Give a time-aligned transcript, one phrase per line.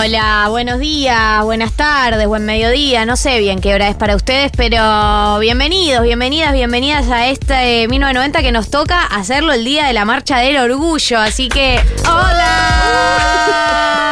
[0.00, 3.04] Hola, buenos días, buenas tardes, buen mediodía.
[3.04, 8.40] No sé bien qué hora es para ustedes, pero bienvenidos, bienvenidas, bienvenidas a este 1990
[8.40, 11.18] que nos toca hacerlo el día de la marcha del orgullo.
[11.18, 14.07] Así que, ¡Hola!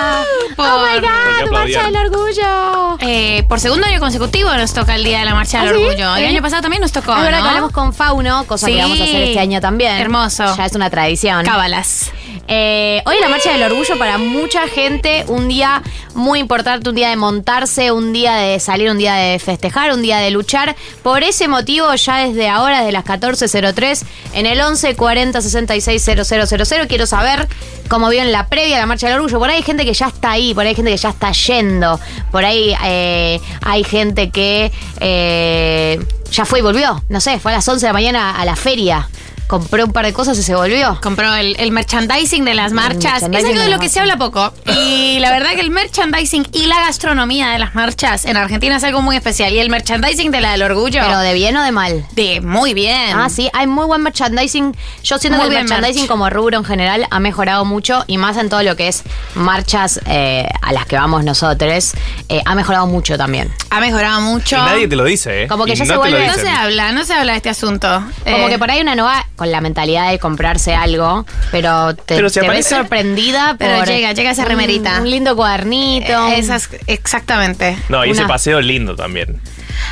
[0.59, 1.51] ¡Oh my God!
[1.53, 2.99] ¡Marcha del orgullo!
[3.01, 5.85] Eh, por segundo año consecutivo nos toca el Día de la Marcha del ¿Ah, sí?
[5.85, 6.17] Orgullo.
[6.17, 6.29] El ¿Eh?
[6.29, 7.43] año pasado también nos tocó, Es verdad ¿no?
[7.45, 8.75] que hablamos con Fauno, cosa Sí.
[8.75, 9.93] que vamos a hacer este año también.
[9.97, 10.45] Hermoso.
[10.57, 11.45] Ya es una tradición.
[11.45, 12.11] Cábalas.
[12.49, 15.83] Eh, hoy es la marcha del orgullo para mucha gente, un día
[16.15, 20.01] muy importante, un día de montarse, un día de salir, un día de festejar, un
[20.01, 20.77] día de luchar.
[21.03, 27.49] Por ese motivo, ya desde ahora, desde las 14.03, en el 1140 660000, quiero saber
[27.89, 29.39] cómo vieron la previa a la marcha del orgullo.
[29.41, 31.33] Por ahí hay gente que ya está ahí, por ahí hay gente que ya está
[31.33, 35.99] yendo, por ahí eh, hay gente que eh,
[36.31, 38.57] ya fue y volvió, no sé, fue a las 11 de la mañana a la
[38.57, 39.09] feria.
[39.47, 40.99] Compró un par de cosas y se volvió.
[41.01, 43.23] Compró el, el merchandising de las marchas.
[43.23, 44.53] Es algo de de lo que se habla poco.
[44.77, 48.83] Y la verdad que el merchandising y la gastronomía de las marchas en Argentina es
[48.85, 49.53] algo muy especial.
[49.53, 51.01] Y el merchandising de la del orgullo.
[51.05, 52.05] Pero de bien o de mal.
[52.13, 53.13] de muy bien.
[53.17, 54.77] Ah, sí, hay muy buen merchandising.
[55.05, 56.11] Yo siento Muy que el merchandising merch.
[56.11, 59.05] como rubro en general ha mejorado mucho y más en todo lo que es
[59.37, 61.93] marchas eh, a las que vamos nosotros,
[62.29, 63.53] eh, ha mejorado mucho también.
[63.71, 64.57] Ha mejorado mucho.
[64.57, 65.49] Y nadie te lo dice, ¿eh?
[65.49, 67.51] Como que Y ya no se vuelve- No se habla, no se habla de este
[67.51, 67.89] asunto.
[68.25, 72.17] Como Eh, que por ahí una nueva con la mentalidad de comprarse algo, pero te,
[72.17, 75.01] Pero si te ves sorprendida por Pero llega, llega esa remerita.
[75.01, 76.29] Un, lindo cuadernito.
[76.29, 77.77] eh, esas, exactamente.
[77.89, 79.41] No, y ese paseo lindo también.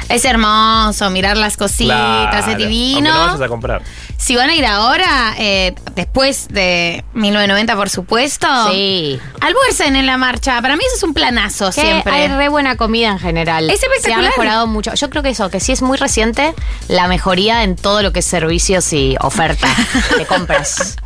[0.08, 1.96] Es hermoso mirar las cositas,
[2.30, 3.12] Claro, es divino.
[3.12, 3.82] no vayas a comprar.
[4.16, 9.18] Si van a ir ahora, eh, después de 1990, por supuesto, Sí.
[9.40, 10.60] almuercen en la marcha.
[10.62, 12.12] Para mí eso es un planazo Que siempre.
[12.12, 13.68] hay re buena comida en general.
[13.70, 14.20] Es espectacular.
[14.20, 14.94] Se ha mejorado mucho.
[14.94, 16.54] Yo creo que eso, que sí es muy reciente
[16.88, 19.66] la mejoría en todo lo que es servicios y oferta
[20.18, 20.96] de compras.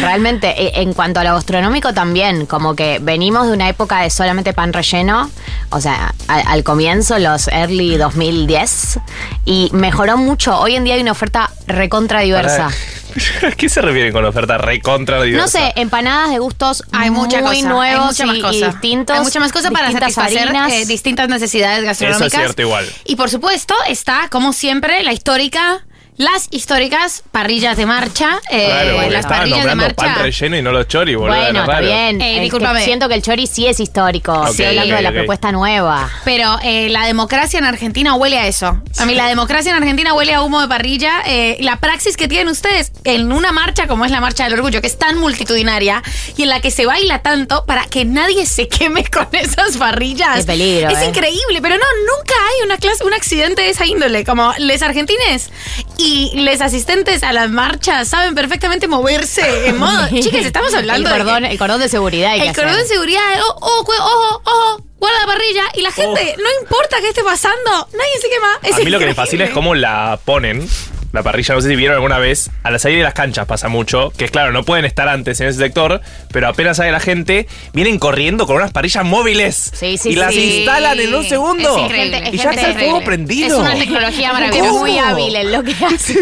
[0.00, 4.10] Realmente, eh, en cuanto a lo gastronómico también, como que venimos de una época de
[4.10, 5.30] solamente pan relleno,
[5.70, 9.00] o sea, al, al comienzo, los early 2010,
[9.44, 10.58] y mejoró mucho.
[10.58, 12.66] Hoy en día hay una oferta recontra diversa.
[12.66, 15.42] ¿A ¿Qué se refieren con oferta recontra diversa?
[15.44, 19.16] No sé, empanadas de gustos Hay mucha muy cosa, nuevos hay mucha más y- distintos.
[19.16, 22.26] Hay mucha más cosa para satisfacer eh, distintas necesidades gastronómicas.
[22.26, 22.86] Eso es cierto igual.
[23.04, 25.84] Y por supuesto está, como siempre, la histórica,
[26.18, 28.40] las históricas parrillas de marcha.
[28.50, 30.14] eh, Claro, las estaban parrillas de nombrando marcha.
[30.14, 31.36] pan relleno y no los chori, boludo.
[31.38, 32.20] Bueno, está bien.
[32.20, 32.84] Eh, Es que discúlpame.
[32.84, 34.32] siento que el chori sí es histórico.
[34.34, 36.10] Ok, Estoy hablando de la propuesta nueva.
[36.24, 38.82] Pero eh, la democracia en Argentina huele a eso.
[38.98, 41.22] A mí la democracia en Argentina huele a humo de parrilla.
[41.26, 44.80] Eh, la praxis que tienen ustedes en una marcha como es la Marcha del Orgullo,
[44.80, 46.02] que es tan multitudinaria
[46.36, 50.38] y en la que se baila tanto para que nadie se queme con esas parrillas.
[50.40, 51.06] Qué peligro, Es eh.
[51.06, 51.84] increíble, pero no,
[52.16, 54.24] nunca hay una clase, un accidente de esa índole.
[54.24, 55.50] Como les argentines
[55.96, 60.08] y les asistentes a las marchas saben perfectamente moverse en modo.
[60.08, 62.30] Chicas, estamos hablando el de cordón, que- el cordón de seguridad.
[62.32, 65.62] hay que el cordón de seguridad, oh, oh, cu- ojo, ojo, guarda la parrilla.
[65.74, 68.48] Y la gente, no importa qué esté pasando, nadie se quema.
[68.62, 70.68] Es A mí lo que me fascina es cómo la ponen.
[71.12, 73.68] La parrilla, no sé si vieron alguna vez, a la salida de las canchas pasa
[73.68, 76.02] mucho, que es claro, no pueden estar antes en ese sector,
[76.32, 80.34] pero apenas sale la gente, vienen corriendo con unas parrillas móviles Sí, sí, y las
[80.34, 80.58] sí.
[80.58, 81.76] instalan en un segundo.
[81.78, 83.46] Es increíble, es y ya está el fuego prendido.
[83.46, 84.72] Es una tecnología maravillosa.
[84.72, 86.14] muy hábil en lo que hace.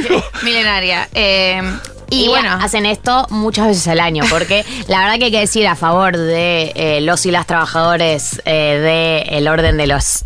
[0.45, 1.09] Milenaria.
[1.15, 1.61] Eh,
[2.09, 5.31] Y, y bueno, bueno, hacen esto muchas veces al año, porque la verdad que hay
[5.33, 10.25] que decir a favor de eh, los y las trabajadores eh, del orden de los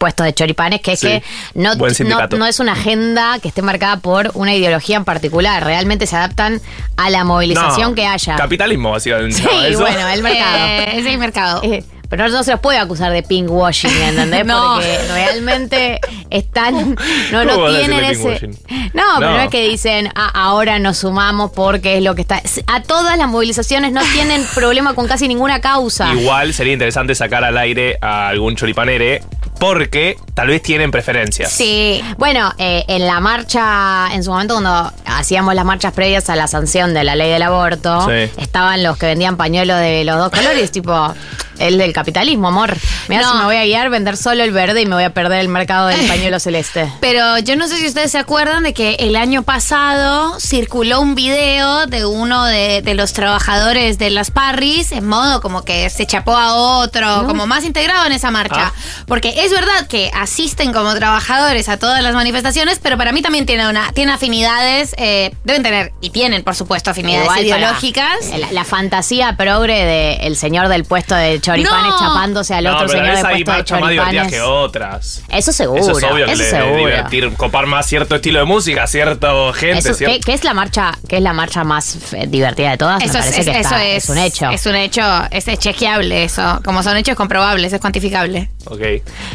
[0.00, 1.06] puestos de choripanes, que es Sí.
[1.08, 1.22] que
[1.54, 5.62] no, no, no es una agenda que esté marcada por una ideología en particular.
[5.62, 6.60] Realmente se adaptan
[6.96, 8.34] a la movilización No, que haya.
[8.36, 9.36] Capitalismo, básicamente.
[9.36, 10.56] Sí, bueno, el mercado.
[10.70, 11.60] Eh, es el mercado.
[12.10, 14.44] Pero no se los puede acusar de pinkwashing, ¿entendés?
[14.50, 14.74] No.
[14.74, 16.96] Porque realmente están.
[17.32, 18.48] No, no ¿Cómo van a tienen ese.
[18.92, 19.36] No, pero No.
[19.36, 22.42] no es que dicen, ah, ahora nos sumamos porque es lo que está.
[22.66, 26.12] A todas las movilizaciones no tienen problema con casi ninguna causa.
[26.12, 29.22] Igual sería interesante sacar al aire a algún choripanere
[29.60, 31.52] porque tal vez tienen preferencias.
[31.52, 32.02] Sí.
[32.16, 36.48] Bueno, eh, en la marcha, en su momento cuando hacíamos las marchas previas a la
[36.48, 38.30] sanción de la ley del aborto, Sí.
[38.40, 41.14] estaban los que vendían pañuelos de los dos colores, tipo,
[41.58, 42.76] el del capitalismo, amor.
[43.08, 43.32] Mira, No.
[43.32, 45.48] si me voy a guiar, vender solo el verde y me voy a perder el
[45.48, 46.90] mercado del pañuelo celeste.
[47.00, 51.14] Pero yo no sé si ustedes se acuerdan de que el año pasado circuló un
[51.14, 56.06] video de uno de, de los trabajadores de las Parris en modo como que se
[56.06, 58.72] chapó a otro, como más integrado en esa marcha.
[58.72, 58.72] Ah.
[59.06, 63.46] Porque es verdad que asisten como trabajadores a todas las manifestaciones, pero para mí también
[63.46, 68.08] tiene una tiene afinidades, eh, deben tener y tienen por supuesto afinidades Igual ideológicas.
[68.38, 71.89] La, la fantasía progre del señor del puesto de choripanes No.
[71.98, 74.32] Chapándose al No, otro pero señor del hay puesto de marchas más divertidas choripanes.
[74.32, 75.22] que otras.
[75.28, 75.80] Eso seguro.
[75.82, 76.76] Eso es obvio que eso le seguro.
[76.76, 80.14] divertir, copar más cierto estilo de música, cierto gente, Eso- cierto.
[80.16, 83.02] ¿qué, qué es la marcha, qué es la marcha más eh, divertida de todas?
[83.02, 84.50] Eso Me es, parece es- que eso está- es, un hecho.
[84.50, 86.60] Es un hecho, es, es chequeable eso.
[86.64, 88.50] Como son hechos comprobables, es cuantificable.
[88.66, 88.80] Ok.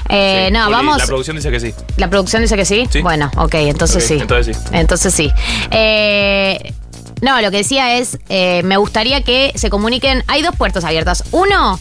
[0.09, 0.97] Eh, Sí, no, Juli, vamos.
[0.97, 1.73] La producción dice que sí.
[1.97, 2.87] La producción dice que sí.
[2.91, 3.01] Sí.
[3.01, 4.13] Bueno, ok, entonces Ok, sí.
[4.21, 4.63] entonces sí.
[4.71, 5.31] Entonces sí.
[5.71, 6.73] Eh,
[7.21, 10.23] no, lo que decía es, eh, me gustaría que se comuniquen.
[10.27, 11.23] Hay dos puertas abiertas.
[11.31, 11.79] Uno,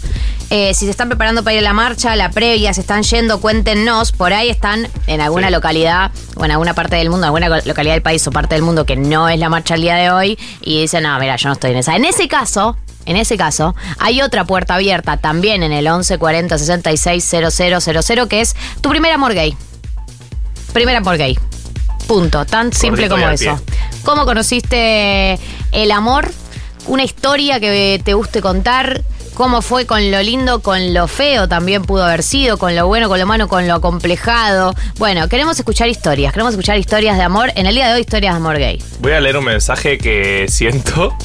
[0.51, 3.41] eh, si se están preparando para ir a la marcha, la previa, se están yendo,
[3.41, 4.13] cuéntenos.
[4.13, 5.53] Por ahí están en alguna Sí.
[5.53, 8.85] localidad o en alguna parte del mundo, alguna localidad del país o parte del mundo
[8.87, 11.55] que no es la marcha el día de hoy y dicen, no, mira, yo no
[11.55, 11.97] estoy en esa.
[11.97, 12.77] En ese caso,
[13.07, 18.55] en ese caso, hay otra puerta abierta también en el 1140 66 000 que es
[18.81, 19.57] tu primer amor gay.
[20.73, 21.39] Primer amor gay.
[22.07, 22.45] Punto.
[22.45, 23.59] Tan simple como eso.
[24.05, 25.39] ¿Cómo conociste
[25.73, 26.31] el amor?
[26.87, 29.03] Una historia que te guste contar.
[29.35, 33.09] ¿Cómo fue con lo lindo, con lo feo también pudo haber sido, con lo bueno,
[33.09, 34.77] con lo malo, con lo acomplejado?
[34.97, 37.51] Bueno, queremos escuchar historias, queremos escuchar historias de amor.
[37.57, 38.81] En el día de hoy, historias de amor gay.
[39.01, 41.17] Voy a leer un mensaje que siento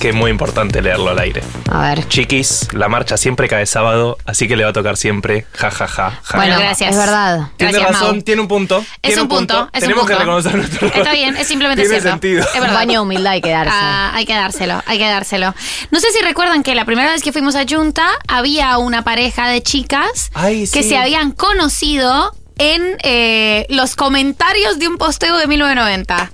[0.00, 1.42] que es muy importante leerlo al aire.
[1.70, 2.06] A ver.
[2.08, 5.46] Chiquis, la marcha siempre cae sábado, así que le va a tocar siempre.
[5.54, 6.36] Ja, ja, ja, ja.
[6.36, 6.90] Bueno, gracias.
[6.90, 7.48] es verdad.
[7.56, 8.22] Tiene Gracias, razón, Mau.
[8.24, 8.78] tiene un punto.
[8.80, 11.94] Es tiene un punto, es un Tenemos que reconocer nuestro Está bien, es simplemente Tiene
[12.00, 12.10] cierto.
[12.10, 12.42] sentido.
[12.44, 12.74] Es Un verdad.
[12.74, 13.72] baño humildad hay que darse.
[13.72, 15.54] Ah, hay que dárselo, hay que dárselo.
[15.90, 19.48] No sé si recuerdan que la primera vez que fuimos a Junta había una pareja
[19.48, 20.90] de chicas Ay, que sí.
[20.90, 26.30] se habían conocido en eh, los comentarios de un posteo de 1990.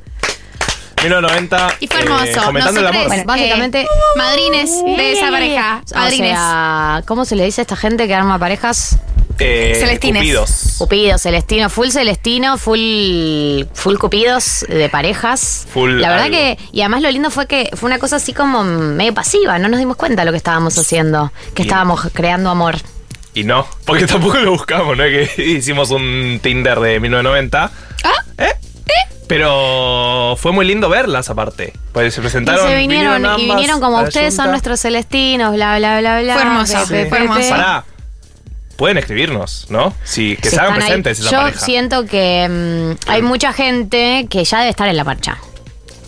[1.03, 1.75] 1990.
[1.81, 2.25] Y fue hermoso.
[2.25, 3.07] eh, comentando el Nosotros, amor.
[3.09, 3.87] Bueno, básicamente- eh,
[4.17, 5.83] madrines de esa pareja.
[5.93, 6.31] O Madrines.
[6.31, 8.99] sea, ¿cómo se le dice a esta gente que arma parejas?
[9.43, 10.21] Eh, Celestines.
[10.21, 10.75] Cupidos.
[10.79, 15.67] Cupido, Celestino, full Celestino, full, full Cupidos de parejas.
[15.73, 16.37] Full La verdad algo.
[16.37, 19.69] que, y además lo lindo fue que fue una cosa así como medio pasiva, no
[19.71, 22.77] nos dimos cuenta de lo que estábamos haciendo, que Y- estábamos creando amor.
[23.33, 25.05] Y no, porque tampoco lo buscamos, ¿no?
[25.05, 27.71] Que hicimos un Tinder de 1990.
[28.05, 28.53] Ah, ¿Eh?
[29.31, 31.73] Pero fue muy lindo verlas aparte.
[31.93, 32.67] Pues se Y presentaron.
[32.67, 36.35] se vinieron, y ambas vinieron como ustedes son nuestros celestinos, bla, bla, bla, bla.
[36.35, 37.41] Fue hermoso, pe, pe, fue pe, hermoso.
[37.41, 37.49] pe.
[37.51, 37.85] Pará.
[38.75, 39.95] Pueden escribirnos, ¿no?
[40.03, 41.61] Sí, que se hagan presentes esa Yo pareja.
[41.61, 45.39] siento que mm, hay mucha gente que ya debe estar en la marcha.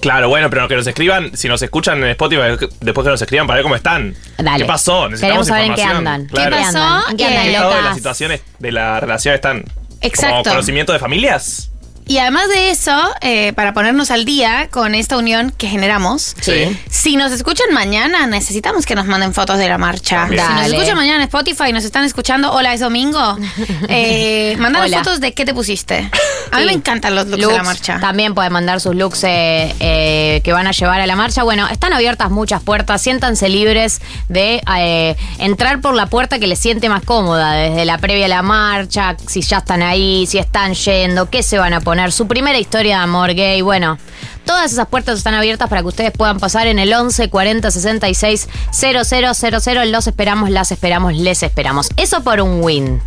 [0.00, 3.46] Claro, bueno, pero que nos escriban, si nos escuchan en Spotify, después que nos escriban
[3.46, 4.16] para ver cómo están.
[4.36, 4.58] Dale.
[4.58, 5.08] ¿Qué pasó?
[5.08, 6.26] Necesitamos Queremos saber en qué andan.
[6.26, 6.56] Claro.
[6.56, 7.10] ¿Qué pasó?
[7.10, 9.64] ¿En qué andan, ¿En qué estado de las situaciones de la relación están?
[10.00, 10.34] Exacto.
[10.38, 11.71] ¿Como conocimiento de familias?
[12.06, 16.76] Y además de eso, eh, para ponernos al día con esta unión que generamos, Sí.
[16.90, 20.26] si nos escuchan mañana, necesitamos que nos manden fotos de la marcha.
[20.28, 23.38] Si nos escuchan mañana en Spotify y nos están escuchando, hola, es domingo,
[23.88, 24.98] eh, mandanos Hola.
[24.98, 26.10] fotos de qué te pusiste.
[26.50, 26.66] A mí Sí.
[26.66, 27.98] me encantan los looks, de la marcha.
[28.00, 31.44] También pueden mandar sus looks eh, eh, que van a llevar a la marcha.
[31.44, 33.00] Bueno, están abiertas muchas puertas.
[33.00, 37.52] Siéntanse libres de eh, entrar por la puerta que les siente más cómoda.
[37.54, 41.58] Desde la previa a la marcha, si ya están ahí, si están yendo, qué se
[41.58, 41.91] van a poner.
[42.12, 43.60] Su primera historia de amor gay.
[43.62, 43.98] Bueno,
[44.46, 48.48] todas esas puertas están abiertas para que ustedes puedan pasar en el 11 40 66
[48.72, 49.90] 000.
[49.90, 51.88] Los esperamos, las esperamos, les esperamos.
[51.96, 53.00] Eso por un win.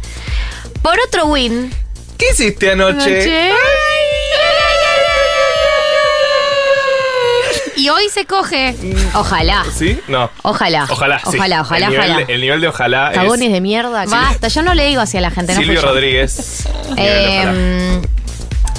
[0.82, 1.74] Por otro win.
[2.18, 3.52] ¿Qué hiciste anoche?
[7.78, 8.74] Y hoy se coge.
[9.14, 9.64] Ojalá.
[9.76, 10.00] ¿Sí?
[10.08, 10.32] No.
[10.44, 10.88] Ojalá.
[10.90, 11.36] Ojalá, sí.
[11.38, 12.26] Ojalá, ojalá, el nivel, ojalá.
[12.26, 14.06] de- el nivel de ojalá Cagones es de mierda.
[14.06, 15.54] Basta, yo no le digo así a la gente.
[15.54, 15.82] Silvio.
[15.82, 16.66] Rodríguez.
[16.98, 18.02] Eh,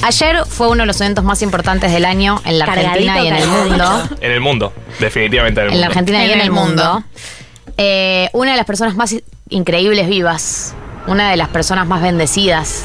[0.03, 3.29] ayer fue uno de los eventos más importantes del año en la Cargadito, Argentina y
[3.29, 4.03] en el mundo.
[4.21, 5.99] En el mundo, definitivamente en el En la mundo.
[5.99, 7.05] Argentina y En en el mundo.
[7.79, 9.15] Eh, una de las personas más
[9.51, 10.75] increíbles vivas
[11.09, 12.83] una de las personas más bendecidas,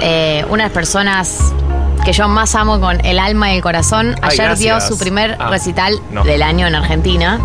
[0.00, 1.36] eh, una de las personas
[2.02, 4.14] que yo más amo con el alma y el corazón.
[4.22, 6.24] Ay, Ayer dio su primer Ah, recital no.
[6.24, 7.38] del año en Argentina.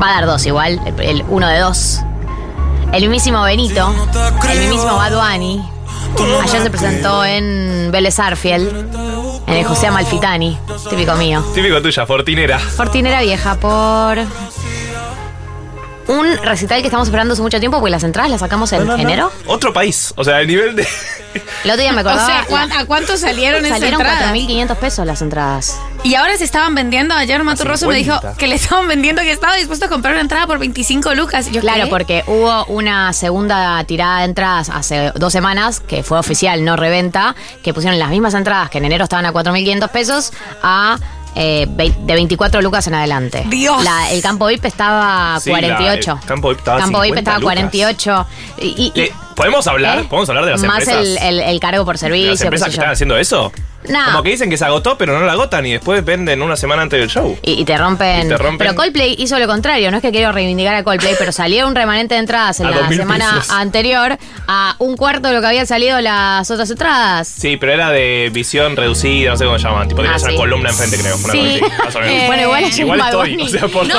[0.00, 2.02] Va a dar dos igual, el, el uno de dos.
[2.92, 3.92] El mismísimo Benito,
[4.48, 5.60] el mismísimo Bad Bunny.
[6.18, 8.88] Ayer se presentó en Vélez Arfiel,
[9.46, 10.58] en el José Amalfitani,
[10.88, 11.44] típico mío.
[11.54, 12.58] Típico tuya, Fortinera.
[12.58, 14.18] Fortinera Vieja por
[16.08, 19.32] un recital que estamos esperando hace mucho tiempo porque las entradas las sacamos en enero.
[19.46, 20.12] Otro país.
[20.16, 20.86] O sea, el nivel de.
[21.64, 22.26] El otro día me O acordaba.
[22.26, 24.32] sea, ¿cuán- ¿a cuánto salieron esas salieron entradas?
[24.32, 25.76] 4.500 pesos las entradas.
[26.04, 27.14] Y ahora se estaban vendiendo.
[27.14, 28.38] Ayer Mato Rosso me dijo 50.
[28.38, 31.50] que le estaban vendiendo que estaba dispuesto a comprar una entrada por 25 lucas.
[31.50, 31.90] Yo, Claro, ¿qué?
[31.90, 37.34] porque hubo una segunda tirada de entradas hace dos semanas, que fue oficial, no reventa,
[37.62, 40.32] que pusieron las mismas entradas que en enero estaban a 4.500 pesos
[40.62, 40.98] a
[41.36, 43.44] eh, de 24 lucas en adelante.
[43.48, 43.84] Dios.
[43.84, 46.18] La- el campo VIP estaba Sí, la- 48.
[46.22, 47.54] el campo VIP estaba Campo VIP 50 estaba lucas.
[47.54, 48.26] 48.
[48.62, 49.98] Y, y- Le- ¿Podemos hablar?
[49.98, 50.04] ¿Eh?
[50.08, 51.06] ¿Podemos hablar de las Más empresas?
[51.06, 52.30] el, el- el cargo por de servicio.
[52.30, 52.80] las empresas que yo.
[52.80, 53.52] están haciendo eso?
[53.88, 54.04] No.
[54.06, 56.82] Como que dicen que se agotó, pero no la agotan y después venden una semana
[56.82, 57.38] antes del show.
[57.42, 58.26] Y, y te rompen.
[58.26, 58.58] Y te rompen.
[58.58, 59.90] Pero Coldplay hizo lo contrario.
[59.90, 62.70] No es que quiero reivindicar a Coldplay, pero salió un remanente de entradas en A
[62.70, 63.50] la 2.000 semana pesos.
[63.50, 67.28] anterior a un cuarto de lo que habían salido las otras entradas.
[67.28, 69.88] Sí, pero era de visión reducida, no sé cómo se llaman.
[69.88, 70.38] Tipo, tenías Ah, una sí.
[70.38, 71.16] columna enfrente, creo.
[71.16, 71.60] Una Sí.
[72.26, 73.40] bueno, igual a Igual estoy.
[73.42, 73.94] O sea, por no,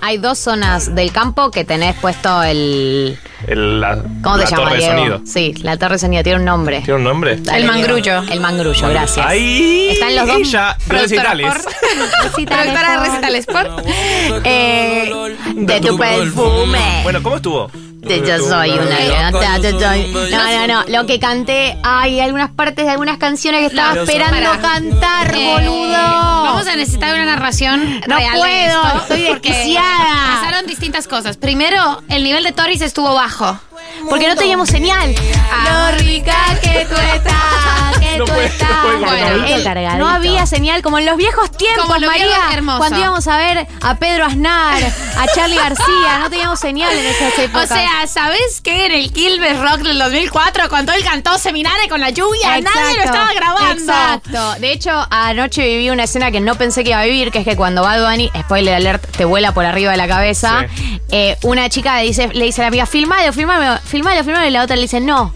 [0.00, 3.18] hay dos zonas del campo que tenés puesto el.
[3.46, 4.96] El- la, ¿Cómo la te llama, torre de Diego?
[4.98, 5.20] sonido.
[5.24, 6.78] Sí, la torre de sonido tiene un nombre.
[6.80, 7.36] ¿Tiene un nombre?
[7.36, 7.72] Dale, El Diego.
[7.78, 8.22] mangrullo.
[8.32, 9.26] El mangrullo, gracias.
[9.26, 9.88] Ahí.
[9.90, 10.36] Están los dos.
[10.38, 11.54] Ella, recitales.
[11.54, 13.86] Recitales Productora de por- Recital Sport.
[14.44, 15.12] Eh,
[15.54, 16.78] de tu perfume.
[17.02, 17.70] Bueno, ¿cómo estuvo?
[18.02, 20.84] De yo soy una gata, yo soy- No, no, no.
[20.88, 24.60] Lo que canté, hay algunas partes de algunas canciones que estaba esperando para.
[24.60, 25.92] cantar, Eh, boludo.
[25.92, 30.40] Vamos a necesitar una narración No real de puedo, esto, estoy porque desquiciada.
[30.40, 31.36] Pasaron distintas cosas.
[31.36, 33.58] Primero, el nivel de Toris estuvo bajo.
[34.08, 35.14] Porque no teníamos señal.
[35.14, 38.68] Lo rica que tú estás, que No tú puede- estás.
[38.82, 39.98] puede con Bueno, cargadito.
[39.98, 42.26] no había señal como en los viejos tiempos, Como en los María.
[42.26, 42.78] viejos, hermoso.
[42.78, 47.38] Cuando íbamos a ver a Pedro Aznar, a Charlie García, no teníamos señal en esas
[47.38, 47.68] O épocas.
[47.68, 48.86] sea, ¿sabes qué?
[48.86, 53.02] En el Quilmes Rock del 2004, cuando él cantó Seminare con la lluvia, nadie lo
[53.02, 53.72] Exacto, estaba grabando.
[53.82, 54.54] Exacto.
[54.60, 57.44] De hecho, anoche viví una escena que no pensé que iba a vivir, que es
[57.44, 60.66] que cuando Bad Bunny, spoiler alert, te vuela por arriba de la cabeza,
[61.10, 64.50] eh, una chica le dice, le dice a la amiga, filmalo, filmalo, filmalo, filmalo, y
[64.50, 65.34] la otra le dice, no,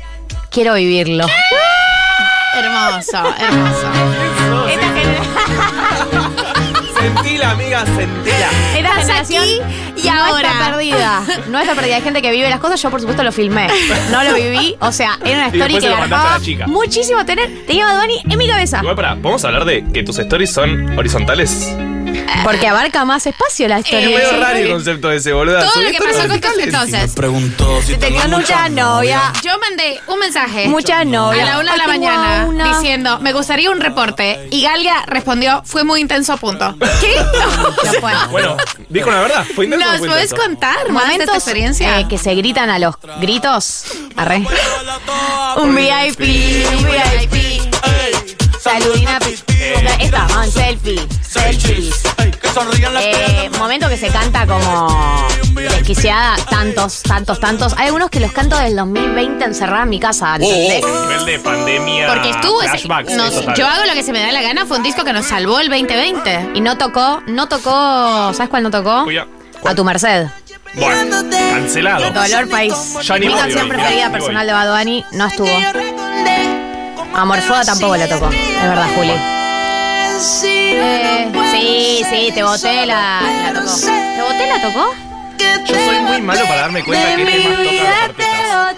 [0.50, 1.26] quiero vivirlo.
[2.55, 4.67] Hermoso, hermoso.
[4.69, 5.26] Esta generación-
[6.99, 8.49] Sentila, amiga, sentila.
[8.75, 8.97] Esta Estás
[9.29, 9.61] generación aquí
[10.03, 10.49] y no ahora.
[10.50, 11.23] está perdida.
[11.49, 11.97] No está perdida.
[11.97, 12.81] Hay gente que vive las cosas.
[12.81, 13.69] Yo, por supuesto, lo filmé.
[14.11, 14.75] No lo viví.
[14.81, 16.67] O sea, era una Y story después que se lo mandaste a garpaba la chica.
[16.67, 17.67] muchísimo tener.
[17.67, 18.79] Tenía Bad Bunny en mi cabeza.
[18.81, 21.69] Igual para, ¿podemos hablar de que tus stories son horizontales?
[22.45, 24.09] Porque abarca más espacio la Es historia.
[24.17, 25.59] medio raro el concepto ese, boludo.
[25.61, 26.65] Todo lo que pasó con tus verticales.
[26.67, 27.13] entonces.
[27.15, 29.33] Preguntó si Tenía mucha novia.
[29.43, 31.47] Yo mandé un mensaje Muchas a novias.
[31.47, 34.49] la una de la mañana diciendo, me gustaría un reporte.
[34.51, 36.75] Y Galia respondió, fue muy intenso, punto.
[37.01, 37.17] ¿Qué?
[37.37, 38.01] No.
[38.31, 38.57] Bueno,
[38.89, 39.47] dijo la verdad.
[39.55, 39.87] Fue intenso.
[39.87, 40.37] ¿Nos intenso?
[40.37, 42.01] contar más de esta experiencia?
[42.01, 43.85] eh, que se gritan a los gritos.
[44.17, 44.45] Arre.
[45.57, 48.16] Un VIP, un VIP.
[48.71, 49.19] Saludina.
[50.01, 51.01] Estaban selfie.
[51.23, 52.03] Selfies.
[53.01, 57.75] Eh, momento que se canta como desquiciada, tantos, tantos, tantos.
[57.77, 60.35] Hay algunos que los canto del 2020 encerrada en mi casa.
[60.37, 60.83] ¿entendés?
[60.85, 62.07] El nivel de pandemia.
[62.09, 64.83] Porque estuvo ese- nos- yo hago lo que se me da la gana, fue un
[64.83, 66.51] disco que nos salvó el 2020.
[66.55, 69.05] Y no tocó, no tocó, ¿sabes cuál no tocó?
[69.65, 70.27] A tu merced.
[70.75, 72.11] Bueno, cancelado.
[72.11, 72.75] Dolor País.
[73.03, 75.49] Ya Mi canción preferida personal de Bad Bunny no estuvo.
[77.15, 78.31] Amorfoda tampoco la tocó.
[78.31, 79.13] Es verdad, Juli.
[80.45, 83.75] Eh, sí, sí, te boté la, la tocó.
[83.77, 84.95] ¿Te boté la tocó?
[85.67, 88.77] Yo soy muy malo para darme cuenta que temas tocan los artistas.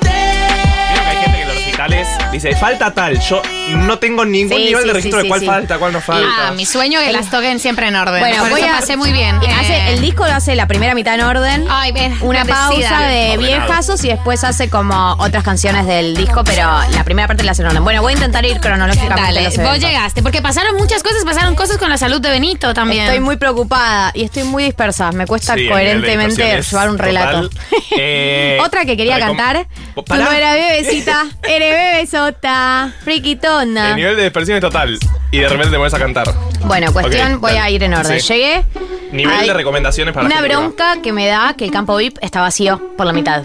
[2.32, 3.20] Dice, falta tal.
[3.20, 3.40] Yo
[3.76, 5.46] no tengo ningún Sí, nivel sí, de registro sí, de cuál sí.
[5.46, 6.48] falta, cuál no falta.
[6.48, 8.18] Ah, mi sueño que las toquen siempre en orden.
[8.18, 9.38] Bueno, Por voy eso a- pasé muy bien.
[9.42, 11.64] Y Eh, hace, el disco lo hace la primera mitad en orden.
[11.70, 13.38] Ay, ven, Una pausa de Ordenado.
[13.42, 17.62] viejazos y después hace como otras canciones del disco, pero la primera parte la hace
[17.62, 17.84] en orden.
[17.84, 19.22] Bueno, voy a intentar ir cronológicamente.
[19.22, 19.88] Dale, los vos eventos.
[19.88, 23.04] llegaste, porque pasaron muchas cosas, pasaron cosas con la salud de Benito también.
[23.04, 25.12] Estoy muy preocupada y estoy muy dispersa.
[25.12, 27.48] Me cuesta coherentemente es llevar un relato.
[28.00, 29.66] Eh, Otra que quería cantar.
[29.94, 33.90] Tú no eras bebecita, eres bebé sota, friquitona.
[33.90, 34.98] El nivel de dispersión es total.
[35.30, 36.26] Y de repente te pones a cantar.
[36.64, 37.60] Bueno, cuestión, Ok, voy dale.
[37.62, 38.20] a ir en orden.
[38.20, 38.32] Sí.
[38.34, 38.64] Llegué.
[39.12, 40.60] Nivel de recomendaciones para la Una gente que va.
[40.62, 43.42] bronca que me da que el campo VIP está vacío por la mitad.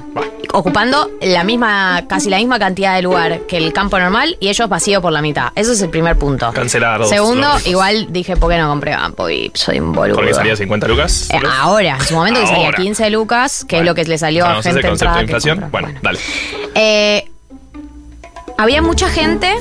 [0.55, 4.67] Ocupando la misma, casi la misma cantidad de lugar que el campo normal y ellos
[4.69, 5.47] vacío por la mitad.
[5.55, 6.51] Eso es el primer punto.
[6.53, 7.67] Cancelar dos, Segundo, los ricos.
[7.71, 9.55] igual dije, ¿por qué no compré campo VIP?
[9.55, 10.17] Soy un boludo.
[10.17, 11.29] Porque salía 50 lucas.
[11.31, 12.77] Eh, ahora, en su momento que salía Ahora.
[12.77, 15.31] 15 lucas, que es lo que le salió a gente el concepto entrada de que
[15.31, 15.59] inflación.
[15.61, 15.81] compró.
[15.81, 16.19] Bueno, dale.
[16.75, 17.29] Eh,
[18.57, 19.53] había mucha gente.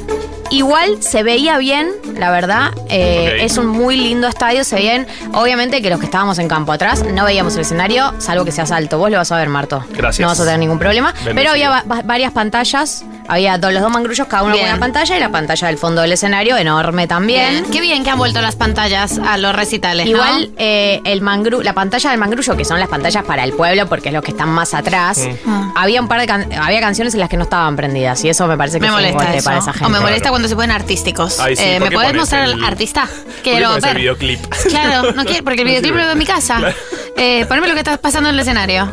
[0.51, 2.73] Igual se veía bien, la verdad.
[2.91, 3.39] Eh.
[3.41, 5.07] Es un muy lindo estadio, se veían.
[5.33, 8.71] Obviamente que los que estábamos en campo atrás no veíamos el escenario, salvo que seas
[8.71, 8.99] alto.
[8.99, 9.83] Vos lo vas a ver, Marto.
[9.93, 10.21] Gracias.
[10.21, 11.13] No vas a tener ningún problema.
[11.25, 11.35] Bendecido.
[11.37, 13.03] Pero había va- va- varias pantallas.
[13.29, 14.73] Había dos, los dos mangrullos, cada uno con Bien.
[14.73, 17.51] una pantalla y la pantalla del fondo del escenario, enorme también.
[17.51, 17.65] Bien.
[17.71, 20.07] Qué bien que han vuelto las pantallas a los recitales.
[20.07, 20.13] ¿no?
[20.13, 23.87] Igual eh, el mangru, la pantalla del mangrullo, que son las pantallas para el pueblo,
[23.87, 25.73] porque es los que están más atrás, Mm.
[25.77, 28.47] había un par de can- había canciones en las que no estaban prendidas y eso
[28.47, 29.45] me parece que me es molesta eso.
[29.45, 29.87] para esa gente.
[29.87, 31.39] O me molesta cuando se ponen artísticos.
[31.41, 33.07] Ay, sí, Eh, ¿por ¿Me podés mostrar el- al artista?
[33.07, 33.97] ¿Por qué Quiero pones el ver.
[33.99, 34.41] videoclip?
[34.69, 36.61] Claro, no quiero, porque el videoclip lo veo en mi casa.
[37.17, 38.93] Eh, poneme lo que está pasando en el escenario.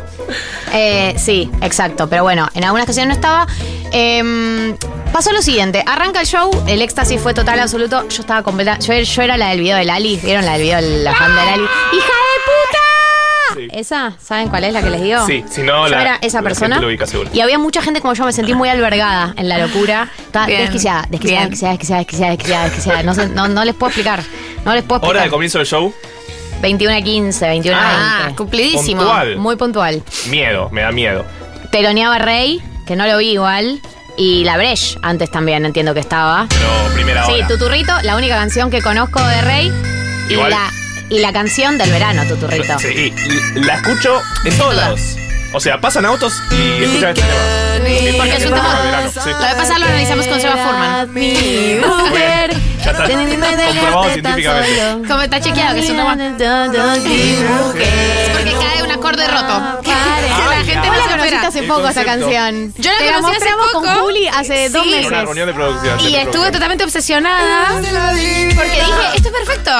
[0.72, 2.08] Eh, sí, exacto.
[2.08, 3.46] Pero bueno, en algunas ocasiones no estaba.
[3.92, 4.76] Em,
[5.12, 8.08] pasó lo siguiente: arranca el show, el éxtasis fue total, absoluto.
[8.08, 8.78] Yo estaba completa.
[8.78, 10.18] Yo, yo era la del video de Lali.
[10.22, 11.62] ¿Vieron la del video de la fan de Lali?
[11.62, 12.06] ¡Hija
[13.56, 13.76] de puta!
[13.78, 14.12] ¿Esa?
[14.22, 15.26] ¿Saben cuál es la que les digo?
[15.26, 16.76] Sí, si no, Yo la- era esa la persona.
[16.76, 17.30] gente lo ubica seguro.
[17.32, 20.08] Y había mucha gente como yo, me sentí muy albergada en la locura.
[20.18, 21.50] Estaba Bien, desquiciada, desquiciada, bien.
[21.50, 23.02] desquiciada, desquiciada, desquiciada, desquiciada, desquiciada.
[23.02, 24.22] No, sé, no, no les puedo explicar.
[24.64, 25.16] No les puedo explicar.
[25.16, 25.92] Hora de comienzo del show.
[26.60, 28.36] 21 a 15, 21 a Ah, 20.
[28.36, 29.02] cumplidísimo.
[29.02, 29.36] Puntual.
[29.36, 30.02] Muy puntual.
[30.28, 31.24] Miedo, me da miedo.
[31.72, 33.80] Teloneaba Rey, que no lo vi igual.
[34.16, 36.46] Y La Breche, antes también entiendo que estaba.
[36.50, 37.46] Pero primera Sí, hora.
[37.46, 39.72] Tuturrito, la única canción que conozco de Rey.
[40.28, 40.70] Y la,
[41.08, 42.78] y la canción del verano, Tuturrito.
[42.78, 43.12] Sí,
[43.54, 45.00] la escucho en todos lados.
[45.52, 47.34] O sea, pasan autos y escuchan este tema.
[48.18, 48.80] Porque es un tema.
[48.84, 49.18] verano, sí.
[49.30, 51.06] Lo de pasar lo analizamos con Seba.
[51.06, 52.54] Mi mujer.
[52.84, 53.04] Ya está
[53.66, 55.08] comprobado científicamente.
[55.08, 56.14] Como está chequeado que es un tema.
[56.14, 56.20] Es
[58.30, 59.60] porque cae un acorde roto.
[59.84, 61.48] la gente no la se conociste espera.
[61.48, 62.72] hace poco esa canción.
[62.78, 63.82] Yo la Te conocí hace poco.
[63.84, 65.10] con Juli hace dos una meses.
[65.10, 66.00] reunión de producción.
[66.00, 67.90] Y estuve totalmente obsesionada porque
[68.70, 69.72] dije, esto es perfecto.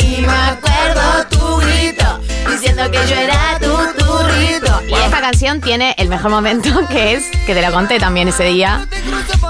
[0.00, 2.20] Y me acuerdo tu grito
[2.60, 4.80] diciendo que yo era tu turrito.
[4.88, 8.44] Y esta canción tiene el mejor momento que es, que te lo conté también ese
[8.44, 8.86] día.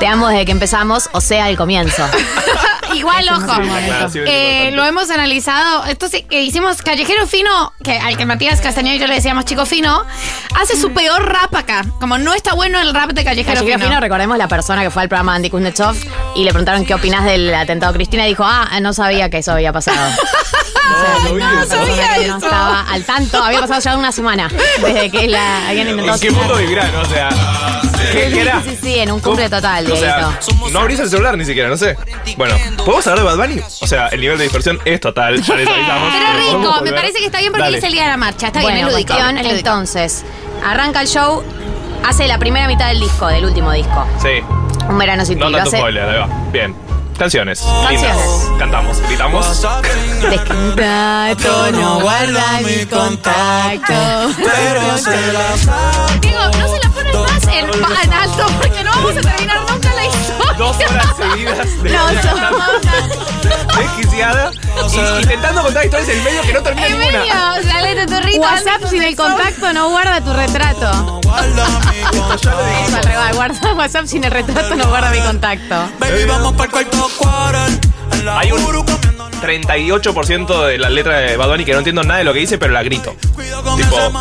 [0.01, 2.03] Te amo desde que empezamos, o sea, el comienzo.
[2.95, 3.61] Igual, ojo.
[3.63, 5.85] Es Eh, lo hemos analizado.
[5.87, 9.45] Esto sí, que hicimos Callejero Fino, que al que Matías Castañeda y yo le decíamos
[9.45, 10.05] Chico Fino,
[10.61, 11.85] hace su peor rap acá.
[12.01, 13.89] Como no está bueno el rap de Callejero, Callejero Fino.
[13.91, 15.97] Fino, recordemos la persona que fue al programa de Andy Kuznetsov
[16.35, 19.39] y le preguntaron qué opinas del atentado a Cristina y dijo, ah, no sabía que
[19.39, 20.11] eso había pasado.
[20.87, 21.77] No, lo vi Una eso.
[21.77, 22.37] no eso.
[22.37, 24.49] estaba al tanto, había pasado ya una semana
[24.81, 26.95] desde que la habían ¿En qué mundo vivirán?
[26.95, 27.29] O sea,
[28.13, 28.63] ¿qué, qué era?
[28.63, 30.39] Sí, sí, sí, en un cumple total, O sea,
[30.73, 31.97] no abrís el celular ni siquiera, no sé.
[32.37, 33.61] Bueno, ¿podemos hablar de Bad Bunny?
[33.81, 36.13] O sea, el nivel de dispersión es total, ya les avisamos.
[36.13, 37.79] Pero ¿Podemos rico, me parece que está bien porque Dale.
[37.79, 38.47] es el día de la marcha.
[38.49, 39.13] Está bueno, bien, es lúdico.
[39.15, 39.59] cuestión, es lúdico.
[39.59, 40.25] entonces,
[40.65, 41.43] arranca el show,
[42.05, 44.07] hace la primera mitad del disco, del último disco.
[44.23, 44.43] Sí,
[44.89, 45.41] Un verano sin ti.
[45.41, 46.29] no lo tanto hace spoiler, ahí va.
[46.53, 46.75] Bien.
[47.19, 47.61] Canciones.
[47.61, 47.91] Canciones.
[47.91, 48.59] Lindas.
[48.59, 49.47] Cantamos, gritamos.
[50.31, 53.95] Descontacto, no guarda mi contacto.
[54.37, 55.47] Pero se la.
[56.21, 59.95] Digo, no se la ponen más en, en alto porque no vamos a terminar nunca
[59.95, 60.26] la historia.
[60.59, 62.07] Dos horas seguidas de No,
[63.79, 64.51] desquiciada
[64.91, 67.19] y intentando contar historias en medio que no termina En ninguna.
[67.19, 67.35] medio,
[67.73, 68.41] dale de tu rito.
[68.41, 71.21] WhatsApp sin el contacto no guarda tu retrato.
[71.23, 75.75] Eso al revés, guarda WhatsApp sin el retrato no guarda mi contacto.
[75.99, 77.11] Baby, vamos para el cuarto
[78.39, 82.19] Hay un Uru comiendo 38% de la letra de Bad Bunny que no entiendo nada
[82.19, 83.15] de lo que dice, pero la grito.
[83.77, 84.13] Tipo,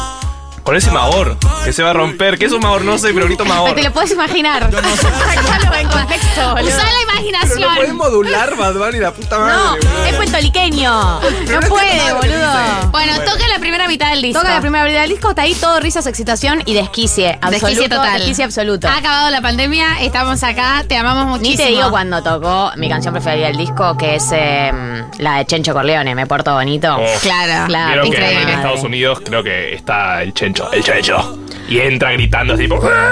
[0.65, 2.37] con ese Mahor que se va a romper.
[2.37, 2.81] ¿Qué es un Mahor?
[2.83, 3.73] No sé, pero grito Mahor.
[3.75, 4.69] Te lo puedes imaginar.
[4.71, 7.75] Sácalo en contexto, la Pero no imaginación.
[7.75, 9.55] puedes modular Bad Bunny, la puta madre.
[9.55, 10.05] No, boludo.
[10.05, 10.91] es puertorriqueño.
[11.21, 12.89] No puede, boludo.
[12.91, 14.41] Bueno, toca la primera mitad del disco.
[14.41, 17.37] Toca la primera vida del disco, está ahí todo risas, excitación y desquicie.
[17.41, 18.13] Absoluto, Desquicie total.
[18.17, 18.87] Desquicie absoluto.
[18.87, 21.51] Ha acabado la pandemia, estamos acá, te amamos muchísimo.
[21.51, 24.71] Ni te digo cuando tocó mi canción preferida del disco, que es eh,
[25.19, 26.95] la de Chencho Corleone, Me Porto Bonito.
[26.99, 27.19] Oh.
[27.21, 27.67] Claro.
[27.67, 28.41] Claro, Vieron que increíble.
[28.43, 31.39] en Estados Unidos creo que está el Chencho, el Chencho.
[31.67, 33.11] Y entra gritando así, "Ah",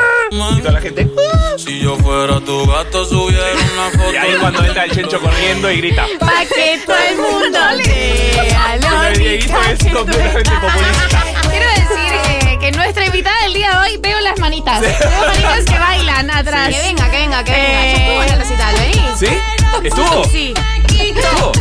[0.55, 1.07] y toda la gente.
[1.17, 1.53] "Ah".
[1.57, 4.13] Si yo fuera tu gato, subiera una foto.
[4.13, 6.05] Y ahí cuando entra el Chencho corriendo y grita.
[6.19, 11.23] Pa' que todo el mundo lea Dieguito es completamente populista.
[11.49, 12.13] Quiero decir
[12.51, 14.81] eh, que nuestra invitada del día de hoy, veo las manitas.
[14.81, 14.93] Veo
[15.27, 16.69] manitas que bailan atrás.
[16.69, 17.67] Que venga, que venga, que venga.
[17.67, 19.01] Eh, Ya estuvo en el recital, vení.
[19.19, 19.27] ¿Sí?
[19.83, 20.23] ¿Estuvo?
[20.25, 20.53] Sí.
[20.99, 21.51] ¿Estuvo?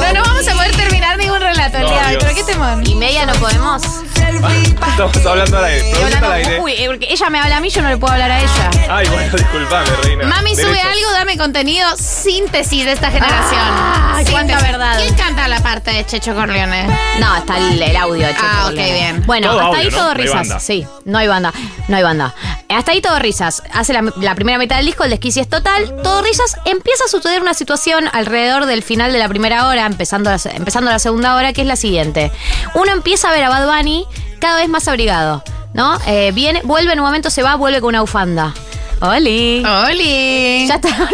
[0.00, 2.24] No, no vamos a poder terminar ningún relato el No, día de hoy, Dios.
[2.24, 2.86] pero qué temor.
[2.88, 3.82] ¿Y media no podemos?
[4.28, 5.78] Estamos hablando al aire.
[5.78, 6.60] Estoy Producción al hablando- aire.
[6.60, 8.70] Uy, eh, porque ella me habla a mí, yo no le puedo hablar a ella.
[8.90, 10.26] Ay, bueno, disculpame, reina.
[10.26, 11.88] Mami, sube algo, dame contenido.
[11.96, 13.60] Síntesis de esta generación.
[13.60, 14.62] Ah, cuánta Síntesis.
[14.62, 14.98] verdad.
[14.98, 16.86] ¿Quién canta la parte de Checho Corleone?
[17.18, 18.92] No, está el, el audio de Checho Ah, ok, Corleone.
[18.92, 19.22] bien.
[19.26, 19.96] Bueno, Todo hasta audio, ahí ¿no?
[19.96, 20.34] todo No hay risas.
[20.34, 20.60] banda.
[20.60, 21.52] Sí, no hay banda.
[21.88, 22.34] No hay banda.
[22.68, 23.62] Hasta ahí todo risas.
[23.72, 26.02] Hace la, la primera mitad del disco, el desquici es total.
[26.02, 26.56] Todo risas.
[26.66, 30.54] Empieza a suceder una situación alrededor del final de la primera hora, empezando la, se-
[30.54, 32.30] empezando la segunda hora, que es la siguiente.
[32.74, 34.06] Uno empieza a ver a Bad Bunny
[34.40, 35.42] cada vez más abrigado.
[35.72, 35.98] ¿No?
[36.06, 38.52] Eh, viene, vuelve en un momento, se va, vuelve con una bufanda.
[39.00, 39.64] ¡Oli!
[39.64, 40.66] ¡Oli!
[40.66, 40.88] Ya está.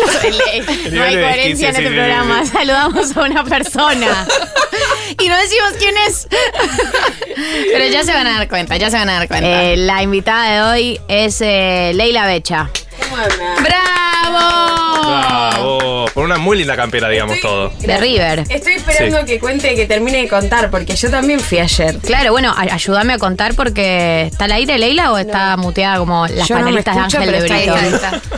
[0.91, 2.45] No, hay coherencia en este programa.
[2.47, 4.27] Saludamos a una persona.
[5.21, 6.27] Y no decimos quién es.
[7.73, 9.63] Pero ya se van a dar cuenta, ya se van a dar cuenta.
[9.65, 12.69] Eh, la invitada de hoy es eh, Leila Becha.
[13.63, 14.14] ¡Bravo!
[14.31, 16.07] Bravo.
[16.15, 17.71] Por una muy linda campera, digamos todo.
[17.81, 18.45] De River.
[18.49, 19.25] Estoy esperando Sí.
[19.27, 21.99] que cuente, que termine de contar, porque yo también fui ayer.
[21.99, 26.27] Claro, bueno, a- ayúdame a contar porque ¿está al aire Leila o está muteada como
[26.29, 27.75] las Yo no me panelistas escucho, de Ángel de Brito?
[27.97, 28.21] está ahí.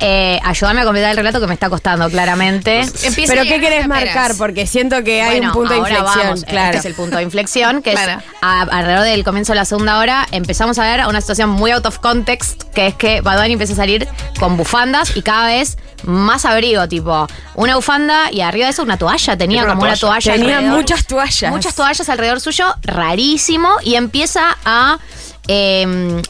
[0.00, 2.80] Eh, ayúdame a completar el relato que me está costando claramente.
[3.02, 4.32] Empieza Pero ¿qué querés marcar?
[4.36, 6.24] Porque siento que hay Bueno, un punto de ahora inflexión.
[6.26, 6.44] vamos.
[6.44, 6.66] claro.
[6.66, 8.20] Este es el punto de inflexión, que Claro.
[8.20, 11.70] es a- alrededor del comienzo de la segunda hora empezamos a ver una situación muy
[11.70, 14.06] out of context, que es que Bad Bunny empieza a salir
[14.38, 18.98] con bufandas y cada vez más abrigo, tipo una bufanda y arriba de eso una
[18.98, 20.20] toalla, tenía una como una toalla.
[20.20, 20.78] toalla Tenía alrededor.
[20.78, 21.50] muchas toallas.
[21.50, 24.98] Muchas toallas alrededor suyo, rarísimo, y empieza a...
[25.48, 25.82] eh,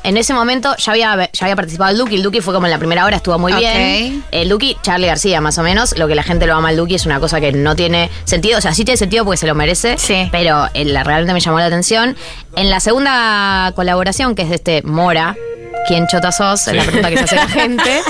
[0.03, 2.73] en ese momento ya había, ya había participado el Duki, el Duki fue como en
[2.73, 4.25] la primera hora, estuvo muy bien.
[4.31, 6.95] El Duki, Charlie García, más o menos, lo que la gente lo ama al Duki
[6.95, 9.55] es una cosa que no tiene sentido, o sea, sí tiene sentido porque se lo
[9.55, 10.29] merece, Sí.
[10.33, 12.17] pero eh, la- realmente me llamó la atención.
[12.57, 15.37] En la segunda colaboración, que es de este Mora,
[15.89, 16.67] ¿Quién chota sos?
[16.67, 18.01] Es la pregunta que se hace la gente.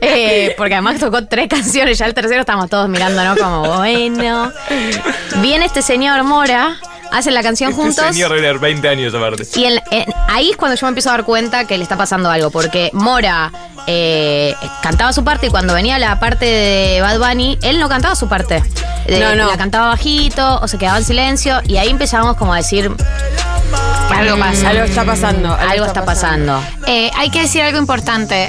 [0.00, 3.36] Eh, porque además tocó tres canciones, ya el tercero estamos todos mirando, ¿no?
[3.36, 4.50] Como, bueno.
[5.42, 6.78] Viene este señor Mora,
[7.18, 8.04] hacen la canción Este juntos.
[8.06, 9.44] señor era 20 años aparte.
[9.54, 11.96] Y en- en- ahí es cuando yo me empiezo a dar cuenta que le está
[11.96, 13.50] pasando algo, porque Mora
[13.88, 18.16] eh, cantaba su parte y cuando venía la parte de Bad Bunny, él no cantaba
[18.16, 18.62] su parte.
[19.06, 19.48] De- No, no.
[19.48, 22.90] La cantaba bajito o se quedaba en silencio y ahí empezamos como a decir,
[24.14, 24.70] Algo pasa.
[24.70, 25.54] Algo está pasando.
[25.54, 26.60] algo está pasando.
[26.86, 28.48] Eh, hay que decir algo importante.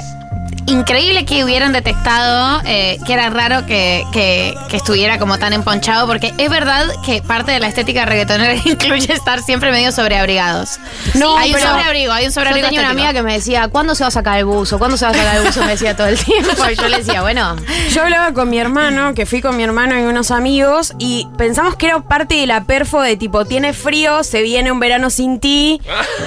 [0.68, 6.06] Increíble que hubieran detectado eh, que era raro que, que- que estuviera como tan emponchado,
[6.06, 10.78] porque es verdad que parte de la estética reggaetonera incluye estar siempre medio sobreabrigados.
[11.14, 12.66] No, hay un sobreabrigo, hay un Yo sobreabrigo.
[12.68, 14.78] tenía una amiga que me decía, ¿cuándo se va a sacar el buzo?
[14.78, 15.60] ¿Cuándo se va a sacar el buzo?
[15.64, 16.50] Me decía todo el tiempo.
[16.70, 17.56] Y yo le decía, bueno,
[17.92, 21.76] Yo hablaba con mi hermano, que fui con mi hermano y unos amigos, y pensamos
[21.76, 25.40] que era parte de la perfo de tipo, tiene frío, se viene un verano sin
[25.40, 25.80] ti,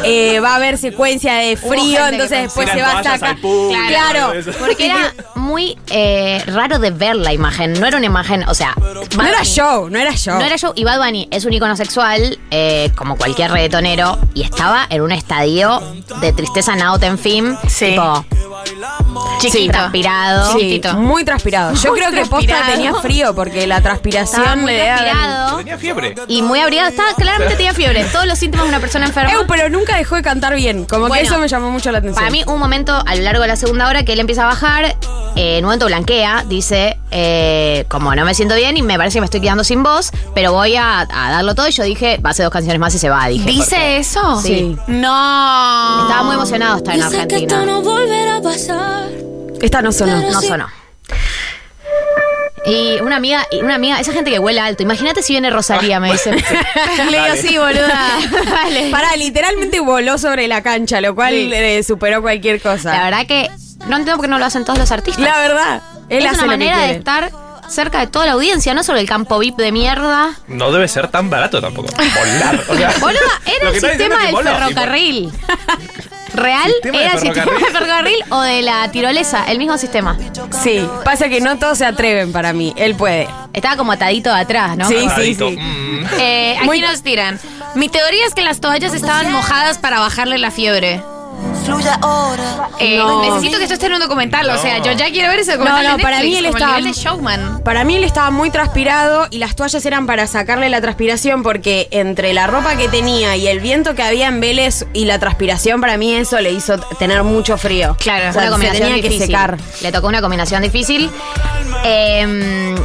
[0.03, 3.37] eh, va a haber secuencia de frío, entonces después se va a sacar.
[3.37, 4.51] público, Claro, eso.
[4.59, 7.73] porque era muy eh, raro de ver la imagen.
[7.79, 8.73] No era una imagen, o sea,
[9.15, 10.37] no era show, no era show.
[10.39, 10.73] No era yo.
[10.75, 15.11] Y Bad Bunny es un icono sexual, eh, como cualquier reggaetonero, y estaba en un
[15.11, 15.81] estadio
[16.21, 17.57] de tristeza Naut en fin.
[17.67, 17.87] Sí.
[17.91, 18.25] Tipo,
[19.39, 19.71] Chiquito.
[19.71, 20.57] transpirado.
[20.57, 21.73] Sí, muy transpirado.
[21.73, 22.71] Yo Muy creo que posta transpirado.
[22.73, 25.57] tenía frío porque la Estaba transpiración muy le transpirado.
[25.57, 26.15] Tenía fiebre.
[26.27, 26.89] Y muy abrigado.
[26.89, 28.03] Estaba, claramente tenía fiebre.
[28.05, 29.33] Todos los síntomas de una persona enferma.
[29.33, 30.85] Eu, pero nunca dejó de cantar bien.
[30.85, 32.15] Como Bueno, que eso me llamó mucho la atención.
[32.23, 34.45] Para mí, un momento a lo largo de la segunda hora que él empieza a
[34.47, 38.97] bajar, eh, en un momento blanquea, dice, eh, como no me siento bien y me
[38.97, 41.67] parece que me estoy quedando sin voz, pero voy a, a darlo todo.
[41.67, 43.27] Y yo dije, va a ser dos canciones más y se va.
[43.27, 44.41] Dije, ¿Dice porque eso?
[44.41, 44.77] Sí.
[44.87, 46.01] No.
[46.03, 47.65] Estaba muy emocionado estar en Argentina.
[49.61, 50.21] Esta no sonó.
[50.31, 50.67] No sonó.
[52.63, 54.83] Y una amiga, y una amiga, esa gente que vuela alto.
[54.83, 56.31] Imagínate si viene Rosalía, me dice.
[56.31, 58.19] Le digo, sí, boluda.
[58.91, 61.49] Para, literalmente voló sobre la cancha, lo cual Sí.
[61.53, 62.93] eh, superó cualquier cosa.
[62.95, 63.49] La verdad que
[63.87, 65.23] no entiendo por qué no lo hacen todos los artistas.
[65.23, 65.81] La verdad.
[66.09, 66.99] Él es hace una lo que manera de quiere.
[66.99, 67.31] estar
[67.69, 70.31] cerca de toda la audiencia, no solo el campo VIP de mierda.
[70.47, 71.87] No debe ser tan barato tampoco.
[71.95, 72.59] Volar.
[72.69, 75.31] O sea, Boluda, era lo el que está diciendo sistema es que del voló, ferrocarril.
[76.33, 77.73] Real ¿Sistema de era el sistema de ferrocarril?
[77.73, 80.17] ferrocarril o de la tirolesa, el mismo sistema.
[80.63, 82.73] Sí, pasa que no todos se atreven para mí.
[82.77, 83.27] Él puede.
[83.53, 84.87] Estaba como atadito de atrás, ¿no?
[84.87, 85.57] Sí, sí, sí.
[85.59, 86.05] Mm.
[86.19, 87.37] Eh, aquí Muy- nos tiran.
[87.75, 91.01] Mi teoría es que las toallas estaban mojadas para bajarle la fiebre.
[92.79, 93.21] Eh, No.
[93.21, 94.49] Necesito que esto esté en un documental.
[94.49, 95.83] O sea, yo ya quiero ver ese documental.
[95.83, 97.61] No, no, de para Netflix, mí él el estaba- nivel de showman.
[97.63, 101.87] Para mí él estaba muy transpirado y las toallas eran para sacarle la transpiración porque
[101.91, 105.81] entre la ropa que tenía y el viento que había en Vélez y la transpiración,
[105.81, 107.95] para mí eso le hizo tener mucho frío.
[107.99, 109.19] Claro, o sea, una se combinación tenía difícil.
[109.19, 109.57] que secar.
[109.81, 111.09] Le tocó una combinación difícil.
[111.85, 112.75] Eh,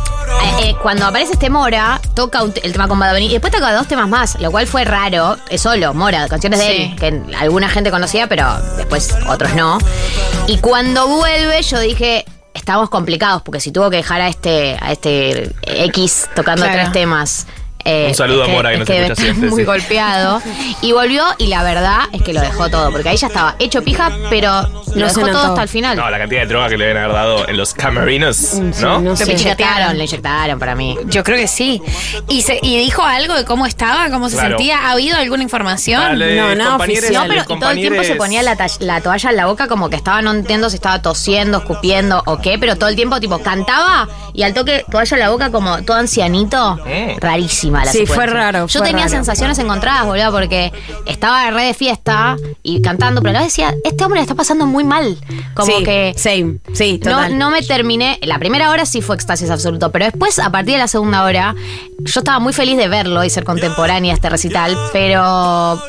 [0.63, 3.73] eh, cuando aparece este Mora, toca un el tema con Bad Bunny y después toca
[3.73, 5.37] dos temas más, lo cual fue raro.
[5.49, 6.95] Es solo Mora, canciones de Sí.
[7.01, 8.47] él, que alguna gente conocía, pero
[8.77, 9.79] después otros no.
[10.47, 12.25] Y cuando vuelve, yo dije.
[12.55, 16.81] Estamos complicados porque si tuvo que dejar a este, a este X tocando Claro.
[16.81, 17.47] tres temas
[17.87, 19.65] Eh, Un saludo es a Mora, que nos escucha siempre, Muy sí.
[19.65, 20.43] golpeado.
[20.83, 23.83] Y volvió, y la verdad es que lo dejó todo, porque ahí ya estaba hecho
[23.83, 24.63] pija, pero
[24.95, 25.97] lo dejó todo hasta el final.
[25.97, 29.01] No, la cantidad de droga que le deben haber dado en los camerinos, sí, ¿no?
[29.01, 29.33] no Le sé.
[29.33, 30.97] inyectaron, le inyectaron para mí.
[31.07, 31.81] Yo creo que sí.
[32.29, 34.57] ¿Y, se, ¿Y dijo algo de cómo estaba, cómo se Claro.
[34.59, 34.79] sentía?
[34.89, 36.01] ¿Ha habido alguna información?
[36.03, 37.29] Dale, No, compañeros, oficial.
[37.29, 39.97] No, pero todo el tiempo se ponía la, la toalla en la boca como que
[39.97, 44.09] estaba, no entiendo si estaba tosiendo, escupiendo o qué, pero todo el tiempo tipo cantaba
[44.35, 46.77] y al toque toalla en la boca como todo ancianito.
[46.77, 47.19] Mm.
[47.85, 48.15] La Sí, secuencia.
[48.15, 49.17] fue raro, Yo fue tenía raro.
[49.17, 50.73] sensaciones encontradas, boludo, porque
[51.07, 54.35] estaba re de fiesta y cantando, pero a la vez decía, este hombre le está
[54.35, 55.17] pasando muy mal.
[55.55, 56.13] Como Sí, que...
[56.17, 56.59] Same.
[56.73, 57.39] Sí, No, total.
[57.39, 58.19] no me terminé.
[58.23, 61.55] La primera hora sí fue éxtasis absoluto, pero después, a partir de la segunda hora,
[61.99, 65.81] yo estaba muy feliz de verlo y ser contemporánea a este recital, pero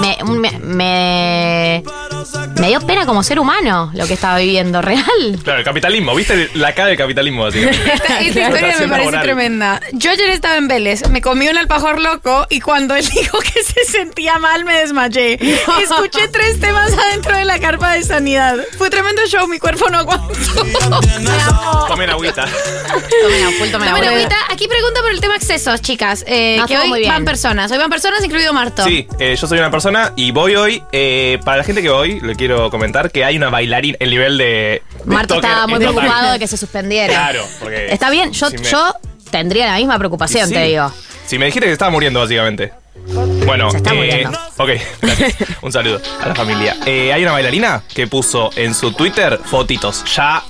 [0.00, 1.82] me, me, me,
[2.58, 5.04] me dio pena como ser humano lo que estaba viviendo, real.
[5.42, 6.50] Claro, el capitalismo, ¿viste?
[6.54, 7.80] La cara del capitalismo, básicamente.
[7.94, 9.22] Esta, esta historia me parece laboral.
[9.22, 9.80] tremenda.
[9.92, 13.62] Yo ayer estaba en Vélez, me comí un alfajor loco y cuando él dijo que
[13.62, 15.34] se sentía mal me desmayé.
[15.82, 18.56] Escuché tres temas adentro de la carpa de sanidad.
[18.78, 20.28] Fue tremendo show, mi cuerpo no aguantó.
[21.88, 22.46] Tomen agüita.
[23.22, 24.36] Tomen full tomen agüita.
[24.50, 26.24] Aquí pregunta por el tema excesos, chicas.
[26.26, 27.12] Eh, No, que hoy muy bien.
[27.12, 27.70] van personas.
[27.70, 28.84] Hoy van personas, incluido Marto.
[28.84, 30.82] Sí, eh, yo soy una persona y voy hoy.
[30.92, 33.96] eh, para la gente que voy, le quiero comentar que hay una bailarina.
[34.00, 34.44] El nivel de.
[34.44, 37.12] de Marto estaba muy preocupado de que se suspendiera.
[37.12, 37.92] Claro, porque.
[37.92, 38.94] Está bien, yo, si me- yo
[39.30, 40.54] tendría la misma preocupación, Sí.
[40.54, 40.92] te digo.
[41.26, 42.72] Si me dijiste que estaba muriendo, básicamente.
[43.46, 44.38] Bueno, Se está eh, muriendo.
[44.58, 45.34] ok, gracias.
[45.62, 46.76] Un saludo a la familia.
[46.86, 50.42] Eh, hay una bailarina que puso en su Twitter fotitos ya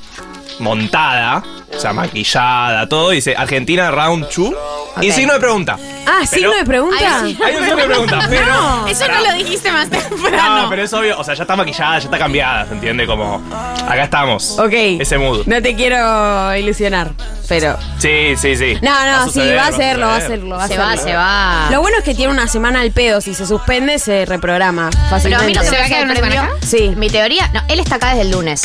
[0.58, 1.42] montada,
[1.74, 3.10] o sea, maquillada, todo.
[3.10, 4.54] Dice Argentina round 2
[5.02, 5.14] y Ok.
[5.16, 5.78] signo de pregunta.
[6.06, 7.20] Ah, signo de pregunta.
[7.22, 8.86] Hay un signo de pregunta, pero.
[8.88, 10.62] Eso no lo dijiste más temprano.
[10.62, 13.06] No, pero es obvio, o sea, ya está maquillada, ya está cambiada, ¿se entiende?
[13.06, 14.58] Como, acá estamos.
[14.58, 14.72] Ok.
[14.72, 15.46] Ese mood.
[15.46, 17.12] No te quiero ilusionar,
[17.48, 17.76] pero.
[17.98, 18.76] Sí, sí, sí.
[18.82, 20.56] No, no, sí, suceder, va a hacerlo, va a hacerlo.
[20.56, 21.68] Va a Se va, se va.
[21.70, 23.20] Lo bueno es que tiene una semana al pedo.
[23.20, 25.44] Si se suspende, se reprograma Pero fácilmente.
[25.44, 26.66] a mí lo que ¿Se me va a quedar una sorprendió, semana acá?
[26.66, 26.92] Sí.
[26.96, 28.62] mi teoría, no, él está acá desde el lunes.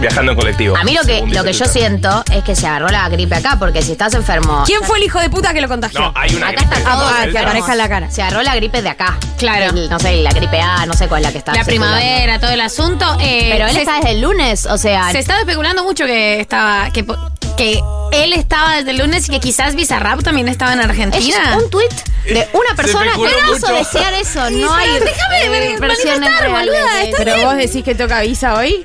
[0.00, 0.76] Viajando en colectivo.
[0.76, 3.08] A mí lo que, según lo que dice yo siento es que se agarró la
[3.08, 4.64] gripe acá, porque si estás enfermo.
[4.66, 6.00] ¿Quién fue el hijo de puta que lo contagió?
[6.00, 7.06] No, hay una Acá gripe está todo.
[7.06, 8.10] Ah, que aparezca en la cara.
[8.10, 9.16] Se agarró la gripe de acá.
[9.38, 9.66] Claro.
[9.76, 11.52] El- no sé, la gripe A, no sé cuál es la que está.
[11.54, 11.96] La circulando.
[11.96, 13.16] primavera, todo el asunto.
[13.20, 15.10] eh, Pero él se, está desde el lunes, o sea.
[15.12, 16.90] se estaba especulando mucho que estaba.
[16.90, 17.16] Que, po-
[17.56, 17.80] que
[18.12, 21.56] él estaba desde el lunes y que quizás Bizarrap también estaba en Es Argentina.
[21.62, 21.92] un tuit
[22.24, 23.04] de una persona.
[23.06, 23.74] especuló Hermoso mucho.
[23.74, 24.50] desear eso.
[24.50, 24.90] No hay.
[24.98, 28.54] déjame eh, ver- versiones manifestar, reales boluda, de- está Pero vos decís que toca visa
[28.54, 28.84] hoy.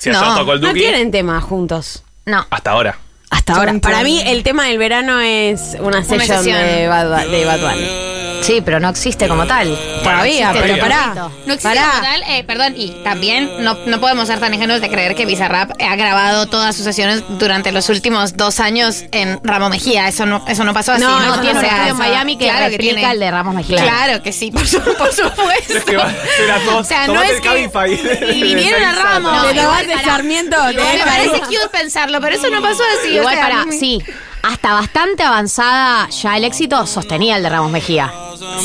[0.00, 2.02] Si ayer No, tocó el No Duki, tienen tema juntos.
[2.26, 2.44] No.
[2.50, 2.98] hasta ahora.
[3.30, 3.74] Hasta ahora.
[3.80, 6.56] Para mí, el tema del verano es una sesión, sesión.
[6.58, 8.19] de Bad, de Bad Bunny.
[8.42, 9.76] Sí, pero no existe como tal.
[10.02, 11.14] Todavía, pero pará.
[11.46, 11.90] No existe Pará.
[11.90, 15.26] como tal, eh, perdón, y también no, no podemos ser tan ingenuos de creer que
[15.26, 20.08] Bizarrap ha grabado todas sus sesiones durante los últimos dos años en Ramo Mejía.
[20.08, 21.02] Eso no, eso no pasó así.
[21.02, 23.10] No, No, No, tiene un estudio en Miami que Claro replica tiene.
[23.12, 23.82] el de Ramos Mejía.
[23.82, 25.74] Claro que sí, por, su- por supuesto.
[25.76, 26.80] Es que va a ser a todos.
[26.80, 28.36] O sea, no tomate es el que- Cabify.
[28.36, 29.32] y vinieron a Ramos.
[29.52, 30.56] Igual tomaste para- Sarmiento.
[30.66, 33.14] Me parece cute pensarlo, pero eso no pasó así.
[33.16, 34.02] Igual o sea, para, no sí,
[34.42, 38.12] hasta bastante avanzada ya el éxito sostenía el de Ramos Mejía.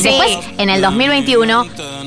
[0.01, 1.65] Después, en el 2021,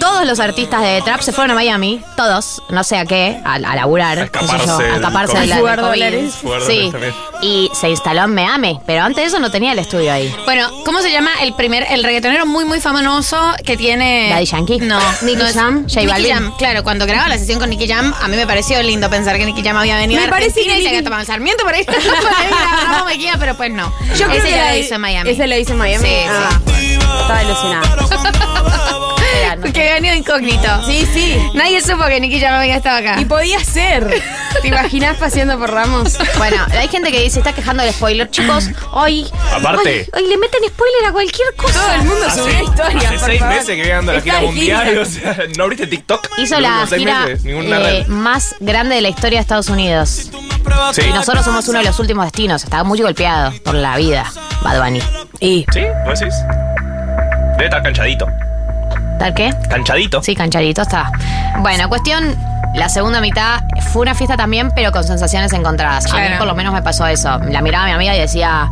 [0.09, 3.55] todos los artistas de Trap se fueron a Miami, todos, no sé a qué, a,
[3.55, 6.35] a laburar, A qué sé yo, escaparse a de la dólares.
[6.43, 6.91] Jugar Sí,
[7.43, 10.35] y se instaló en Miami, pero antes de eso no tenía el estudio ahí.
[10.47, 14.31] Bueno, ¿cómo se llama el primer, el reggaetonero muy, muy famoso que tiene.
[14.31, 14.79] Daddy Yankee.
[14.81, 16.31] No, Nicky no es- Jam, J Nicky.
[16.31, 19.37] Jam, claro, cuando grababa la sesión con Nicky Jam, a mí me pareció lindo pensar
[19.37, 21.27] que Nicky Jam había venido Me a parece que y se Nicky- había tomado el
[21.27, 21.85] Sarmiento por ahí.
[21.85, 22.03] por ahí
[22.83, 23.93] grabamos pero pues no.
[24.17, 25.31] Yo creo Ese que ya la- lo hizo en Miami.
[25.31, 26.09] Ese lo hizo en Miami.
[26.09, 28.99] Sí, Ah, bueno, estaba ilusionada.
[29.53, 30.69] Era, no Que venido incógnito.
[30.85, 31.37] Sí, sí.
[31.55, 33.21] Nadie supo que Nicky Jam había estado acá.
[33.21, 34.07] Y podía ser.
[34.63, 36.17] ¿Te imaginas paseando por Ramos?
[36.39, 38.69] Bueno, hay gente que dice, está quejando del spoiler, chicos.
[38.93, 39.27] Hoy.
[39.53, 40.09] Aparte.
[40.13, 41.81] Hoy, hoy le meten spoiler a cualquier cosa.
[41.81, 43.09] Todo el mundo subió historia.
[43.09, 44.89] hace seis meses que viene dando la gira mundial.
[44.89, 45.03] gira.
[45.03, 46.29] O sea, ¿no abriste TikTok?
[46.39, 50.31] Hizo la gira meses, eh, más grande de la historia de Estados Unidos.
[50.93, 51.03] Sí.
[51.09, 52.65] Y nosotros somos uno de los últimos destinos.
[52.65, 54.31] Estaba muy golpeado por la vida,
[54.63, 55.03] Bad Bunny.
[55.41, 55.81] Y ¿Sí?
[56.05, 56.35] ¿Vos decís?
[57.57, 58.27] Debe estar canchadito.
[59.19, 59.53] ¿Tal qué?
[59.69, 60.23] Canchadito.
[60.23, 61.11] Sí, canchadito está.
[61.59, 62.37] Bueno, cuestión,
[62.75, 66.07] la segunda mitad fue una fiesta también, pero con sensaciones encontradas.
[66.13, 67.39] A mí por lo menos me pasó eso.
[67.51, 68.71] La miraba a mi amiga y decía,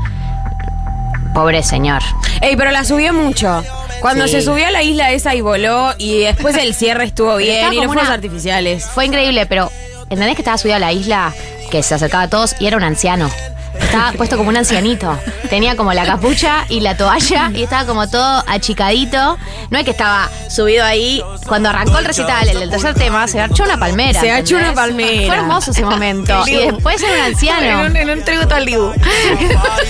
[1.35, 2.03] pobre señor.
[2.41, 3.63] Ey, pero la subió mucho.
[4.01, 4.33] Cuando Sí.
[4.35, 7.75] se subió a la isla esa y voló, y después el cierre estuvo bien, estaba
[7.75, 8.85] y los como fuegos una- artificiales.
[8.85, 9.71] Fue increíble, pero
[10.11, 11.33] ¿entendés que estaba subido a la isla,
[11.71, 13.31] que se acercaba a todos y era un anciano?
[13.97, 15.19] Estaba puesto como un ancianito.
[15.49, 19.39] Tenía como la capucha y la toalla y estaba como todo achicadito.
[19.71, 21.23] No es que estaba subido ahí.
[21.47, 24.21] Cuando arrancó el recital, el tercer tema, se archó una palmera.
[24.21, 25.27] Se archó una palmera.
[25.27, 26.43] Fue hermoso ese momento.
[26.47, 27.85] y después era un anciano.
[27.85, 28.93] En un, en un tributo al Dibu.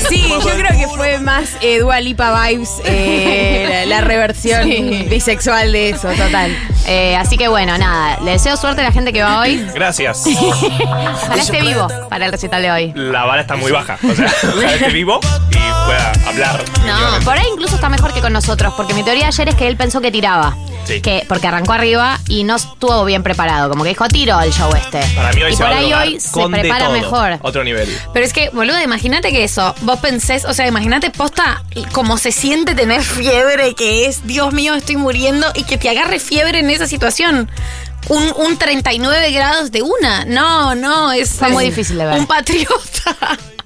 [0.08, 5.06] Sí, yo creo que fue más eh, Dua Lipa Vibes, eh, la, la reversión Sí.
[5.08, 6.56] bisexual de eso, total.
[6.86, 8.18] Eh, así que bueno, nada.
[8.22, 9.64] Le deseo suerte a la gente que va hoy.
[9.74, 10.24] Gracias.
[10.26, 12.92] Ojalá esté vivo para el recital de hoy.
[12.94, 13.95] La vara está muy baja.
[14.02, 16.64] O sea, ojalá esté vivo y pueda hablar.
[16.86, 19.66] No, por ahí incluso está mejor que con nosotros, porque mi teoría ayer es que
[19.68, 20.56] él pensó que tiraba.
[20.86, 21.00] Sí.
[21.00, 23.68] Que, porque arrancó arriba y no estuvo bien preparado.
[23.68, 25.00] Como que dijo, tiro el show este.
[25.16, 26.92] Para mí hoy y se por va ahí hoy se prepara todo.
[26.94, 27.38] mejor.
[27.42, 27.88] Otro nivel.
[28.12, 32.30] Pero es que, boludo, imagínate que eso, vos pensés, o sea, imagínate posta cómo se
[32.30, 36.70] siente tener fiebre, que es, Dios mío, estoy muriendo, y que te agarre fiebre en
[36.70, 37.50] esa situación.
[38.08, 40.24] Un, un 39 grados de una.
[40.24, 41.30] No, no, es.
[41.30, 42.16] Fue muy difícil de ver.
[42.20, 43.16] Un patriota.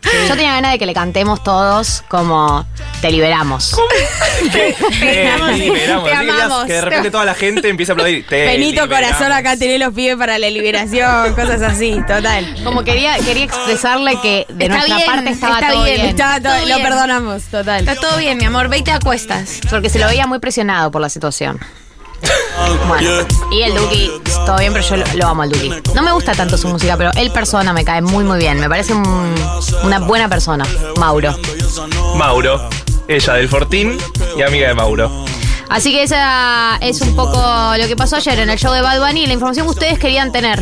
[0.02, 2.66] Yo tenía ganas de que le cantemos todos como
[3.00, 3.76] te liberamos.
[4.52, 6.04] Te liberamos.
[6.04, 6.64] te Así que, amamos.
[6.64, 8.26] que de repente toda la gente empieza a aplaudir.
[8.26, 9.10] Te Benito liberamos.
[9.16, 12.56] Corazón acá tenés los pies para la liberación, cosas así, total.
[12.64, 16.08] Como quería, quería expresarle que de Está nuestra bien, parte estaba está todo bien, bien.
[16.08, 16.82] Estaba todo- Todo lo bien.
[16.82, 17.80] perdonamos, total.
[17.88, 19.60] Está todo bien, mi amor, ve y te acuestas.
[19.68, 21.58] Porque se lo veía muy presionado por la situación.
[22.86, 23.10] Bueno,
[23.50, 24.10] y el Duki,
[24.46, 25.72] todo bien, pero yo lo, lo amo al Duki.
[25.94, 28.58] No me gusta tanto su música, pero él persona me cae muy, muy bien.
[28.60, 29.34] Me parece un-
[29.82, 30.66] una buena persona,
[30.98, 31.34] Mauro.
[32.16, 32.68] Mauro.
[33.08, 33.98] Ella del Fortín
[34.36, 35.10] y amiga de Mauro.
[35.70, 37.40] Así que esa es un poco
[37.78, 40.32] lo que pasó ayer en el show de Bad Bunny la información que ustedes querían
[40.32, 40.60] tener,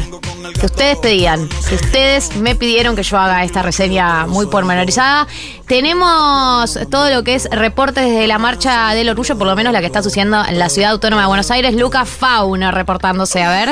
[0.60, 5.26] que ustedes pedían, que ustedes me pidieron que yo haga esta reseña muy pormenorizada.
[5.66, 9.80] Tenemos todo lo que es reportes desde la marcha del orgullo, por lo menos la
[9.80, 11.74] que está sucediendo en la ciudad autónoma de Buenos Aires.
[11.74, 13.70] Lucas Fauna reportándose, a ver.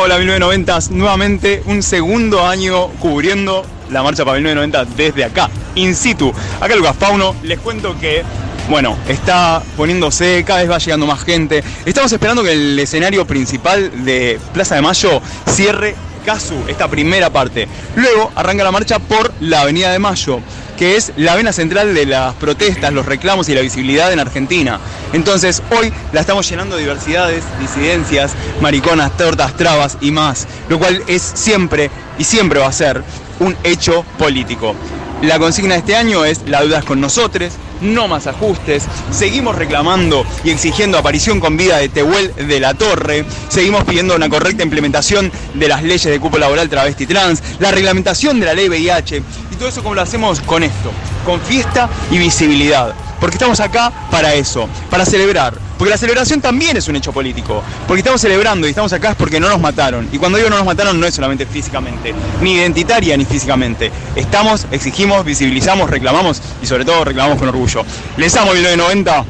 [0.00, 6.32] Hola 1990, nuevamente un segundo año cubriendo la marcha para 1990 desde acá, in situ.
[6.60, 8.22] Acá Lucas Fauno, les cuento que,
[8.68, 11.62] bueno, está poniéndose, cada vez va llegando más gente.
[11.84, 17.68] Estamos esperando que el escenario principal de Plaza de Mayo cierre Casu, esta primera parte.
[17.96, 20.40] Luego arranca la marcha por la Avenida de Mayo,
[20.78, 24.78] que es la vena central de las protestas, los reclamos y la visibilidad en Argentina.
[25.12, 31.02] Entonces hoy la estamos llenando de diversidades, disidencias, mariconas, tortas, trabas y más, lo cual
[31.06, 33.02] es siempre y siempre va a ser
[33.40, 34.74] un hecho político.
[35.22, 38.84] La consigna de este año es la deuda es con nosotros, no más ajustes.
[39.10, 43.24] Seguimos reclamando y exigiendo aparición con vida de Tehuel de la Torre.
[43.48, 48.38] Seguimos pidiendo una correcta implementación de las leyes de cupo laboral travesti trans, la reglamentación
[48.38, 49.22] de la ley VIH.
[49.50, 50.92] Y todo eso como lo hacemos con esto,
[51.24, 52.94] con fiesta y visibilidad.
[53.20, 55.67] Porque estamos acá para eso, para celebrar.
[55.78, 57.62] Porque la celebración también es un hecho político.
[57.86, 60.08] Porque estamos celebrando y estamos acá es porque no nos mataron.
[60.12, 63.90] Y cuando digo no nos mataron no es solamente físicamente, ni identitaria ni físicamente.
[64.16, 67.84] Estamos, exigimos, visibilizamos, reclamamos y sobre todo reclamamos con orgullo.
[68.16, 69.24] Les amo 1990.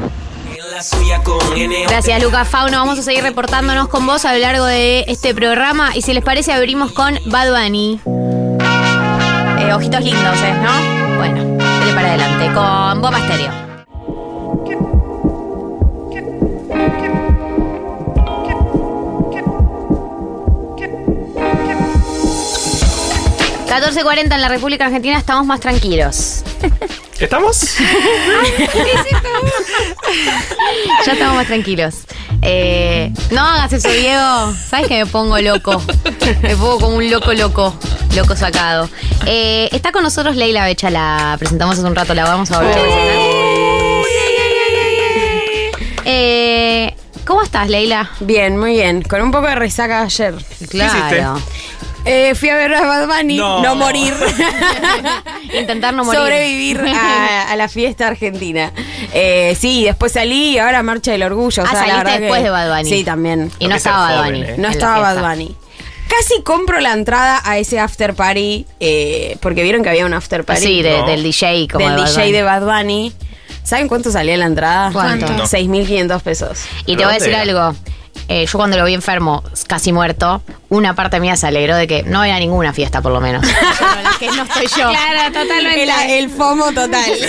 [1.88, 2.78] Gracias, Lucas Fauno.
[2.78, 5.96] Vamos a seguir reportándonos con vos a lo largo de este programa.
[5.96, 8.00] Y si les parece, abrimos con Bad Bunny.
[9.58, 10.54] Eh, ojitos lindos, ¿eh?
[10.62, 11.16] ¿No?
[11.16, 13.67] Bueno, dale para adelante con Bomba Estéreo.
[23.68, 26.42] ...14.40 en la República Argentina estamos más tranquilos.
[27.20, 27.76] ¿Estamos?
[31.04, 31.96] Ya estamos más tranquilos.
[32.42, 34.54] Eh, no hagas eso, Diego.
[34.68, 35.82] ¿Sabes que me pongo loco?
[36.42, 37.74] Me pongo como un loco loco.
[38.16, 38.88] Loco sacado.
[39.26, 42.78] Eh, está con nosotros Leila Becha, la presentamos hace un rato, la vamos a volver
[42.78, 43.18] a presentar.
[46.04, 46.94] Eh,
[47.26, 48.10] ¿Cómo estás, Leila?
[48.20, 49.02] Bien, muy bien.
[49.02, 50.34] Con un poco de resaca ayer.
[50.70, 51.38] Claro.
[52.10, 53.62] Eh, fui a ver a Bad Bunny, No.
[53.62, 54.14] no, morir.
[55.58, 56.20] Intentar no morir.
[56.20, 58.72] Sobrevivir a, a la fiesta argentina.
[59.12, 61.62] Eh, sí, después salí y ahora marcha del orgullo.
[61.62, 62.90] o Ah, sea, saliste después que- de Bad Bunny.
[62.90, 63.50] Sí, también.
[63.58, 64.40] Y no estaba Bad Bunny.
[64.40, 65.14] No en la estaba.
[65.14, 65.54] Bad Bunny.
[66.08, 70.44] Casi compro la entrada a ese after party, eh, porque vieron que había un after
[70.44, 70.62] party.
[70.62, 72.32] Sí, de- del DJ como Del de DJ Bunny.
[72.32, 73.12] de Bad Bunny.
[73.62, 74.90] ¿Saben cuánto salía la entrada?
[74.92, 75.28] ¿Cuánto?
[75.34, 75.44] No.
[75.46, 76.60] 6.500 pesos.
[76.86, 77.74] Y te voy a decir algo.
[78.28, 82.02] Eh, yo cuando lo vi enfermo, casi muerto, una parte mía se alegró de que
[82.02, 83.44] no era ninguna fiesta, por lo menos.
[84.02, 84.90] las que no estoy yo.
[84.90, 85.82] Claro, totalmente.
[85.82, 87.04] El, el FOMO total.
[87.04, 87.28] Sí,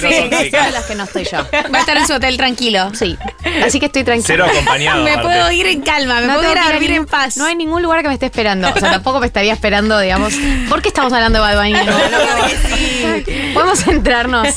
[0.51, 1.37] son las que no estoy yo.
[1.73, 2.91] Va a estar en su hotel tranquilo.
[2.93, 3.17] Sí.
[3.65, 4.27] Así que estoy tranquila.
[4.27, 5.29] Cero acompañado, Me aparte.
[5.29, 7.37] puedo ir en calma, me No puedo ir a dormir en paz.
[7.37, 8.69] No hay ningún lugar que me esté esperando.
[8.75, 10.33] O sea, tampoco me estaría esperando, digamos.
[10.67, 11.71] ¿Por qué estamos hablando de Bad Bunny?
[11.73, 14.47] No, no, Podemos centrarnos.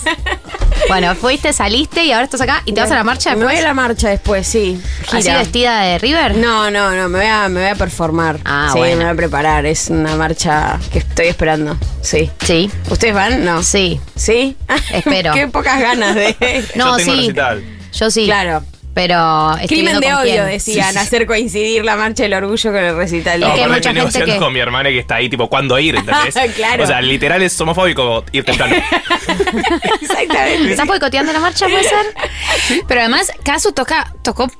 [0.89, 3.55] Bueno, fuiste, saliste y ahora estás acá y te vas a la marcha Me voy
[3.55, 3.61] después.
[3.65, 4.81] a la marcha después, sí.
[5.09, 5.39] ¿Así Gira.
[5.39, 6.37] vestida de River?
[6.37, 8.39] No, no, no, me voy a, me voy a performar.
[8.45, 8.97] Ah, sí, bueno.
[8.99, 9.67] me voy a preparar.
[9.67, 11.77] Es una marcha que estoy esperando.
[12.03, 12.31] Sí.
[12.41, 12.71] Sí.
[12.91, 13.45] ¿Ustedes van?
[13.45, 13.63] No.
[13.63, 14.01] Sí.
[14.17, 14.57] ¿Sí?
[14.93, 15.33] Espero.
[15.35, 16.37] Qué pocas ganas de.
[16.75, 17.21] No, Yo tengo sí.
[17.21, 17.65] recital.
[17.93, 18.25] Yo sí.
[18.25, 18.65] Claro.
[18.95, 20.47] Pero Crimen de odio, quién.
[20.47, 23.41] decían, hacer coincidir la marcha del orgullo con el recital.
[23.41, 25.97] No, Es que mucha gente que- con mi hermana que está ahí, tipo, ¿cuándo ir?
[25.97, 26.35] ¿Entendés?
[26.57, 26.85] Claro.
[26.85, 28.77] O sea, literal es homofóbico ir temprano.
[30.01, 30.71] Exactamente.
[30.73, 32.83] ¿Estás boicoteando la marcha, puede ser?
[32.89, 34.51] Pero además, Casu toca, tocó,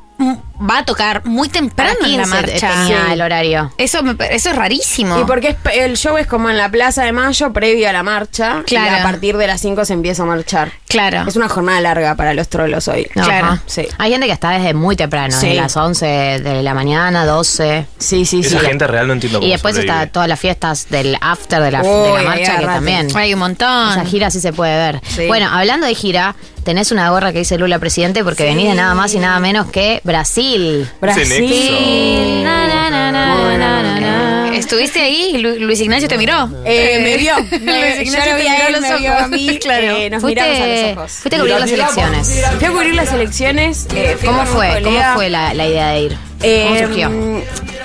[0.69, 2.69] va a tocar muy temprano en la 15 marcha.
[2.71, 3.13] tenía Sí.
[3.13, 3.73] el horario.
[3.79, 5.19] Eso, me pa- eso es rarísimo.
[5.21, 8.03] Y porque es el show es como en la Plaza de Mayo, previo a la
[8.03, 8.63] marcha.
[8.67, 8.97] Claro.
[8.97, 10.73] Y a partir de las 5 se empieza a marchar.
[10.89, 11.25] Claro.
[11.27, 13.05] Es una jornada larga para los trolos hoy.
[13.07, 13.59] Claro.
[13.67, 13.87] Sí.
[13.99, 15.49] Hay gente que está desde muy temprano, Sí.
[15.49, 17.87] de las 11 de la mañana, 12.
[17.99, 18.55] Sí, sí, sí.
[18.57, 19.95] Esa gente real no entiendo cómo Y después sobrevive.
[20.03, 23.09] está todas las fiestas del after de la, de la marcha, que también.
[23.17, 23.93] Hay un montón.
[23.93, 25.01] Esa gira sí se puede ver.
[25.09, 25.27] Sí.
[25.27, 26.35] Bueno, hablando de gira,
[26.65, 29.67] tenés una gorra que dice Lula presidente porque venís de nada más y nada menos
[29.71, 30.52] que Brasil.
[31.01, 31.29] Brasil.
[31.29, 32.43] nexo.
[32.45, 34.57] Na, na, na, na, na, na, na.
[34.57, 36.49] ¿Estuviste ahí Lu- Luis Ignacio te miró?
[36.65, 37.35] Eh, me vio.
[37.51, 39.23] Luis Ignacio te miró a él, los me vio ojos.
[39.23, 39.59] a mí.
[39.61, 39.97] Claro.
[39.97, 41.13] eh, nos miramos a Fuiste, los ojos.
[41.13, 42.45] fuiste a cubrir las elecciones.
[42.59, 43.87] Fui a cubrir las elecciones.
[43.95, 44.81] eh, ¿Cómo fue?
[44.83, 46.17] ¿Cómo fue la, la idea de ir?
[46.43, 47.11] ¿Cómo surgió?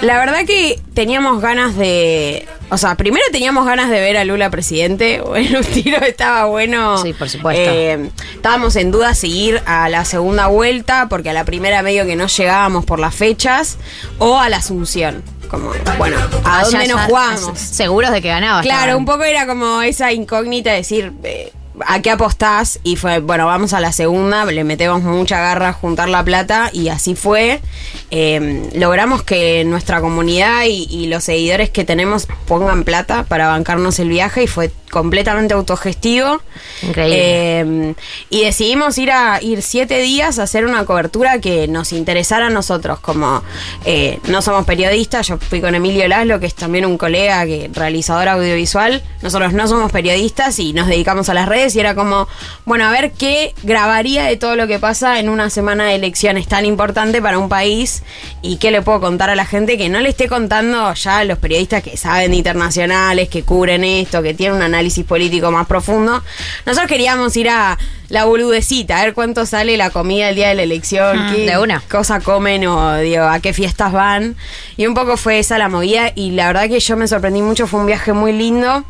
[0.01, 2.47] La verdad que teníamos ganas de.
[2.69, 5.21] O sea, primero teníamos ganas de ver a Lula presidente.
[5.25, 7.01] Bueno, un tiro estaba bueno.
[7.01, 7.61] Sí, por supuesto.
[7.71, 12.15] Eh, estábamos en duda seguir a la segunda vuelta, porque a la primera medio que
[12.15, 13.77] no llegábamos por las fechas,
[14.19, 15.23] o a la Asunción.
[15.49, 17.57] Como, bueno, ¿a Ah, dónde nos jugamos?
[17.57, 18.61] Seguros de que ganaba.
[18.61, 18.97] Claro, estaban.
[18.97, 21.13] un poco era como esa incógnita de decir.
[21.23, 21.53] eh,
[21.85, 22.79] ¿A qué apostás?
[22.83, 26.69] Y fue, bueno, vamos a la segunda, le metemos mucha garra a juntar la plata
[26.73, 27.61] y así fue.
[28.09, 33.99] Eh, logramos que nuestra comunidad y, y los seguidores que tenemos pongan plata para bancarnos
[33.99, 36.41] el viaje y fue completamente autogestivo.
[36.81, 37.17] Increíble.
[37.19, 37.93] Eh,
[38.29, 42.49] y decidimos ir a ir siete días a hacer una cobertura que nos interesara a
[42.49, 42.99] nosotros.
[42.99, 43.43] Como
[43.85, 47.69] eh, no somos periodistas, yo fui con Emilio Laszlo, que es también un colega que
[47.73, 49.03] realizador audiovisual.
[49.21, 52.27] Nosotros no somos periodistas y nos dedicamos a las redes y era como,
[52.65, 56.47] bueno, a ver qué grabaría de todo lo que pasa en una semana de elecciones
[56.47, 58.03] tan importante para un país
[58.41, 61.23] y qué le puedo contar a la gente que no le esté contando ya a
[61.23, 65.67] los periodistas que saben de internacionales, que cubren esto, que tienen un análisis político más
[65.67, 66.23] profundo.
[66.65, 67.77] Nosotros queríamos ir a
[68.09, 71.45] la boludecita, a ver cuánto sale la comida el día de la elección, Mm, qué
[71.51, 71.81] de una.
[71.89, 74.35] cosa comen o digo, a qué fiestas van.
[74.77, 77.67] Y un poco fue esa la movida y la verdad que yo me sorprendí mucho,
[77.67, 78.85] fue un viaje muy lindo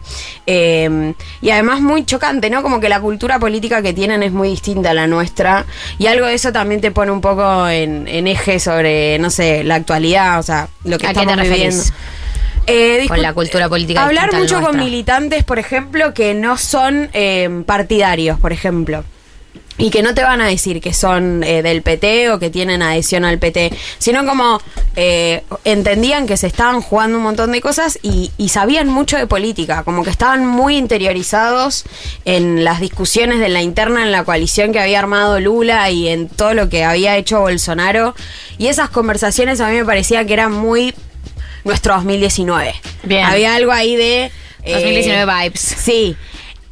[0.45, 2.61] eh, y además muy chocante, ¿no?
[2.67, 5.65] Como que la cultura política que tienen es muy distinta a la nuestra
[5.97, 9.63] y algo de eso también te pone un poco en, en eje sobre, no sé,
[9.63, 11.81] la actualidad, o sea, lo que ¿A qué estamos te viviendo.
[12.65, 17.63] Eh, Con la cultura política Hablar mucho con militantes, por ejemplo, que no son eh,
[17.65, 19.05] partidarios, por ejemplo.
[19.79, 22.81] Y que no te van a decir que son eh, del PT o que tienen
[22.81, 24.59] adhesión al PT, sino como
[24.95, 29.27] eh, entendían que se estaban jugando un montón de cosas y, y sabían mucho de
[29.27, 31.83] política, como que estaban muy interiorizados
[32.25, 36.27] en las discusiones de la interna en la coalición que había armado Lula y en
[36.27, 38.15] todo lo que había hecho Bolsonaro.
[38.57, 40.95] Y esas conversaciones a mí me parecía que eran muy
[41.63, 42.73] nuestro 2019.
[43.03, 43.25] Bien.
[43.25, 44.31] Había algo ahí de...
[44.63, 45.59] eh, 2019 vibes.
[45.61, 46.15] Sí.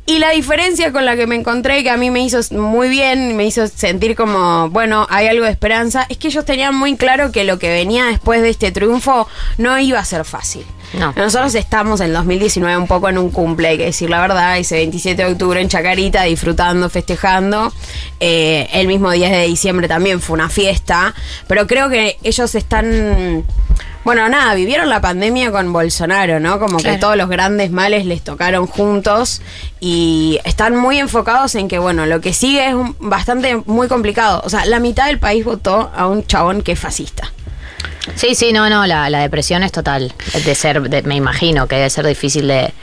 [0.08, 3.36] Y la diferencia con la que me encontré, que a mí me hizo muy bien,
[3.36, 7.32] me hizo sentir como, bueno, hay algo de esperanza, es que ellos tenían muy claro
[7.32, 9.28] que lo que venía después de este triunfo
[9.58, 10.64] no iba a ser fácil.
[11.00, 11.14] No.
[11.16, 14.76] Nosotros estamos en 2019 un poco en un cumple, hay que decir la verdad, ese
[14.76, 17.74] 27 de octubre en Chacarita, disfrutando, festejando.
[18.20, 21.14] Eh, el mismo 10 de diciembre también fue una fiesta,
[21.48, 23.44] pero creo que ellos están...
[24.06, 26.60] Bueno, nada, vivieron la pandemia con Bolsonaro, ¿no?
[26.60, 26.94] Como Claro.
[26.96, 29.42] que todos los grandes males les tocaron juntos
[29.80, 34.44] y están muy enfocados en que, bueno, lo que sigue es un- bastante muy complicado.
[34.46, 37.32] O sea, la mitad del país votó a un chabón que es fascista.
[38.16, 40.14] Sí, sí, no, no, la, la depresión es total.
[40.46, 42.74] De ser, de- me imagino que debe ser difícil de,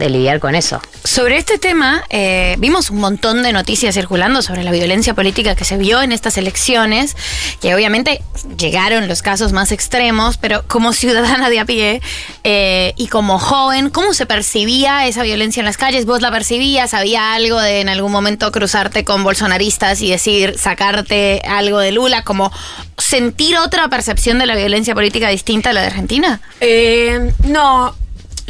[0.00, 0.80] de lidiar con eso.
[1.04, 5.64] Sobre este tema, eh, vimos un montón de noticias circulando sobre la violencia política que
[5.64, 7.16] se vio en estas elecciones,
[7.60, 8.22] que obviamente
[8.56, 12.00] llegaron los casos más extremos, pero como ciudadana de a pie
[12.42, 16.06] eh, y como joven, ¿cómo se percibía esa violencia en las calles?
[16.06, 16.94] ¿Vos la percibías?
[16.94, 22.24] ¿Había algo de en algún momento cruzarte con bolsonaristas y decir, sacarte algo de Lula?
[22.24, 22.50] Como
[22.96, 26.40] sentir otra percepción de la violencia política distinta a la de Argentina?
[26.60, 27.94] Eh, no,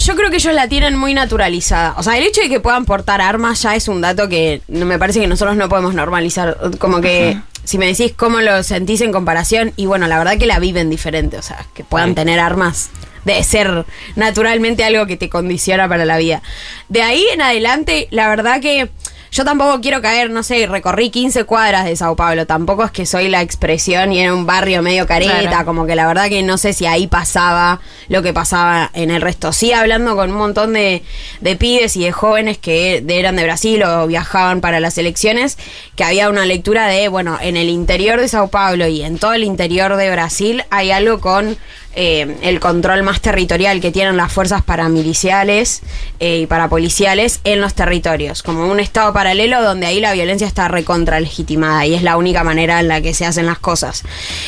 [0.00, 1.94] yo creo que ellos la tienen muy naturalizada.
[1.98, 4.98] O sea, el hecho de que puedan portar armas ya es un dato que me
[4.98, 6.56] parece que nosotros no podemos normalizar.
[6.78, 10.46] Como que si me decís cómo lo sentís en comparación, y bueno, la verdad que
[10.46, 11.36] la viven diferente.
[11.38, 12.90] O sea, que puedan tener armas
[13.24, 13.84] de ser
[14.16, 16.42] naturalmente algo que te condiciona para la vida.
[16.88, 18.90] De ahí en adelante, la verdad que
[19.30, 23.06] yo tampoco quiero caer, no sé, recorrí 15 cuadras de Sao Paulo, tampoco es que
[23.06, 25.64] soy la expresión y era un barrio medio careta, Claro.
[25.64, 29.20] como que la verdad que no sé si ahí pasaba lo que pasaba en el
[29.22, 29.52] resto.
[29.52, 31.02] Sí, hablando con un montón de,
[31.40, 35.58] de pibes y de jóvenes que eran de Brasil o viajaban para las elecciones,
[35.96, 39.32] que había una lectura de, bueno, en el interior de Sao Paulo y en todo
[39.34, 41.56] el interior de Brasil hay algo con
[41.96, 45.82] eh, el control más territorial que tienen las fuerzas paramiliciales
[46.20, 50.68] eh, y parapoliciales en los territorios, como un estado paralelo donde ahí la violencia está
[50.68, 54.04] recontra legitimada y es la única manera en la que se hacen las cosas.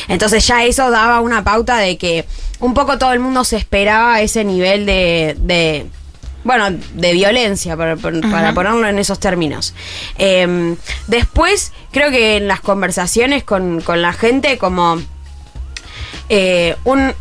[0.07, 2.25] Entonces ya eso daba una pauta de que
[2.61, 5.85] un poco todo el mundo se esperaba ese nivel de, de
[6.45, 9.73] bueno, de violencia, para, ponerlo en esos términos.
[10.17, 10.75] Eh,
[11.07, 15.01] después, creo que en las conversaciones con, con la gente, como
[16.29, 17.13] eh, un,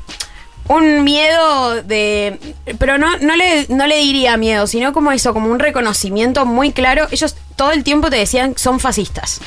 [0.68, 2.38] un miedo de.
[2.78, 6.72] Pero no, no, le, no le diría miedo, sino como eso, como un reconocimiento muy
[6.72, 7.06] claro.
[7.10, 9.40] Ellos todo el tiempo te decían son fascistas.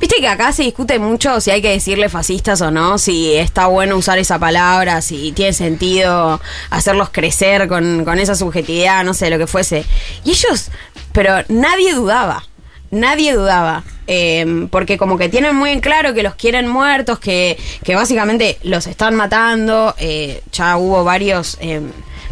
[0.00, 3.66] Viste que acá se discute mucho si hay que decirle fascistas o no, si está
[3.66, 6.40] bueno usar esa palabra, si tiene sentido
[6.70, 9.84] hacerlos crecer con, con esa subjetividad, no sé, lo que fuese.
[10.24, 10.70] Y ellos,
[11.12, 12.44] pero nadie dudaba,
[12.92, 13.82] nadie dudaba.
[14.06, 18.58] eh, porque como que tienen muy en claro que los quieren muertos, que, que básicamente
[18.62, 21.58] los están matando, eh, ya hubo varios...
[21.60, 21.80] eh,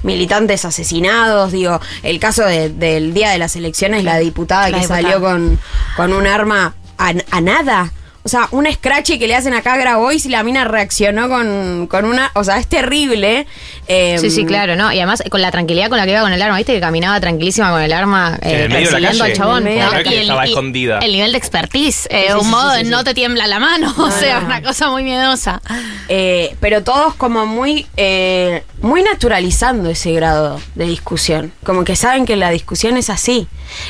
[0.02, 4.80] militantes asesinados, digo, el caso de- del día de las elecciones, la diputada La que
[4.80, 5.02] diputada.
[5.02, 5.58] salió con,
[5.94, 7.92] con un arma a, a nada.
[8.22, 11.86] O sea, un scratch que le hacen acá a Grabois y la mina reaccionó con,
[11.86, 12.30] con una.
[12.34, 13.46] O sea, es terrible.
[13.88, 14.92] Eh, Sí, sí, claro, ¿no?
[14.92, 16.74] Y además con la tranquilidad con la que iba con el arma, ¿viste?
[16.74, 19.36] Que caminaba tranquilísima con el arma En eh, el medio de la persiguiendo al calle.
[19.38, 19.66] chabón.
[19.66, 20.10] En el ¿no?
[20.10, 20.98] Y el- estaba y- escondida.
[20.98, 22.90] El nivel de expertise, eh, Sí, sí, un sí, modo sí, de sí.
[22.90, 24.46] no te tiembla la mano, o sea, no.
[24.46, 25.62] una cosa muy miedosa.
[26.08, 32.24] Eh, pero todos como muy eh, muy naturalizando ese grado de discusión como que saben
[32.26, 33.46] que la discusión es así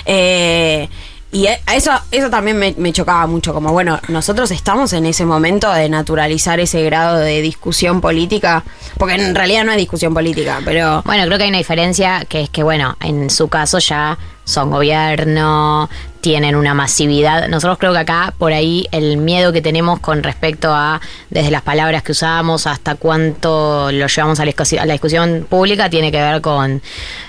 [0.07, 0.89] Eh,
[1.33, 5.25] y e- eso eso también me, me chocaba mucho como bueno nosotros estamos en ese
[5.25, 8.65] momento de naturalizar ese grado de discusión política
[8.99, 12.43] porque en realidad no es discusión política pero Bueno, creo que hay una diferencia que
[12.43, 15.89] es que, bueno, en su caso ya son gobierno,
[16.21, 17.49] tienen una masividad.
[17.49, 21.01] Nosotros creo que acá, por ahí, el miedo que tenemos con respecto a,
[21.31, 26.21] desde las palabras que usamos hasta cuánto lo llevamos a la, discusión pública, tiene que
[26.21, 26.83] ver con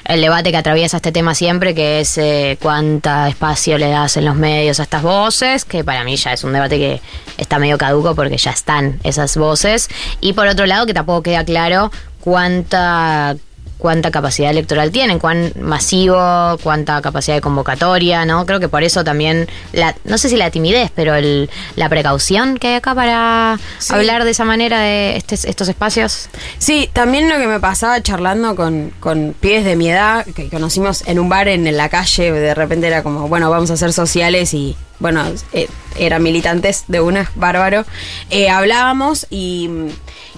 [0.06, 4.26] el debate que atraviesa este tema siempre, que es eh, cuánta espacio le das en
[4.26, 7.02] los medios a estas voces, que para mí ya es un debate que
[7.38, 9.90] está medio caduco porque ya están esas voces.
[10.20, 13.36] Y por otro lado, que tampoco queda claro cuánta
[13.82, 16.16] cuánta capacidad electoral tienen, cuán masivo,
[16.62, 18.46] cuánta capacidad de convocatoria, ¿no?
[18.46, 22.58] Creo que por eso también, la, no sé si la timidez, pero el, la precaución
[22.60, 23.94] que hay acá para Sí.
[23.94, 26.30] hablar de esa manera de estes- estos espacios.
[26.60, 31.04] Sí, también lo que me pasaba charlando con, con pibes de mi edad, que conocimos
[31.08, 34.54] en un bar en, la calle, de repente era como, bueno, vamos a hacer sociales
[34.54, 35.24] y, bueno,
[35.54, 35.68] eh,
[35.98, 37.84] eran militantes de una, bárbaro.
[38.30, 39.70] Eh, hablábamos y,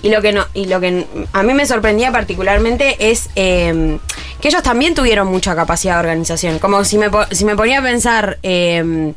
[0.04, 3.98] y lo que no, y lo que a mí me sorprendía particularmente es eh,
[4.40, 6.60] que ellos también tuvieron mucha capacidad de organización.
[6.60, 8.38] Como si me, si me ponía a pensar.
[8.44, 9.14] eh,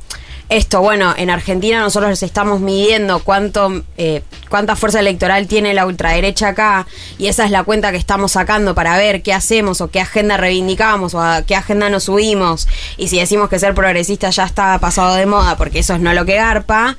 [0.49, 6.49] esto, bueno, en Argentina nosotros estamos midiendo cuánto, eh, cuánta fuerza electoral tiene la ultraderecha
[6.49, 6.87] acá
[7.19, 10.37] y esa es la cuenta que estamos sacando para ver qué hacemos o qué agenda
[10.37, 14.79] reivindicamos o a qué agenda nos subimos y si decimos que ser progresista ya está
[14.79, 16.97] pasado de moda porque eso es no lo que garpa.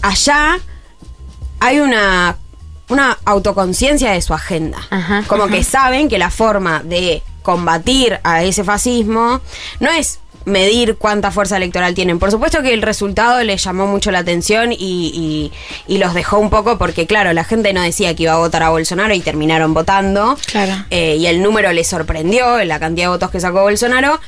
[0.00, 0.58] Allá
[1.60, 2.38] hay una,
[2.92, 4.78] una autoconciencia de su agenda.
[5.26, 9.40] Como que saben que la forma de combatir a ese fascismo
[9.80, 12.18] no es medir cuánta fuerza electoral tienen.
[12.18, 15.52] Por supuesto que el resultado les llamó mucho la atención y, y-
[15.86, 18.62] y los dejó un poco porque, claro, la gente no decía que iba a votar
[18.64, 20.36] a Bolsonaro y terminaron votando.
[20.46, 20.84] Claro.
[20.90, 24.20] Eh, y el número les sorprendió, la cantidad de votos que sacó Bolsonaro,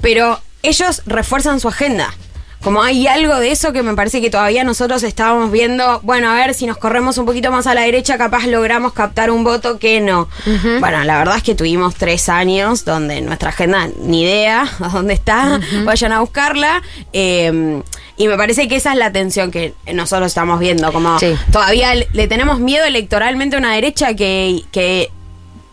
[0.00, 2.12] pero ellos refuerzan su agenda.
[2.62, 6.34] Como hay algo de eso que me parece que todavía nosotros estábamos viendo, bueno, a
[6.34, 9.78] ver si nos corremos un poquito más a la derecha, capaz logramos captar un voto
[9.78, 10.28] que no.
[10.80, 15.14] Bueno, la verdad es que tuvimos tres años donde nuestra agenda ni idea a dónde
[15.14, 16.82] está, vayan a buscarla.
[17.12, 17.82] eh,
[18.16, 21.18] y me parece que esa es la tensión que nosotros estamos viendo, como
[21.50, 25.10] todavía le, le tenemos miedo electoralmente a una derecha que, que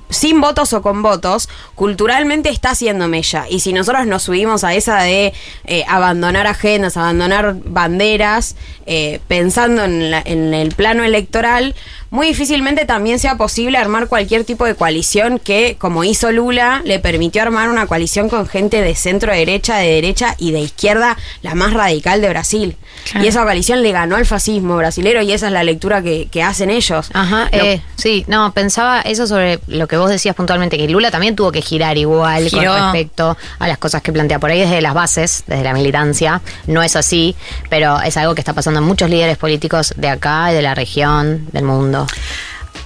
[0.10, 3.46] sin votos o con votos, culturalmente está haciendo mella.
[3.50, 5.34] Y si nosotros nos subimos a esa de
[5.66, 8.56] eh, abandonar agendas, abandonar banderas,
[8.86, 11.76] eh, pensando en, la- en el plano electoral,
[12.10, 17.00] muy difícilmente también sea posible armar cualquier tipo de coalición que, como hizo Lula, le
[17.00, 21.56] permitió armar una coalición con gente de centro derecha, de derecha y de izquierda, la
[21.56, 22.76] más radical de Brasil.
[23.12, 23.26] Claro.
[23.26, 26.44] Y esa coalición le ganó al fascismo brasilero y esa es la lectura que, que
[26.44, 27.10] hacen ellos.
[27.14, 31.12] Ajá, Lo- eh, sí, no, pensaba eso sobre lo que vos decías puntualmente, que Lula
[31.12, 32.74] también tuvo que girar igual Giró.
[32.74, 36.42] con respecto a las cosas que plantea por ahí desde las bases, desde la militancia.
[36.68, 37.36] No es así,
[37.70, 40.74] pero es algo que está pasando en muchos líderes políticos de acá y de la
[40.76, 41.97] región, del mundo.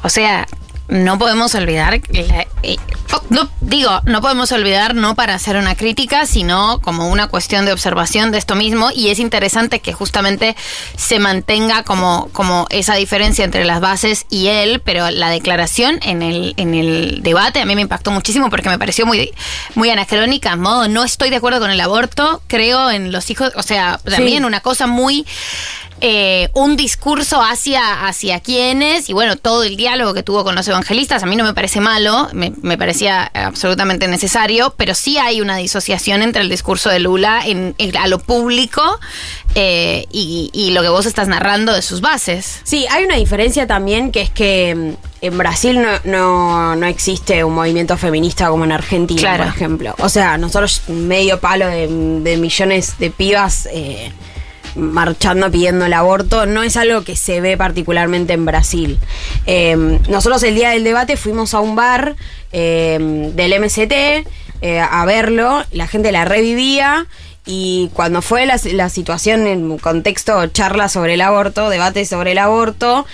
[0.04, 0.48] O sea,
[0.88, 2.76] no podemos olvidar, la- eh,
[3.30, 7.72] no, digo, no podemos olvidar no para hacer una crítica, sino como una cuestión de
[7.72, 8.90] observación de esto mismo.
[8.94, 10.54] Y es interesante que justamente
[10.98, 16.22] se mantenga como, como esa diferencia entre las bases y él, pero la declaración en
[16.24, 19.32] el, en el debate a mí me impactó muchísimo porque me pareció muy,
[19.76, 23.64] muy anacrónica, modo, no estoy de acuerdo con el aborto, creo en los hijos, o
[23.64, 25.26] sea, también una cosa muy
[26.02, 30.68] eh, un discurso hacia, hacia quienes y bueno, todo el diálogo que tuvo con los
[30.68, 35.42] evangelistas, a mí no me parece malo, me, me parecía absolutamente necesario, pero sí hay
[35.42, 39.00] una disociación entre el discurso de Lula en, en- a lo público
[39.56, 42.62] eh, y, y lo que vos estás narrando de sus bases.
[42.64, 47.44] Sí, hay una diferencia también que es que mm, en Brasil no, no, no existe
[47.44, 49.44] un movimiento feminista como en Argentina, Claro.
[49.46, 49.96] por ejemplo.
[50.00, 54.12] O sea, nosotros medio palo de, de millones de pibas eh,
[54.76, 59.00] marchando pidiendo el aborto no es algo que se ve particularmente en Brasil.
[59.46, 62.16] Eh, nosotros el día del debate fuimos a un bar
[62.52, 64.28] eh, del MCT
[64.62, 67.08] eh, a verlo, la gente la revivía.
[67.44, 72.38] Y cuando fue la, la situación en contexto charla sobre el aborto, debate sobre el
[72.38, 73.08] aborto,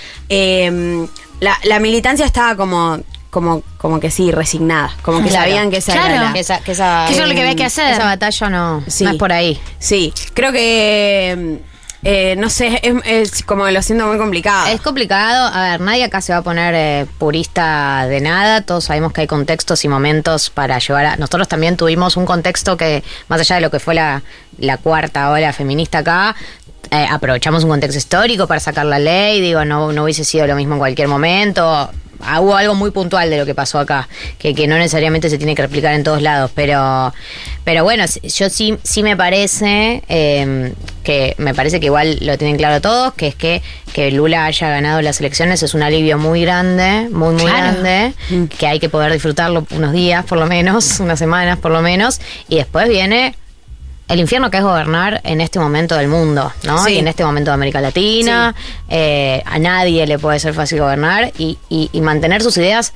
[1.39, 2.99] la, la militancia estaba como,
[3.37, 4.91] como, como que sí, resignada.
[5.01, 5.45] Como que Claro.
[5.49, 6.13] sabían que esa Claro.
[6.13, 7.93] era la- Que esa- que esa- Que eso es lo que había que hacer.
[7.93, 9.03] Esa batalla no, Sí.
[9.03, 9.59] no es por ahí.
[9.79, 11.59] Sí, creo que,
[12.03, 14.67] eh, no sé, es, es como lo siento muy complicado.
[14.67, 15.51] Es complicado.
[15.53, 18.61] A ver, nadie acá se va a poner eh, purista de nada.
[18.61, 21.15] Todos sabemos que hay contextos y momentos para llevar a.
[21.17, 24.23] Nosotros también tuvimos un contexto que, más allá de lo que fue la,
[24.57, 26.35] la cuarta ola feminista acá,
[26.91, 29.41] eh, aprovechamos un contexto histórico para sacar la ley.
[29.41, 31.89] Digo, no, no hubiese sido lo mismo en cualquier momento.
[32.27, 34.07] Ah, Hubo algo muy puntual de lo que pasó acá,
[34.37, 37.13] que, que no necesariamente se tiene que replicar en todos lados, pero,
[37.63, 40.73] pero bueno, yo sí, sí me parece eh,
[41.03, 43.61] que me parece que igual lo tienen claro todos, que es que,
[43.93, 47.81] que Lula haya ganado las elecciones es un alivio muy grande, muy, muy Claro.
[47.81, 48.13] grande,
[48.57, 52.19] que hay que poder disfrutarlo unos días por lo menos, unas semanas por lo menos,
[52.49, 53.35] y después viene
[54.07, 56.83] el infierno que es gobernar en este momento del mundo, ¿no?
[56.83, 56.93] Sí.
[56.93, 58.55] Y en este momento de América Latina,
[58.89, 62.93] eh, a nadie le puede ser fácil gobernar y, y- y mantener sus ideas.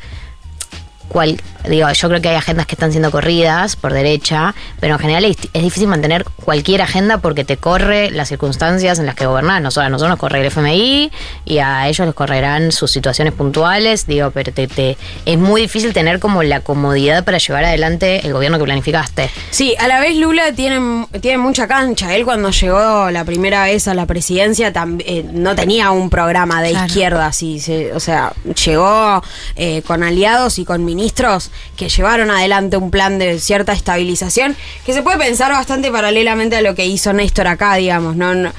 [1.12, 5.00] Cual, digo, yo creo que hay agendas que están siendo corridas por derecha, pero en
[5.02, 9.26] general es, es difícil mantener cualquier agenda porque te corre las circunstancias en las que
[9.26, 9.62] gobernás.
[9.62, 11.12] Nosotros, a nosotros nos corre el FMI
[11.44, 15.92] y a ellos les correrán sus situaciones puntuales, digo, pero te, te- es muy difícil
[15.92, 19.30] tener como la comodidad para llevar adelante el gobierno que planificaste.
[19.50, 22.16] Sí, a la vez Lula tiene, tiene mucha cancha.
[22.16, 26.62] Él cuando llegó la primera vez a la presidencia tam- eh, no tenía un programa
[26.62, 26.86] de Claro.
[26.88, 28.32] izquierda, así, se- o sea,
[28.66, 29.22] llegó
[29.58, 31.01] eh, con aliados y con ministros
[31.76, 36.62] que llevaron adelante un plan de cierta estabilización que se puede pensar bastante paralelamente a
[36.62, 38.52] lo que hizo Néstor acá, digamos, no,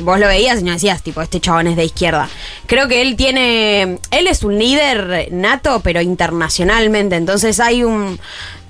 [0.00, 2.28] vos lo veías y no decías, tipo, este chabón es de izquierda.
[2.66, 8.18] Creo que él tiene, él es un líder nato, pero internacionalmente, entonces hay un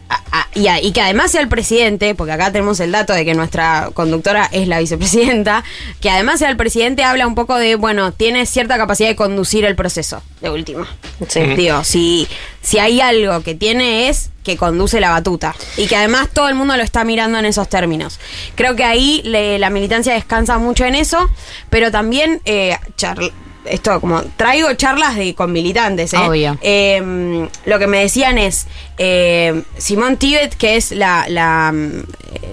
[0.09, 3.13] a- a- y, a- y que además sea el presidente, porque acá tenemos el dato
[3.13, 5.65] de que nuestra conductora es la vicepresidenta,
[6.01, 9.65] que además sea el presidente habla un poco de, bueno, tiene cierta capacidad de conducir
[9.65, 10.87] el proceso, de última.
[11.29, 11.41] Sí.
[11.57, 12.27] Digo, si,
[12.63, 16.55] si hay algo que tiene es que conduce la batuta y que además todo el
[16.55, 18.19] mundo lo está mirando en esos términos.
[18.55, 21.29] Creo que ahí le- la militancia descansa mucho en eso,
[21.69, 22.79] pero también eh,
[23.71, 26.19] esto como traigo charlas de con militantes, ¿eh?
[26.19, 26.59] Obvio.
[26.62, 28.66] Eh, lo que me decían es
[28.99, 31.73] eh, Simón Tibet, que es la, la,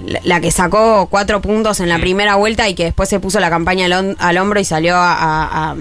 [0.06, 3.40] la- la que sacó cuatro puntos en la primera vuelta y que después se puso
[3.40, 5.76] la campaña al, al hombro y salió a, a- a-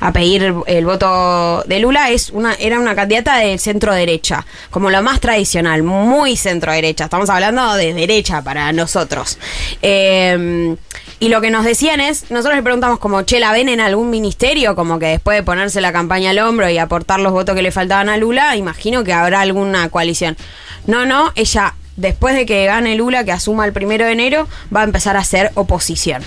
[0.00, 4.90] a pedir el, voto de Lula, es una, era una candidata de centro derecha, como
[4.90, 7.04] lo más tradicional, muy centro derecha.
[7.04, 9.38] Estamos hablando de derecha para nosotros.
[9.80, 10.76] Eh,
[11.20, 14.10] y lo que nos decían es, nosotros le preguntamos como, che, ¿la ven en algún
[14.10, 14.74] ministerio?
[14.74, 17.70] Como que después de ponerse la campaña al hombro y aportar los votos que le
[17.70, 20.36] faltaban a Lula, imagino que habrá alguna coalición.
[20.86, 24.80] No, no, ella después de que gane Lula, que asuma el primero de enero, va
[24.80, 26.22] a empezar a hacer oposición.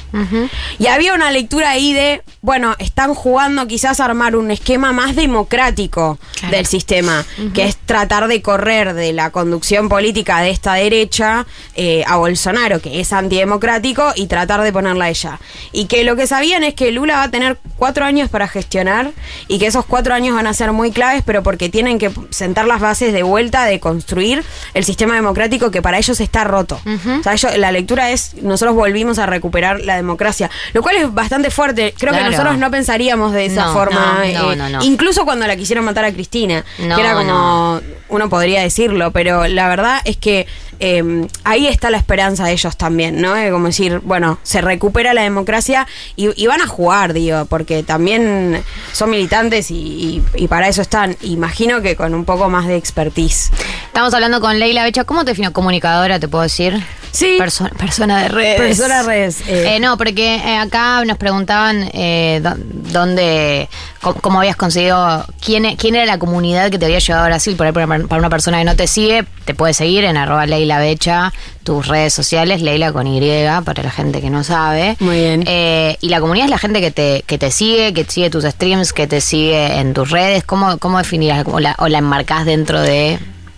[0.79, 5.15] Y había una lectura ahí de, bueno, están jugando quizás a armar un esquema más
[5.15, 6.17] democrático
[6.51, 11.45] del sistema, que es tratar de correr de la conducción política de esta derecha
[11.75, 15.39] eh, a Bolsonaro, que es antidemocrático, y tratar de ponerla a ella.
[15.71, 19.11] Y que lo que sabían es que Lula va a tener cuatro años para gestionar
[19.47, 22.67] y que esos cuatro años van a ser muy claves, pero porque tienen que sentar
[22.67, 24.43] las bases de vuelta de construir
[24.73, 26.79] el sistema democrático que para ellos está roto.
[27.19, 31.13] O sea, ellos- la lectura es, nosotros volvimos a recuperar la democracia, lo cual es
[31.13, 31.93] bastante fuerte.
[31.97, 32.25] Creo Claro.
[32.25, 35.55] que nosotros no pensaríamos de esa No, forma, no, no, eh, no, incluso cuando la
[35.55, 37.81] quisieron matar a Cristina, que era como, no.
[38.09, 40.47] uno podría decirlo, pero la verdad es que
[40.79, 43.35] eh, ahí está la esperanza de ellos también, ¿no?
[43.35, 47.81] Eh, como decir, bueno, se recupera la democracia y, y van a jugar, digo, porque
[47.81, 48.61] también
[48.93, 51.17] son militantes y, y- y para eso están.
[51.21, 53.49] Imagino que con un poco más de expertise.
[53.87, 55.03] Estamos hablando con Leila Becha.
[55.03, 56.81] ¿Cómo te Comunicadora, te puedo decir.
[57.11, 57.37] Sí.
[57.79, 58.57] persona de redes.
[58.57, 59.75] Persona de redes, eh.
[59.75, 63.69] Eh, no, porque eh, acá nos preguntaban eh, dó- dónde,
[64.01, 67.27] cómo, cómo habías conseguido, quién, e- quién era la comunidad que te había llevado a
[67.29, 67.55] Brasil.
[67.55, 67.87] Por ahí, para,
[68.19, 71.33] una persona que no te sigue, te puede seguir en arroba Leila Becha,
[71.63, 73.19] tus redes sociales, Leila con Y,
[73.65, 74.95] para la gente que no sabe.
[74.99, 75.43] Muy bien.
[75.47, 78.93] Y la comunidad es la gente que te, que te sigue, que sigue tus streams,
[78.93, 80.43] que te sigue en tus redes.
[80.43, 81.45] ¿Cómo, cómo definirás?
[81.47, 83.17] ¿O la, o la enmarcás dentro de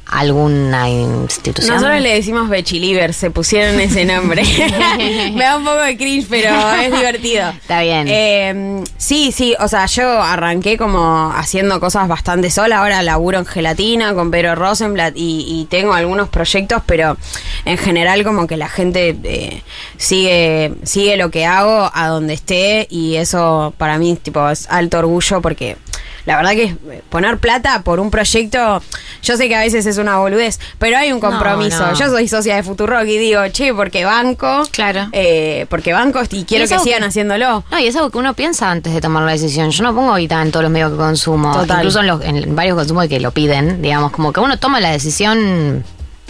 [0.09, 1.75] alguna institución?
[1.75, 4.43] Nosotros le decimos Bechiliver, se pusieron ese nombre.
[5.33, 6.49] Me da un poco de cringe, pero
[6.81, 7.49] es divertido.
[7.49, 8.07] Está bien.
[8.09, 12.79] Eh, sí, sí, o sea, yo arranqué como haciendo cosas bastante sola.
[12.79, 17.17] Ahora laburo en gelatina con Pedro Rosenblatt y, y tengo algunos proyectos, pero
[17.65, 19.61] en general como que la gente eh,
[19.97, 24.99] sigue, sigue lo que hago a donde esté y eso para mí tipo es alto
[24.99, 25.77] orgullo porque
[26.25, 26.75] la verdad que
[27.09, 28.81] poner plata por un proyecto,
[29.23, 31.85] yo sé que a veces es una boludez, pero hay un compromiso.
[31.87, 31.93] no.
[31.93, 35.07] Yo soy socia de Futurock y digo, che, porque banco, Claro.
[35.11, 37.63] eh, porque banco y quiero Y que sigan que- haciéndolo.
[37.71, 39.71] No, y es algo que uno piensa antes de tomar la decisión.
[39.71, 41.53] Yo no pongo ahorita en todos los medios que consumo.
[41.53, 41.77] Total.
[41.77, 44.91] Incluso en, los, en varios consumos que lo piden, digamos, como que uno toma la
[44.91, 45.83] decisión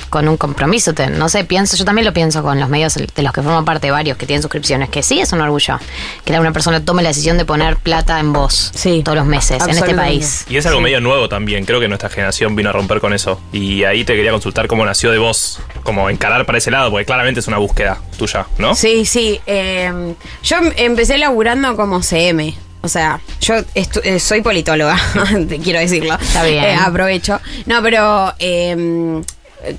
[0.10, 0.94] con un compromiso.
[0.94, 3.66] Te- no sé, pienso, yo también lo pienso con los medios de los que forman
[3.66, 5.80] parte varios que tienen suscripciones, que sí es un orgullo
[6.26, 8.72] que una persona tome la decisión de poner plata en vos
[9.04, 10.46] todos los meses en este país.
[10.50, 13.40] Y es algo medio nuevo también, creo que nuestra generación vino a romper con eso.
[13.52, 17.06] Y ahí te quería consultar cómo nació de vos, como encarar para ese lado, porque
[17.06, 18.76] claramente es una búsqueda tuya, ¿no?
[18.76, 19.40] Sí, sí.
[19.46, 22.56] eh, yo em- empecé laburando como CM.
[22.82, 24.98] O sea, yo estu- eh, soy politóloga,
[25.50, 26.14] te quiero decirlo.
[26.16, 26.64] Está bien.
[26.64, 27.40] Eh, aprovecho.
[27.66, 29.22] No, pero eh,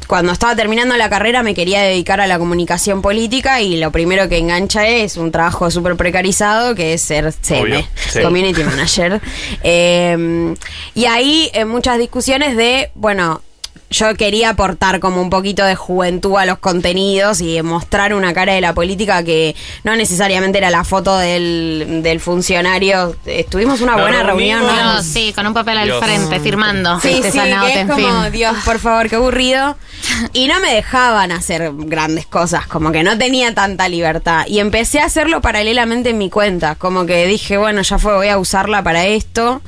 [0.06, 4.28] cuando estaba terminando la carrera me quería dedicar a la comunicación política y lo primero
[4.28, 8.20] que engancha es un trabajo súper precarizado que es ser CM, sí.
[8.20, 9.20] Community Manager.
[9.62, 10.54] Eh,
[10.94, 13.42] y ahí en muchas discusiones de, bueno,
[13.90, 18.54] yo quería aportar como un poquito de juventud a los contenidos y mostrar una cara
[18.54, 23.16] de la política que no necesariamente era la foto del, del funcionario.
[23.26, 24.62] Estuvimos una buena reunión.
[24.64, 25.02] ¿no?
[25.02, 26.04] Sí, con un papel al Dios.
[26.04, 27.00] frente, firmando.
[27.00, 28.32] Sí, sí, Artesanado, que es como, fin.
[28.32, 29.76] Dios, por favor, qué aburrido.
[30.32, 34.44] Y no me dejaban hacer grandes cosas, como que no tenía tanta libertad.
[34.46, 38.28] Y empecé a hacerlo paralelamente en mi cuenta, como que dije, bueno, ya fue, voy
[38.28, 39.60] a usarla para esto.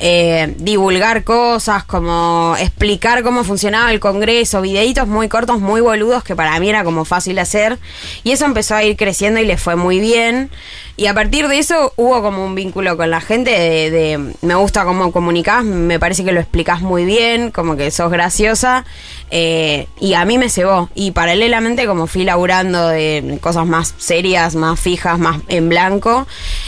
[0.00, 6.58] Eh, divulgar cosas, como explicar cómo el Congreso, videitos muy cortos, muy boludos, que para
[6.60, 7.78] mí era como fácil hacer.
[8.24, 10.50] Y eso empezó a ir creciendo y le fue muy bien.
[10.96, 14.84] Y a partir de eso hubo como un vínculo con la gente de, me gusta
[14.84, 18.84] cómo comunicás, me parece que lo explicás muy bien, como que sos graciosa.
[19.30, 20.88] eh, y a mí me cebó.
[20.94, 26.26] Y paralelamente como fui laburando de cosas más serias, más fijas, más en blanco.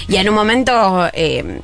[0.08, 1.08] Y en un momento...
[1.12, 1.60] eh,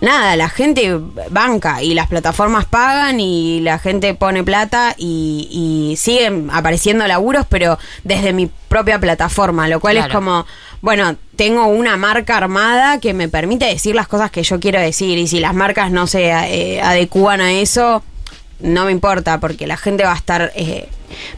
[0.00, 0.98] nada, la gente
[1.30, 7.46] banca y las plataformas pagan y la gente pone plata y, y siguen apareciendo laburos,
[7.48, 10.46] pero desde mi propia plataforma, lo cual es como,
[10.80, 15.18] bueno, tengo una marca armada que me permite decir las cosas que yo quiero decir
[15.18, 18.02] y si las marcas no se eh, adecúan a eso,
[18.60, 20.88] no me importa porque la gente va a estar eh,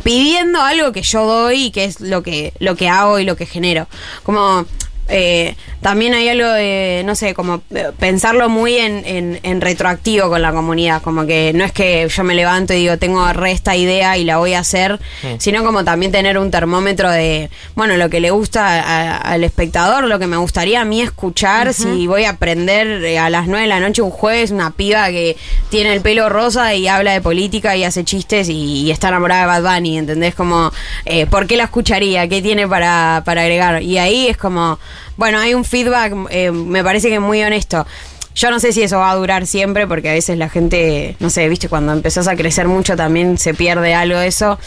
[0.02, 3.36] pidiendo algo que yo doy y que es lo que lo que hago y lo
[3.36, 3.86] que genero.
[4.22, 4.66] Como
[5.12, 10.28] eh, también hay algo de, no sé, como eh, pensarlo muy en, en- en retroactivo
[10.28, 13.52] con la comunidad, como que no es que yo me levanto y digo, tengo re
[13.52, 15.28] esta idea y la voy a hacer, Sí.
[15.38, 20.04] sino como también tener un termómetro de, bueno, lo que le gusta a- al espectador,
[20.04, 23.62] lo que me gustaría a mí escuchar, si voy a aprender eh, a las 9
[23.62, 25.36] de la noche un jueves una piba que
[25.68, 29.42] tiene el pelo rosa y habla de política y hace chistes y, y está enamorada
[29.42, 30.34] de Bad Bunny, ¿entendés?
[30.34, 30.72] Como,
[31.04, 32.28] eh, ¿por qué la escucharía?
[32.28, 33.82] ¿Qué tiene para, para agregar?
[33.82, 34.78] Y ahí es como,
[35.16, 37.86] bueno, hay un feedback, eh, me parece que muy honesto.
[38.34, 41.28] yo no sé si eso va a durar siempre, porque a veces la gente, no
[41.28, 44.58] sé, viste, cuando empezás a crecer mucho también se pierde algo de eso,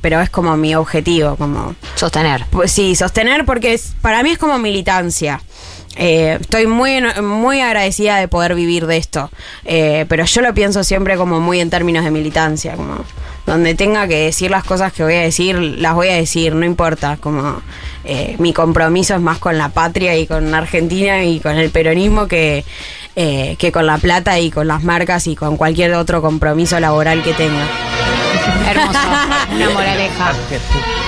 [0.00, 1.74] pero es como mi objetivo, como...
[1.94, 2.46] Sostener.
[2.50, 5.42] Pues sí, sostener porque es, para mí es como militancia.
[5.96, 9.30] Eh, estoy muy, muy agradecida de poder vivir de esto,
[9.64, 13.04] Eh, pero yo lo pienso siempre como muy en términos de militancia, como
[13.44, 16.64] donde tenga que decir las cosas que voy a decir, las voy a decir, no
[16.64, 17.60] importa, como
[18.04, 22.26] eh, mi compromiso es más con la patria y con Argentina y con el peronismo
[22.26, 22.64] que,
[23.16, 27.22] eh, que con la plata y con las marcas y con cualquier otro compromiso laboral
[27.22, 27.66] que tenga.
[28.68, 28.98] Hermoso.
[29.54, 30.32] Una moraleja.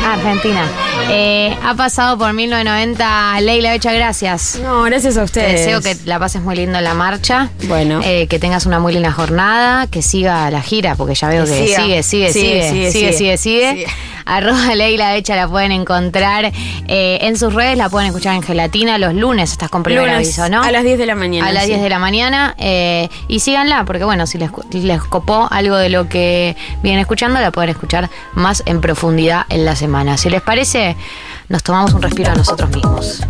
[0.07, 0.69] Argentina.
[1.11, 4.61] Eh, ha pasado por 1990 Leila Becha, gracias.
[4.63, 5.61] No, gracias a Te ustedes.
[5.61, 7.49] deseo que la pases muy lindo en la marcha.
[7.67, 8.01] Bueno.
[8.05, 11.51] Eh, que tengas una muy linda jornada, que siga la gira, porque ya veo Que
[11.51, 11.81] que siga.
[11.83, 13.71] sigue, sigue, Sigue, sigue, sigue, sigue, sigue, sigue.
[13.73, 13.87] sigue.
[14.27, 16.51] Arroba Leila Becha la pueden encontrar
[16.89, 20.17] eh, en sus redes, la pueden escuchar en Gelatina los lunes, estás con primer Lunes
[20.17, 20.63] aviso, ¿no?
[20.63, 21.47] A las 10 de la mañana.
[21.47, 21.71] a las sí.
[21.71, 25.89] 10 de la mañana eh, y síganla porque bueno, si les, les copó algo de
[25.89, 30.17] lo que vienen escuchando, la pueden escuchar más en profundidad en la semana.
[30.17, 30.97] Si les parece,
[31.49, 33.23] nos tomamos un respiro a nosotros mismos.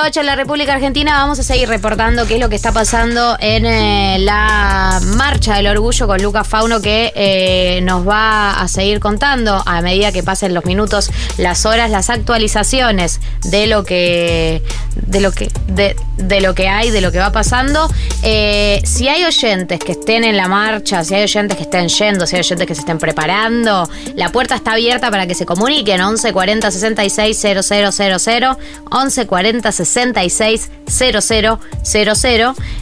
[0.00, 1.12] Ocho en la República Argentina.
[1.18, 5.66] Vamos a seguir reportando qué es lo que está pasando en eh, la marcha del
[5.66, 10.54] orgullo con Lucas Fauno que eh, nos va a seguir contando a medida que pasen
[10.54, 14.62] los minutos, las horas, las actualizaciones de lo que
[14.94, 17.90] de lo que de lo que hay, de lo que va pasando.
[18.22, 22.26] Eh, si hay oyentes que estén en la marcha, si hay oyentes que estén yendo,
[22.26, 26.00] si hay oyentes que se estén preparando, la puerta está abierta para que se comuniquen.
[26.00, 28.56] 11 40 66 000
[28.90, 31.58] 11 40 66 000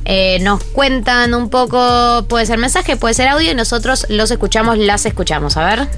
[0.05, 4.79] eh, nos cuentan un poco, puede ser mensaje, puede ser audio y nosotros los escuchamos,
[4.79, 5.57] las escuchamos.
[5.57, 5.89] A ver.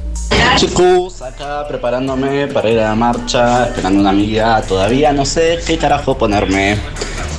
[0.57, 5.79] Chicos, acá preparándome para ir a la marcha, esperando una amiga, todavía no sé qué
[5.79, 6.79] carajo ponerme.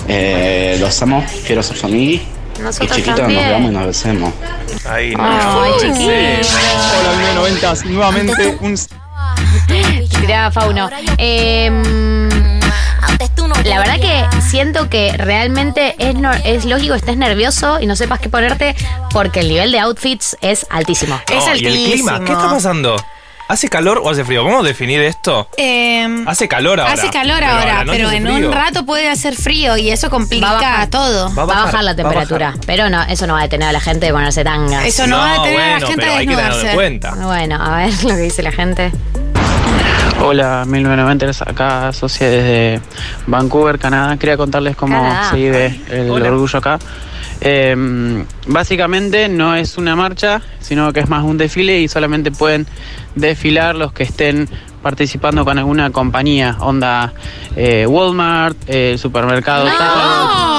[0.07, 2.24] Eh, los amo, quiero ser su amiga.
[2.57, 3.49] Y Nosotros chiquitos nos también.
[3.49, 4.34] veamos y nos besemos.
[4.88, 5.24] Ay, no.
[5.24, 6.11] Ay, chiquito.
[6.99, 8.76] Hola, 1990, nuevamente un
[10.22, 10.89] Tiraba Fauno.
[11.18, 11.72] Eh,
[13.66, 17.95] la verdad que siento que realmente es, no- es lógico que estés nervioso y no
[17.95, 18.76] sepas qué ponerte
[19.12, 21.20] porque el nivel de outfits es altísimo.
[21.30, 22.20] No, ¿Y el clima?
[22.24, 22.95] ¿Qué está pasando?
[23.49, 24.43] ¿Hace calor o hace frío?
[24.43, 25.49] ¿Vamos a definir esto?
[25.58, 26.93] Eh, Hace calor ahora.
[26.93, 28.47] Hace calor pero ahora, pero en frío.
[28.47, 30.88] un rato puede hacer frío y eso complica Va a bajar.
[30.89, 31.36] todo.
[31.36, 34.06] Va a bajar, la temperatura, pero no, eso no va a detener a la gente
[34.08, 34.86] de ponerse tangas.
[34.86, 36.76] Eso no, va a detener a la gente pero a hay que tenerlo en desnudarse.
[36.76, 37.16] cuenta.
[37.16, 38.91] Bueno, a ver lo que dice la gente.
[40.26, 42.82] Hola, 1990, acá socia desde
[43.28, 44.15] Vancouver, Canadá.
[44.15, 45.30] Quería contarles cómo Canadá.
[45.32, 46.30] se vive el Hola.
[46.32, 46.80] orgullo acá.
[47.41, 52.65] Eh, básicamente no es una marcha, sino que es más un desfile y solamente pueden
[53.15, 54.47] desfilar los que estén
[54.82, 57.11] participando con alguna compañía, onda
[57.57, 60.53] eh, Walmart, eh, el supermercado banco.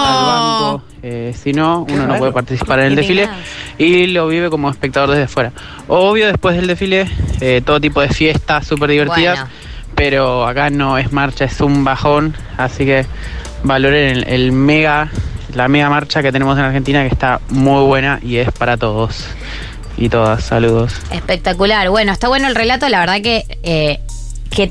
[1.07, 3.29] Eh, si no, uno no puede participar en el desfile
[3.77, 5.53] y lo vive como espectador desde fuera.
[5.87, 7.07] Obvio, después del desfile,
[7.43, 9.51] eh, todo tipo de fiestas súper divertidas, Bueno.
[9.95, 13.05] pero acá no es marcha, es un bajón, así que
[13.65, 15.11] valoren el, el mega,
[15.55, 19.27] la mega marcha que tenemos en Argentina que está muy buena y es para todos
[19.99, 20.43] y todas.
[20.43, 20.95] Saludos.
[21.11, 21.91] Espectacular.
[21.91, 24.01] Bueno, está bueno el relato, la verdad que, eh,
[24.51, 24.71] que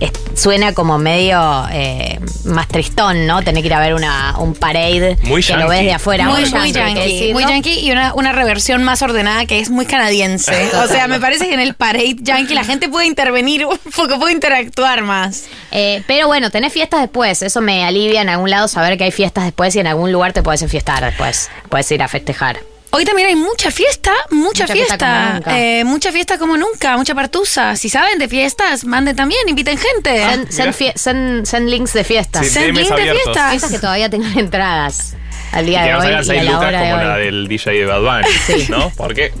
[0.00, 3.42] es- suena como medio eh, más tristón, ¿no?
[3.42, 6.24] Tener que ir a ver una, un parade Muy que lo ves de afuera.
[6.26, 10.70] muy, muy yankee, muy yankee y una, una reversión más ordenada que es muy canadiense.
[10.82, 14.18] o sea, me parece que en el parade yankee la gente puede intervenir un poco,
[14.18, 15.44] puede interactuar más.
[15.70, 17.42] Eh, pero bueno, tenés fiestas después.
[17.42, 20.32] Eso me alivia en algún lado saber que hay fiestas después y en algún lugar
[20.32, 21.50] te puedes enfiestar después.
[21.68, 22.58] Puedes ir a festejar.
[22.94, 27.14] Hoy también hay mucha fiesta, mucha, Mucha fiesta fiesta, eh, mucha fiesta como nunca, mucha
[27.14, 27.74] partusa.
[27.76, 30.18] Si saben de fiestas, manden también, inviten gente.
[30.22, 32.46] Send, send fie- send- send links de fiestas.
[32.46, 33.70] Sí, Send links de fiestas.
[33.70, 35.14] Que todavía tengan entradas
[35.52, 37.14] al Y día que de hoy y 6 a la lucas hora de como la
[37.14, 37.24] hoy.
[37.24, 38.90] del DJ de Bad Bunny, ¿no?
[38.96, 39.32] Porque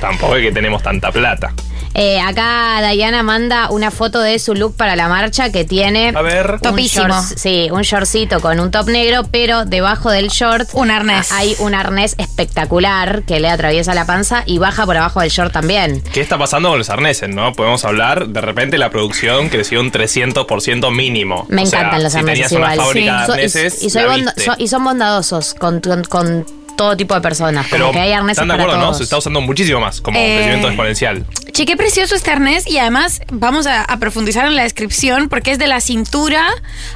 [0.00, 1.52] tampoco es que tenemos tanta plata.
[1.94, 6.12] Eh, acá Dayana manda una foto de su look para la marcha que tiene.
[6.14, 6.52] A ver.
[6.54, 7.06] un Topísimo.
[7.08, 10.68] shorts- sí, un shortcito con un top negro, pero debajo del short.
[10.72, 11.32] Un arnés.
[11.32, 15.52] Hay un arnés espectacular que le atraviesa la panza y baja por abajo del short
[15.52, 16.02] también.
[16.12, 17.52] ¿Qué está pasando con los arneses, no?
[17.54, 21.46] Podemos hablar, de repente la producción creció un 300% mínimo.
[21.48, 22.86] Me O sea, encantan los si arneses tenías una igual.
[22.86, 24.44] fábrica So- de y- arneses, y, soy la bondo- viste.
[24.50, 26.46] so- y son bondadosos con, con- con
[26.80, 27.66] todo tipo de personas.
[27.66, 28.94] Como Pero que hay arneses están de para acuerdo, ¿no?
[28.94, 31.26] Se está usando muchísimo más como Eh, crecimiento exponencial.
[31.52, 35.50] Che, qué precioso este arnés y además vamos a, a profundizar en la descripción porque
[35.50, 36.46] es de la cintura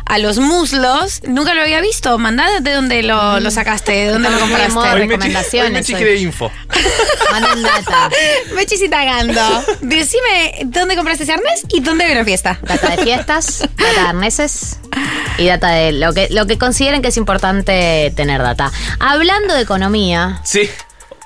[0.07, 1.21] a los muslos.
[1.27, 2.19] Nunca lo había visto.
[2.19, 4.81] Mandá de dónde lo, lo sacaste, de dónde lo compraste.
[4.81, 5.69] de recomendaciones.
[5.69, 5.99] Hoy Mechi hoy.
[5.99, 6.51] quiere info.
[7.31, 8.09] Manden data.
[8.55, 9.43] Mechi sí tagando.
[9.83, 12.59] Decime dónde compraste ese arnés y dónde vino fiesta.
[12.63, 14.79] Data de fiestas, data de arneses
[15.39, 18.71] y data de lo que, lo que consideren que es importante tener data.
[19.01, 20.69] Hablando de economía, Sí,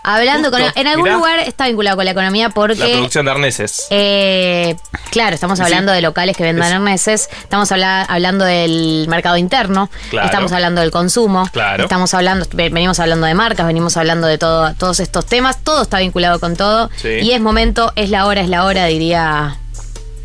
[0.03, 1.17] hablando Justo, con, en algún mirá.
[1.17, 3.87] lugar está vinculado con la economía la porque producción de arneses.
[3.91, 4.77] Eh,
[5.11, 5.97] claro, estamos hablando sí.
[5.97, 10.27] de locales que vendan Es- arneses, estamos habla- hablando del mercado interno, Claro.
[10.27, 11.83] estamos hablando del consumo, Claro.
[11.83, 15.83] estamos hablando, ve- venimos hablando de marcas, venimos hablando de todo, todos estos temas, todo
[15.83, 17.09] está vinculado con todo Sí.
[17.21, 19.57] y es momento, es la hora, es la hora, diría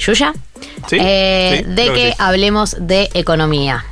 [0.05, 0.33] Yuya,
[0.87, 3.85] Sí, eh, sí, de que hablemos de economía.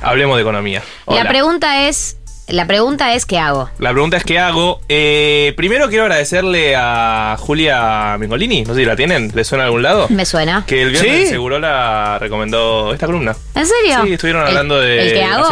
[0.00, 0.82] Hablemos de economía.
[1.04, 1.24] Hola.
[1.24, 2.16] La pregunta es,
[2.48, 3.68] la pregunta es ¿qué hago?
[3.78, 4.80] La pregunta es qué hago.
[4.88, 9.66] Eh, primero quiero agradecerle a Julia Mengolini, no sé si la tienen, ¿le suena a
[9.66, 10.06] algún lado?
[10.10, 10.64] Me suena.
[10.66, 11.26] Que el viernes ¿Sí?
[11.26, 13.34] seguro la recomendó esta columna.
[13.54, 14.02] ¿En serio?
[14.04, 15.48] Sí, estuvieron ¿El- hablando de, el qué hago?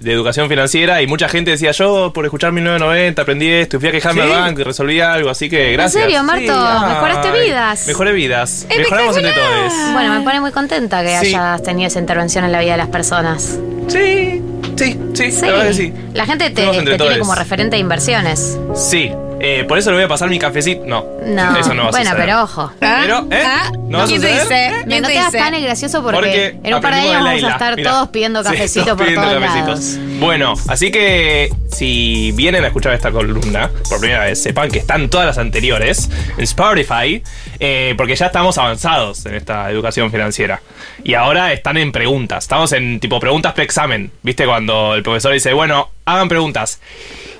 [0.00, 3.92] De educación financiera y mucha gente decía, yo por escuchar 1990 aprendí esto fui a
[3.92, 4.30] quejarme ¿Sí?
[4.32, 6.04] al banco y resolví algo, así que gracias.
[6.04, 6.40] serio, Marto?
[6.42, 7.86] Sí, ¿Mejoraste vidas?
[7.86, 8.66] Mejoré vidas.
[8.76, 9.72] Mejoramos entre todos.
[9.92, 11.34] Bueno, me pone muy contenta que Sí.
[11.34, 13.58] hayas tenido esa intervención en la vida de las personas.
[13.88, 14.42] Sí,
[14.76, 15.92] sí, sí, la verdad que sí.
[16.14, 18.58] La gente te, te tiene como referente de inversiones.
[18.74, 19.10] Sí,
[19.40, 20.84] eh, por eso le voy a pasar mi cafecito.
[20.86, 22.16] No, No, eso no va a bueno, suceder.
[22.26, 22.72] pero ojo.
[22.80, 23.42] Pero, ¿eh?
[23.88, 24.42] ¿No va a ¿Quién te suceder?
[24.42, 24.48] dice?
[24.82, 25.44] Que ¿Quién no te te hagas dice?
[25.50, 27.90] tan gracioso porque, Porque en un par de aprendimos años vamos a estar Mirá.
[27.90, 29.80] todos pidiendo Sí, cafecito todos por pidiendo todos cafecitos.
[29.98, 30.18] lados.
[30.20, 35.08] Bueno, así que si vienen a escuchar esta columna por primera vez, sepan que están
[35.08, 37.22] todas las anteriores en Spotify,
[37.60, 40.60] eh, porque ya estamos avanzados en esta educación financiera.
[41.04, 42.44] Y ahora están en preguntas.
[42.44, 44.10] Estamos en tipo preguntas pre-examen.
[44.22, 44.44] ¿Viste?
[44.46, 46.80] Cuando el profesor dice, bueno, hagan preguntas.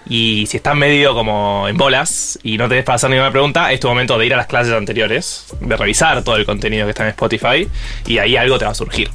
[0.08, 3.80] Y si estás medio como en bolas y no tenés para hacer ninguna pregunta, es
[3.80, 7.04] tu momento de ir a las clases anteriores, de revisar todo el contenido que está
[7.04, 7.68] en Spotify
[8.06, 9.10] y ahí algo te va a surgir.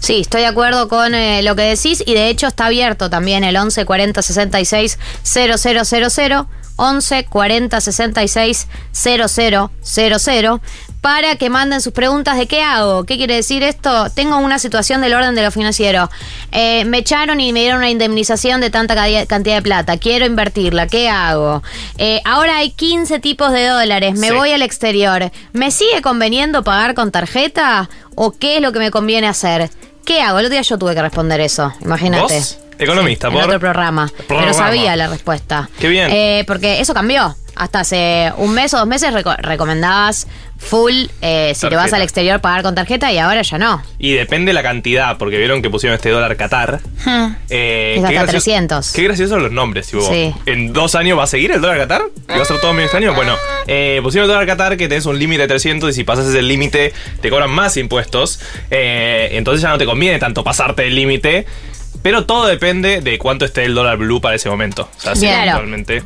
[0.00, 3.44] Sí, estoy de acuerdo con eh, lo que decís y de hecho está abierto también
[3.44, 10.60] el 11 40 66 0000 11 40 66 0000
[11.06, 14.10] para que manden sus preguntas de qué hago, qué quiere decir esto.
[14.10, 16.10] Tengo una situación del orden de lo financiero.
[16.50, 19.98] Eh, me echaron y me dieron una indemnización de tanta cantidad de plata.
[19.98, 21.62] Quiero invertirla, ¿qué hago?
[21.96, 24.18] Eh, ahora hay 15 tipos de dólares.
[24.18, 24.34] Me Sí.
[24.34, 25.30] voy al exterior.
[25.52, 29.70] ¿Me sigue conveniendo pagar con tarjeta o qué es lo que me conviene hacer?
[30.04, 30.40] ¿Qué hago?
[30.40, 32.34] El otro día yo tuve que responder eso, imagínate.
[32.34, 32.58] ¿Vos?
[32.78, 33.44] Economista, En por.
[33.44, 34.10] otro programa.
[34.26, 34.52] Programa.
[34.52, 35.68] Pero sabía la respuesta.
[35.80, 36.08] Qué bien.
[36.10, 37.34] Eh, porque eso cambió.
[37.54, 40.26] Hasta hace un mes o dos meses reco- recomendabas
[40.58, 43.82] full, eh, si te vas al exterior, pagar con tarjeta y ahora ya no.
[43.98, 46.80] Y depende la cantidad, porque vieron que pusieron este dólar Qatar.
[47.48, 48.92] Eh, Es hasta gracioso- 300.
[48.92, 50.02] Qué graciosos los nombres, tipo.
[50.06, 50.34] Sí.
[50.44, 52.02] ¿En dos años va a seguir el dólar Qatar?
[52.28, 53.14] ¿Y va a ser todo medio extraño?
[53.14, 53.34] Bueno,
[53.66, 56.42] eh, pusieron el dólar Qatar que tenés un límite de 300 y si pasas ese
[56.42, 58.38] límite te cobran más impuestos.
[58.70, 61.46] Eh, entonces ya no te conviene tanto pasarte el límite.
[62.02, 64.88] Pero todo depende de cuánto esté el dólar blue para ese momento.
[64.96, 65.48] O sea, si Bien.
[65.48, 66.02] Actualmente.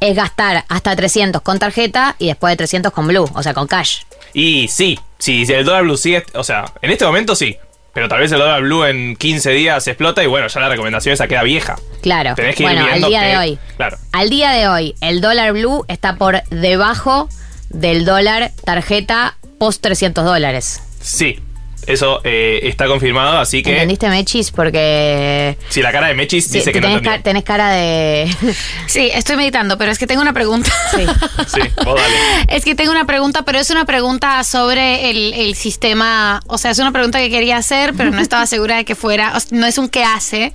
[0.00, 3.66] Es gastar hasta 300 con tarjeta y después de 300 con blue, o sea, con
[3.66, 3.98] cash.
[4.32, 7.56] Y sí, sí, el dólar blue sigue, o sea, en este momento sí.
[7.92, 11.12] Pero tal vez el dólar blue en 15 días explota y bueno, ya la recomendación
[11.12, 11.76] esa queda vieja.
[12.02, 12.34] Claro.
[12.36, 13.58] Tenés que ir bueno, al día que- de hoy.
[13.76, 13.98] Claro.
[14.12, 17.28] Al día de hoy, el dólar blue está por debajo
[17.68, 20.80] del dólar tarjeta post 300 dólares.
[21.00, 21.40] Sí,
[21.86, 24.50] eso eh, está confirmado, así que ¿Entendiste, Mechis?
[24.50, 27.18] Porque si la cara de Mechis Sí, dice que no tenés, entendió.
[27.18, 28.30] ca- tenés cara de...
[28.86, 30.70] Sí, estoy meditando, pero es que tengo una pregunta.
[30.90, 31.04] Sí.
[31.46, 32.14] Sí, vos dale.
[32.48, 36.40] Es que tengo una pregunta, pero es una pregunta sobre el, el sistema.
[36.46, 39.32] O sea, es una pregunta que quería hacer, pero no estaba segura de que fuera.
[39.36, 40.52] o sea, no es un qué hace,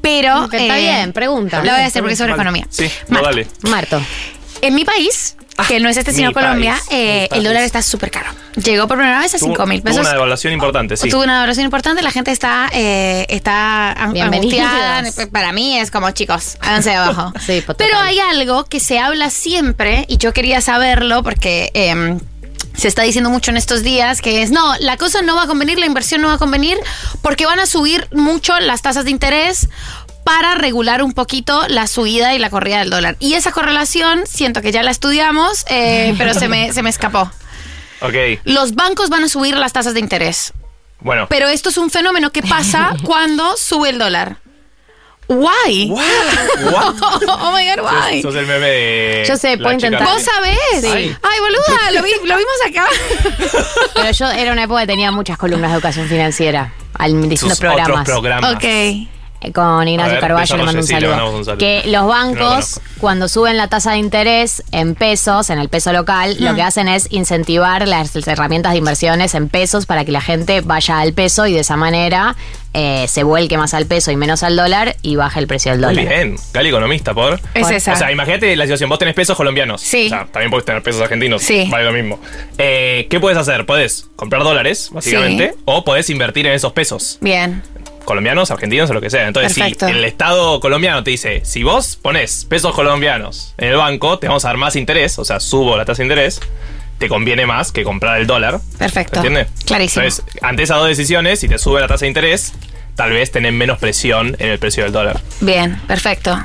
[0.00, 0.48] pero.
[0.48, 1.58] Que está bien, pregunta.
[1.62, 2.42] Lo voy a hacer porque es sobre Vale.
[2.42, 2.66] economía.
[2.70, 3.46] Sí, vos dale.
[3.68, 4.00] Marto.
[4.62, 5.36] En mi país,
[5.68, 8.30] que no es este mi sino Colombia, país, eh, el dólar está súper caro.
[8.56, 10.00] Llegó por primera vez a Tuvo- 5 mil tuvo pesos.
[10.00, 11.08] una devaluación importante, sí.
[11.08, 15.02] Tuvo una valoración importante, la gente está, eh, está angustiada.
[15.32, 17.32] Para mí es como, chicos, háganse de abajo.
[17.44, 18.06] Sí, pues, Pero total.
[18.08, 22.18] hay algo que se habla siempre, y yo quería saberlo porque em,
[22.76, 25.46] se está diciendo mucho en estos días, que es, no, la cosa no va a
[25.46, 26.76] convenir, la inversión no va a convenir,
[27.22, 29.68] porque van a subir mucho las tasas de interés
[30.24, 33.16] para regular un poquito la subida y la corrida del dólar.
[33.20, 37.30] Y esa correlación, siento que ya la estudiamos, eh, pero se me, se me escapó.
[38.00, 38.14] Ok,
[38.44, 40.52] Los bancos van a subir las tasas de interés.
[41.00, 41.26] bueno.
[41.28, 44.38] Pero esto es un fenómeno que pasa cuando sube el dólar.
[45.26, 45.88] Why?
[45.88, 46.02] What?
[47.28, 48.20] oh my god, why?
[48.20, 49.24] Sos, sos el meme de.
[49.26, 50.04] Yo sé, puedo intentar.
[50.04, 50.58] ¿Vos sabés?
[50.82, 50.86] Sí.
[51.22, 52.86] Ay, boluda, lo, vi- lo vimos acá.
[53.94, 57.52] Pero yo era una época que tenía muchas columnas de educación financiera al distintos Sus
[57.58, 58.04] otros programas.
[58.04, 58.54] programas.
[58.54, 58.64] ok.
[59.44, 61.10] Eh, con Ignacio ver, Carballo, le mando un sí, le saludo.
[61.16, 61.58] mandamos un saludo.
[61.58, 65.68] Que los No lo bancos, cuando suben la tasa de interés en pesos, en el
[65.68, 66.56] peso local, lo Mm.
[66.56, 70.98] que hacen es incentivar las herramientas de inversiones en pesos para que la gente vaya
[71.00, 72.36] al peso y de esa manera
[72.76, 75.80] eh, se vuelque más al peso y menos al dólar y baje el precio del
[75.80, 76.08] Muy dólar.
[76.08, 76.36] bien.
[76.52, 77.40] Gali economista, por.
[77.54, 77.92] Es esa.
[77.92, 78.90] O sea, imagínate la situación.
[78.90, 79.80] Vos tenés pesos colombianos.
[79.80, 80.06] Sí.
[80.06, 81.40] O sea, también podés tener pesos argentinos.
[81.42, 81.68] Sí.
[81.70, 82.18] Vale lo mismo.
[82.58, 83.64] Eh, ¿Qué puedes hacer?
[83.64, 85.62] Puedes comprar dólares, básicamente, Sí.
[85.66, 87.18] o podés invertir en esos pesos.
[87.20, 87.62] Bien.
[88.04, 89.26] Colombianos, argentinos o lo que sea.
[89.26, 89.86] Entonces, Perfecto.
[89.86, 94.28] si el Estado colombiano te dice, si vos pones pesos colombianos en el banco, te
[94.28, 96.40] vamos a dar más interés, o sea, subo la tasa de interés,
[96.98, 98.60] te conviene más que comprar el dólar.
[98.78, 99.16] Perfecto.
[99.16, 99.48] ¿Entiendes?
[99.64, 100.04] Clarísimo.
[100.04, 102.52] Entonces, ante esas dos decisiones, si te sube la tasa de interés,
[102.94, 105.20] tal vez tenés menos presión en el precio del dólar.
[105.40, 106.38] Bien, perfecto.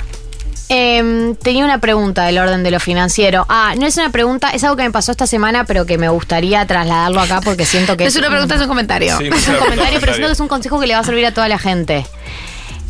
[0.71, 3.43] Em, tenía una pregunta del orden de lo financiero.
[3.49, 6.09] Ah, no es una pregunta, es algo que me pasó esta semana, pero que me
[6.09, 9.17] gustaría trasladarlo acá porque siento que Es una pregunta, es un comentario.
[9.17, 11.25] Sí, es un comentario, pero siento que es un consejo que le va a servir
[11.25, 12.05] a toda la gente.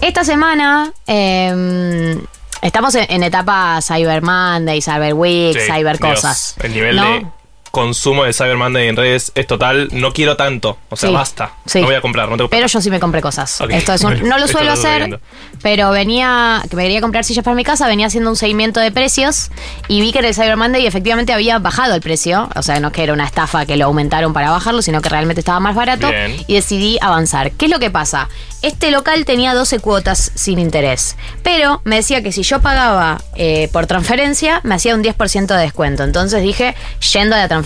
[0.01, 2.19] Esta semana em,
[2.61, 6.55] estamos en, en etapa Cyber Monday, Cyber Week, Sí, Cyber Dios, cosas.
[6.61, 7.13] El nivel ¿no?
[7.13, 7.25] de
[7.71, 9.89] consumo de Cyber Monday en redes es total.
[9.91, 10.77] No quiero tanto.
[10.89, 11.51] O sea, Sí, basta.
[11.65, 11.79] sí.
[11.79, 13.61] No voy a comprar, no tengo Pero yo sí me compré cosas.
[13.69, 15.19] Esto es un- no lo suelo hacer,
[15.61, 18.91] pero venía, que me quería comprar sillas para mi casa, venía haciendo un seguimiento de
[18.91, 19.51] precios
[19.87, 22.49] y vi que en el Cyber Monday efectivamente había bajado el precio.
[22.55, 25.41] O sea, no que era una estafa que lo aumentaron para bajarlo, sino que realmente
[25.41, 26.07] estaba más barato.
[26.09, 26.35] Bien.
[26.47, 27.51] Y decidí avanzar.
[27.51, 28.29] ¿Qué es lo que pasa?
[28.61, 33.69] Este local tenía 12 cuotas sin interés, pero me decía que si yo pagaba eh,
[33.71, 36.03] por transferencia, me hacía un 10% de descuento.
[36.03, 36.75] Entonces dije,
[37.13, 37.58] yendo a la transferencia,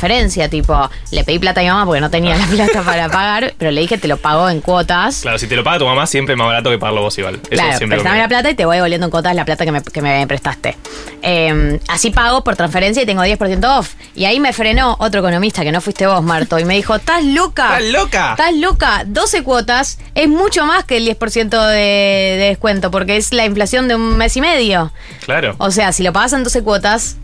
[0.49, 3.71] tipo, le pedí plata a mi mamá porque no tenía la plata para pagar, pero
[3.71, 5.21] le dije, te lo pago en cuotas.
[5.21, 7.35] Claro, si te lo paga tu mamá, siempre es más barato que pagarlo vos igual.
[7.35, 9.71] Eso Claro, siempre prestame la plata y te voy devolviendo en cuotas la plata que
[9.71, 10.77] me, que me prestaste.
[11.21, 13.93] Eh, así pago por transferencia y tengo 10% off.
[14.15, 17.23] Y ahí me frenó otro economista que no fuiste vos, Marto, y me dijo, ¿estás
[17.23, 17.79] loca?
[17.79, 18.31] ¿Estás loca?
[18.31, 19.03] ¿Estás loca?
[19.05, 23.87] 12 cuotas es mucho más que el 10% de, de descuento, porque es la inflación
[23.87, 24.91] de un mes y medio.
[25.25, 25.55] Claro.
[25.57, 27.17] O sea, si lo pagas en 12 cuotas,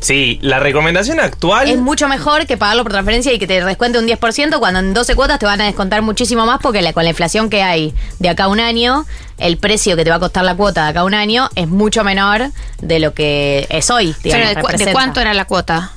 [0.00, 1.68] Sí, la recomendación actual.
[1.68, 4.94] es mucho mejor que pagarlo por transferencia y que te descuente un 10%, cuando en
[4.94, 7.94] 12 cuotas te van a descontar muchísimo más, porque la- con la inflación que hay
[8.18, 9.06] de acá a un año,
[9.38, 11.68] el precio que te va a costar la cuota de acá a un año es
[11.68, 14.14] mucho menor de lo que es hoy.
[14.22, 14.92] digamos, Pero ¿de, cu- de representa.
[14.92, 15.92] cuánto era la cuota?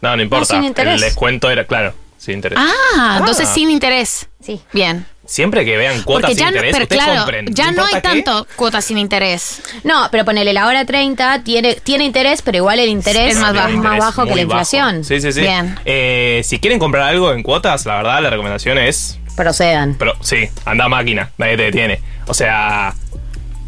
[0.00, 0.54] No, no importa.
[0.54, 0.94] sin interés.
[0.94, 2.58] El descuento era, claro, sin interés.
[2.60, 4.28] Ah, entonces sin interés.
[4.40, 4.60] Sí.
[4.72, 5.04] Bien.
[5.28, 7.46] Siempre que vean cuotas Porque sin no, interés, pero ustedes claro, compren.
[7.54, 8.00] ya no hay qué.
[8.00, 9.60] tanto cuotas sin interés.
[9.84, 13.52] No, pero ponele la hora 30, tiene, tiene interés, pero igual el interés Es más
[13.52, 13.68] bajo.
[13.76, 14.92] más que la inflación.
[14.96, 15.04] bajo.
[15.04, 15.42] Sí, sí, sí.
[15.42, 15.78] Bien.
[15.84, 19.18] Eh, si quieren comprar algo en cuotas, la verdad, la recomendación es.
[19.36, 19.96] Procedan.
[19.98, 22.00] Pero sí, anda a máquina, nadie te detiene.
[22.26, 22.94] O sea,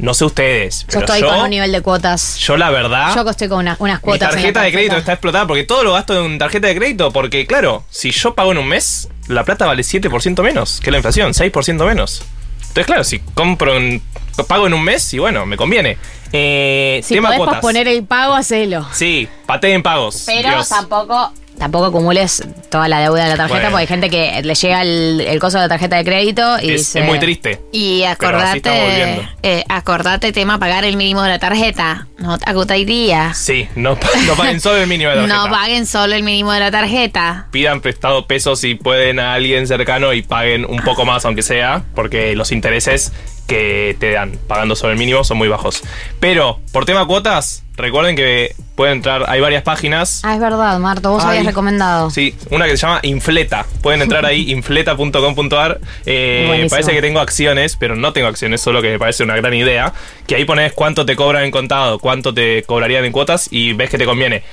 [0.00, 2.36] no sé ustedes, Yo pero estoy yo, con un nivel de cuotas.
[2.38, 3.14] yo la verdad.
[3.14, 4.28] Yo estoy con una- unas Mi cuotas.
[4.30, 7.12] en la tarjeta de crédito está explotada porque todo lo gasto en tarjeta de crédito.
[7.12, 10.96] Porque, claro, si yo pago en un mes, la plata vale 7% menos que la
[10.98, 12.22] inflación, 6% menos.
[12.60, 14.02] Entonces, claro, si compro en-
[14.48, 15.98] pago en un mes, y bueno, me conviene.
[16.32, 17.54] Eh, Si tema podés cuotas.
[17.56, 18.86] posponer el pago, hacelo.
[18.92, 20.22] Sí, pateen pagos.
[20.26, 20.68] Pero Dios.
[20.68, 23.70] tampoco tampoco acumules toda la deuda de la tarjeta Bueno.
[23.70, 26.70] porque hay gente que le llega el, el coso de la tarjeta de crédito y
[26.70, 27.60] Es, dice, es muy triste.
[27.70, 32.06] Y acordate, eh, acordate tema pagar el mínimo de la tarjeta.
[32.16, 33.34] No te agotaría.
[33.34, 33.90] Sí, no,
[34.26, 35.36] no paguen solo el mínimo de tarjeta.
[35.44, 37.46] No paguen solo el mínimo de la tarjeta.
[37.50, 41.82] Pidan prestado pesos si pueden a alguien cercano y paguen un poco más, aunque sea,
[41.94, 43.12] porque los intereses
[43.50, 45.82] que te dan pagando solo el mínimo son muy bajos.
[46.20, 50.20] Pero, por tema cuotas, recuerden que pueden entrar, hay varias páginas.
[50.24, 51.30] Ah, es verdad, Marto, vos Ay.
[51.30, 52.10] habías recomendado.
[52.10, 53.66] Sí, una que se llama Infleta.
[53.82, 55.80] Pueden entrar ahí, infleta.com.ar.
[56.06, 56.70] Eh, Buenísimo.
[56.70, 59.92] parece que tengo acciones, pero no tengo acciones, solo que me parece una gran idea.
[60.28, 63.90] Que ahí pones cuánto te cobran en contado, cuánto te cobrarían en cuotas y ves
[63.90, 64.44] que te conviene.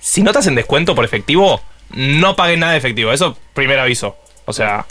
[0.00, 1.60] Si no te hacen descuento por efectivo,
[1.90, 3.12] no paguen nada de efectivo.
[3.12, 4.16] Eso, primer aviso.
[4.46, 4.86] O sea,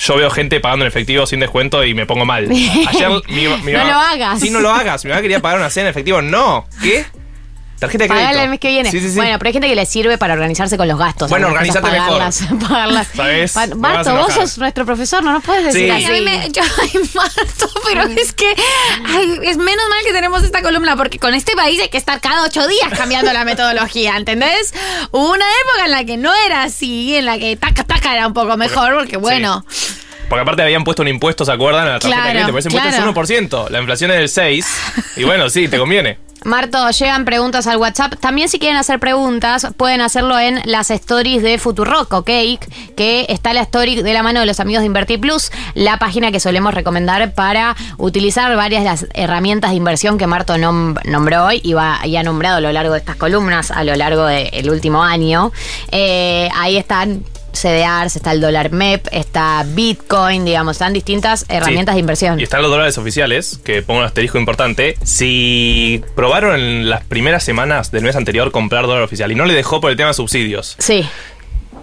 [0.00, 2.48] yo veo gente pagando en efectivo sin descuento y me pongo mal.
[2.88, 4.40] Ayer mi, mi No mamá- lo hagas.
[4.40, 5.04] Sí, no lo hagas.
[5.04, 6.22] Mi mamá quería pagar una cena en efectivo.
[6.22, 6.66] No.
[6.82, 7.04] ¿Qué?
[7.80, 8.24] Tarjeta de crédito.
[8.26, 8.90] Pagala el mes que viene.
[8.90, 9.16] Sí, sí, sí.
[9.16, 11.28] Bueno, pero hay gente que le sirve para organizarse con los gastos.
[11.30, 11.98] Bueno, organizate mejor.
[12.06, 13.08] pagarlas, pagarlas.
[13.16, 13.52] ¿Sabes?
[13.52, 15.90] Pa- Marto, vos sos nuestro profesor, no nos puedes decir Sí.
[15.90, 16.04] así.
[16.04, 18.54] Ay, a mí me- yo, ay, Marto, pero es que
[19.06, 22.20] ay, es menos mal que tenemos esta columna, porque con este país hay que estar
[22.20, 24.74] cada ocho días cambiando la metodología, ¿entendés?
[25.10, 28.26] Hubo una época en la que no era así, en la que taca taca era
[28.26, 29.64] un poco mejor, porque bueno,
[30.30, 31.82] Porque aparte habían puesto un impuesto, ¿se acuerdan?
[31.88, 32.46] A la tarjeta Claro, de crédito.
[32.46, 33.68] Pero ese impuesto es 1%.
[33.68, 34.64] La inflación es del 6%.
[35.16, 36.18] Y bueno, sí, te conviene.
[36.42, 38.14] Marto, llegan preguntas al WhatsApp.
[38.18, 42.30] También si quieren hacer preguntas, pueden hacerlo en las stories de Futurock, ¿ok?
[42.96, 46.32] Que está la story de la mano de los amigos de Invertir Plus, la página
[46.32, 51.44] que solemos recomendar para utilizar varias de las herramientas de inversión que Marto nom- nombró
[51.44, 54.24] hoy y, va, y ha nombrado a lo largo de estas columnas, a lo largo
[54.24, 55.52] del último año.
[55.92, 57.22] Eh, ahí están
[57.52, 61.96] CDRs, está el dólar MEP, está Bitcoin, digamos, están distintas herramientas Sí.
[61.96, 62.40] de inversión.
[62.40, 64.96] Y están los dólares oficiales, que pongo un asterisco importante.
[65.02, 69.54] Si probaron en las primeras semanas del mes anterior comprar dólar oficial y no le
[69.54, 71.08] dejó por el tema de subsidios, Sí.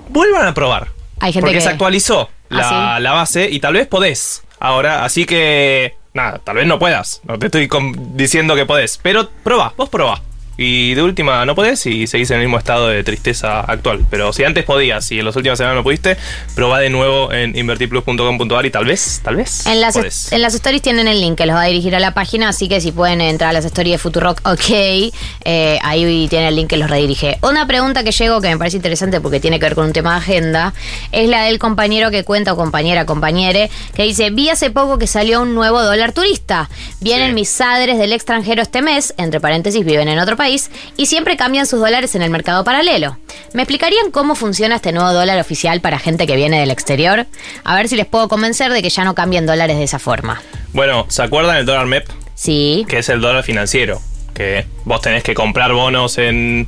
[0.09, 0.89] vuelvan a probar.
[1.20, 3.03] Hay gente porque que- se actualizó la, ¿Ah, sí?
[3.03, 5.03] la base y tal vez podés ahora.
[5.03, 7.22] Así que, nada, tal vez no puedas.
[7.28, 7.68] No te estoy
[8.13, 8.99] diciendo que podés.
[9.01, 10.22] Pero probá, vos probá.
[10.57, 14.05] Y de última no podés y seguís en el mismo estado de tristeza actual.
[14.09, 16.17] Pero si antes podías y en las últimas semanas no pudiste,
[16.55, 19.65] probá de nuevo en invertirplus.com.ar y tal vez, tal vez.
[19.67, 20.31] En las, podés.
[20.31, 22.67] en las stories tienen el link que los va a dirigir a la página, así
[22.67, 25.11] que si pueden entrar a las stories de Futurock, ok.
[25.45, 27.38] Eh, ahí tiene el link que los redirige.
[27.43, 30.13] Una pregunta que llegó que me parece interesante porque tiene que ver con un tema
[30.13, 30.73] de agenda
[31.11, 35.05] es la del compañero que cuenta, o compañera, compañere, que dice: Vi hace poco que
[35.05, 36.69] salió un nuevo dólar turista.
[36.99, 41.38] Vienen mis sadres del extranjero este mes, entre paréntesis, viven en otro país, y siempre
[41.38, 43.18] cambian sus dólares en el mercado paralelo.
[43.53, 47.26] ¿Me explicarían cómo funciona este nuevo dólar oficial para gente que viene del exterior?
[47.64, 50.41] A ver si les puedo convencer de que ya no cambien dólares de esa forma.
[50.74, 52.07] Bueno, ¿se acuerdan del dólar MEP?
[52.36, 52.86] Sí.
[52.88, 54.02] Que es el dólar financiero.
[54.34, 56.68] Que vos tenés que comprar bonos en,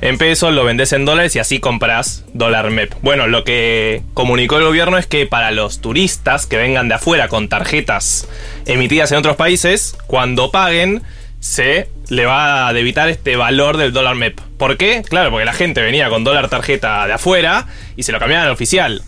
[0.00, 2.94] en pesos, lo vendés en dólares y así comprás dólar MEP.
[3.02, 7.26] Bueno, lo que comunicó el gobierno es que para los turistas que vengan de afuera
[7.26, 8.28] con tarjetas
[8.66, 11.02] emitidas en otros países, cuando paguen,
[11.40, 14.40] se le va a debitar este valor del dólar MEP.
[14.58, 15.02] ¿Por qué?
[15.08, 17.66] Claro, porque la gente venía con dólar tarjeta de afuera
[17.96, 19.02] y se lo cambiaban al oficial.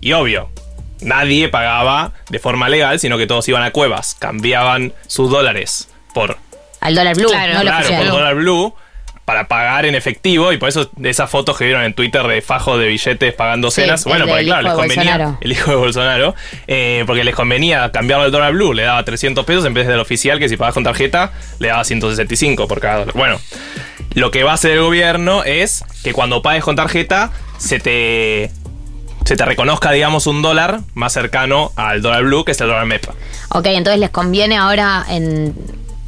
[0.00, 0.50] Y obvio,
[1.00, 6.36] nadie pagaba de forma legal, sino que todos iban a cuevas, cambiaban sus dólares por
[6.80, 8.02] Al dólar blue, claro, no oficial.
[8.04, 8.74] por dólar blue
[9.30, 12.76] para pagar en efectivo y por eso esas fotos que vieron en Twitter de fajo
[12.78, 15.38] de billetes pagando Sí, cenas, bueno, porque claro, les convenía Bolsonaro.
[15.40, 16.34] el hijo de Bolsonaro,
[16.66, 20.00] eh, porque les convenía cambiarlo al dólar blue, le daba 300 pesos en vez del
[20.00, 21.30] oficial que si pagas con tarjeta
[21.60, 23.14] le daba 165 por cada dólar.
[23.14, 23.40] Bueno,
[24.14, 28.50] lo que va a hacer el gobierno es que cuando pagues con tarjeta se te
[29.26, 32.86] se te reconozca, digamos, un dólar más cercano al dólar blue, que es el dólar
[32.86, 33.04] MEP.
[33.50, 35.54] Ok, entonces les conviene ahora en.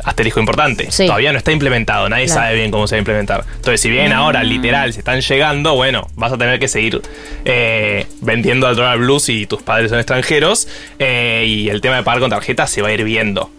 [0.04, 0.90] Asterisco importante.
[0.90, 1.06] Sí.
[1.06, 2.40] Todavía no está implementado, nadie Claro.
[2.42, 3.44] sabe bien cómo se va a implementar.
[3.56, 7.00] Entonces, si bien ahora literal se están llegando, bueno, vas a tener que seguir
[7.44, 10.68] eh, vendiendo al dólar blue si tus padres son extranjeros
[10.98, 13.50] eh, y el tema de pagar con tarjeta se va a ir viendo.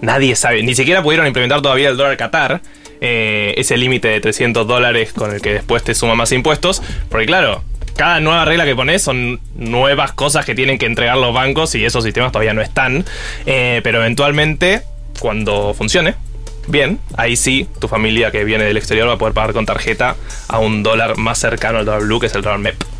[0.00, 2.60] Nadie sabe, ni siquiera pudieron implementar todavía el dólar Qatar,
[3.00, 7.26] eh, ese límite de 300 dólares con el que después te suman más impuestos, porque
[7.26, 7.62] claro,
[7.96, 11.84] cada nueva regla que pones son nuevas cosas que tienen que entregar los bancos y
[11.84, 13.04] esos sistemas todavía no están,
[13.46, 14.82] eh, pero eventualmente,
[15.22, 16.16] cuando funcione,
[16.66, 20.16] bien, ahí sí, tu familia que viene del exterior va a poder pagar con tarjeta
[20.48, 22.91] a un dólar más cercano al dólar blue, que es el dólar MEP.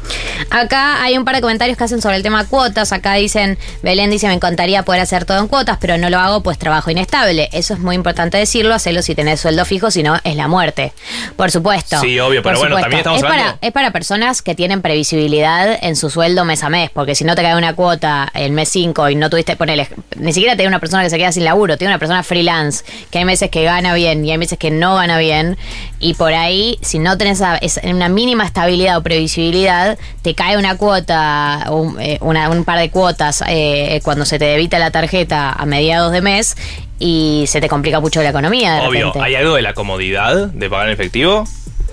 [0.51, 2.93] Acá hay un par de comentarios que hacen sobre el tema cuotas.
[2.93, 6.43] Acá dicen, Belén dice, me encantaría poder hacer todo en cuotas, pero no lo hago
[6.43, 7.49] pues trabajo inestable.
[7.53, 10.93] Eso es muy importante decirlo, hacerlo si tenés sueldo fijo, si no es la muerte.
[11.37, 12.01] Por supuesto.
[12.01, 15.79] Sí, obvio, pero bueno, también estamos es hablando- Para, es para personas que tienen previsibilidad
[15.83, 18.69] en su sueldo mes a mes, porque si no te cae una cuota el mes
[18.71, 21.77] 5 y no tuviste, ponele, ni siquiera te una persona que se queda sin laburo,
[21.77, 24.95] tiene una persona freelance, que hay meses que gana bien y hay meses que no
[24.97, 25.57] gana bien,
[25.99, 27.43] y por ahí, si no tenés
[27.83, 29.92] una mínima estabilidad o previsibilidad,
[30.23, 34.45] te cae una cuota, un, eh, una- un par de cuotas eh, cuando se te
[34.47, 36.57] debita la tarjeta a mediados de mes
[36.99, 38.75] y se te complica mucho la economía.
[38.75, 39.21] De Obvio, repente.
[39.27, 41.45] ¿hay algo de la comodidad de pagar en efectivo?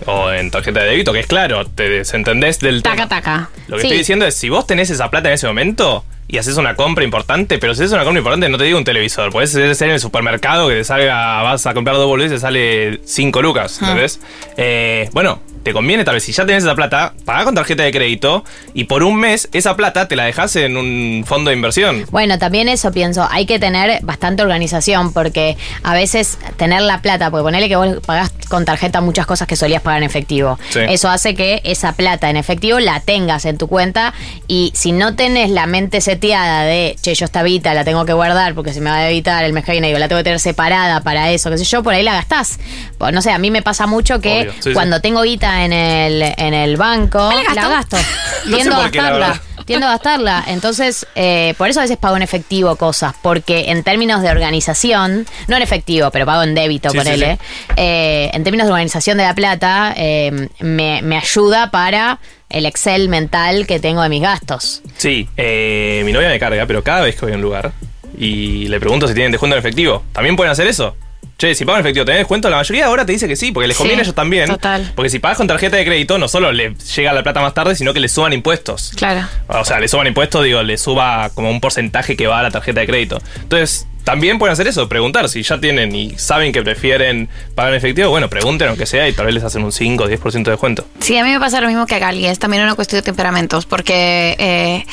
[0.06, 2.96] O en tarjeta de débito, que es claro, te desentendés del tema.
[2.96, 3.50] Taca, taca.
[3.68, 3.88] Lo que Sí.
[3.88, 7.04] estoy diciendo es, si vos tenés esa plata en ese momento y haces una compra
[7.04, 9.90] importante, pero si haces una compra importante, no te digo un televisor, puedes ser en
[9.96, 13.80] el supermercado que te salga, vas a comprar dos boludeces y te sale 5 lucas,
[13.82, 13.86] Ah.
[13.90, 14.20] ¿entendés?
[14.56, 17.92] Eh, bueno, te conviene tal vez, si ya tenés esa plata, pagá con tarjeta de
[17.92, 22.06] crédito y por un mes esa plata te la dejás en un fondo de inversión.
[22.12, 27.30] Bueno, también eso pienso, hay que tener bastante organización porque a veces tener la plata,
[27.32, 30.58] porque ponele que vos pagás con tarjeta muchas cosas que solías pagar en efectivo.
[30.70, 30.80] Sí.
[30.88, 34.14] Eso hace que esa plata en efectivo la tengas en tu cuenta
[34.48, 38.14] y si no tenés la mente seteada de, che, yo esta vita la tengo que
[38.14, 40.24] guardar porque se me va a debitar el mes que viene, digo, la tengo que
[40.26, 42.60] tener separada para eso, qué sé yo, por ahí la gastás.
[42.98, 44.74] Pues, no sé, a mí me pasa mucho que Obvio, sí, sí.
[44.74, 47.98] cuando tengo guita en el, en el banco, la gasto.
[48.46, 49.42] No sé Tiendo a por qué, la gastarla verdad.
[49.70, 50.44] Tiendo a gastarla.
[50.48, 55.26] Entonces, eh, por eso a veces pago en efectivo cosas, porque en términos de organización,
[55.48, 57.76] no en efectivo, pero pago en débito, Sí, por sí, él, sí.
[57.78, 62.20] en términos de organización de la plata, eh, me, me ayuda para
[62.50, 64.82] el Excel mental que tengo de mis gastos.
[64.98, 67.72] Sí, eh, mi novia me carga, pero cada vez que voy a un lugar
[68.18, 70.96] y le pregunto si tienen descuento en efectivo, ¿también pueden hacer eso?
[71.40, 72.50] Che, si pagan en efectivo, ¿tenés descuento?
[72.50, 74.50] La mayoría ahora te dice que sí, porque les conviene a ellos también.
[74.50, 74.92] total.
[74.94, 77.78] Porque si pagas con tarjeta de crédito, no solo le llega la plata más tarde,
[77.78, 78.92] sino que le suban impuestos.
[78.98, 79.26] Claro.
[79.48, 82.52] O sea, le suban impuestos, digo, le suba como un porcentaje que va a la
[82.52, 83.22] tarjeta de crédito.
[83.42, 87.78] Entonces, también pueden hacer eso, preguntar si ya tienen y saben que prefieren pagar en
[87.78, 90.52] efectivo, bueno, pregunten aunque sea y tal vez les hacen un 5 o 10% de
[90.52, 90.86] descuento.
[91.00, 93.04] Sí, a mí me pasa lo mismo que a Gali, es también una cuestión de
[93.04, 94.86] temperamentos, porque eh,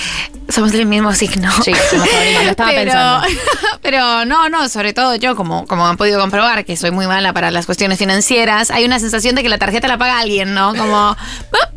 [0.51, 1.51] somos del mismo signo.
[1.65, 2.07] Sí, somos
[2.45, 3.27] lo estaba pero, pensando.
[3.83, 7.33] pero no, no, sobre todo yo, como, como han podido comprobar, que soy muy mala
[7.33, 10.75] para las cuestiones financieras, hay una sensación de que la tarjeta la paga alguien, ¿no?
[10.75, 11.17] Como, "Ah,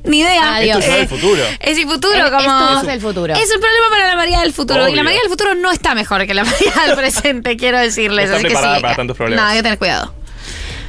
[0.03, 0.55] ni idea.
[0.55, 0.79] Adiós.
[0.79, 1.43] Esto es el futuro.
[1.59, 2.69] Es el futuro, Es- como.
[2.69, 3.33] esto es el futuro.
[3.35, 4.87] Es un problema para la María del futuro.
[4.87, 5.03] Y la.
[5.03, 7.18] María del futuro no está mejor que la María del presente,
[7.57, 8.29] quiero decirles.
[8.29, 8.81] Preparada sí.
[8.81, 9.43] para tantos problemas.
[9.45, 10.13] No, hay que tener cuidado.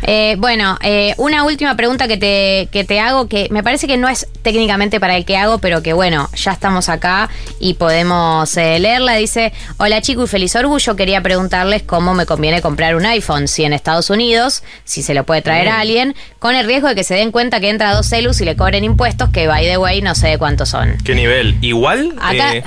[0.03, 3.97] Eh, bueno, eh, una última pregunta que te, que te hago, que me parece que
[3.97, 7.29] no es técnicamente para el que hago, pero que bueno, ya estamos acá
[7.59, 9.17] y podemos eh, leerla.
[9.17, 13.65] Dice, hola chico y feliz orgullo, quería preguntarles cómo me conviene comprar un iPhone, si
[13.65, 17.05] en Estados Unidos, si se lo puede traer a alguien, con el riesgo de que
[17.05, 19.77] se den cuenta que entra a dos celus y le cobren impuestos, que by the
[19.77, 20.97] way no sé de cuántos son.
[21.05, 21.57] ¿Qué nivel?
[21.61, 22.15] Igual.
[22.21, 22.65] Acá- eh.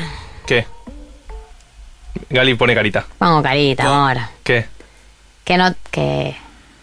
[2.34, 3.06] Gali pone carita.
[3.20, 4.18] Pongo carita, amor.
[4.44, 4.66] ¿Qué?
[5.44, 6.36] Que no, que...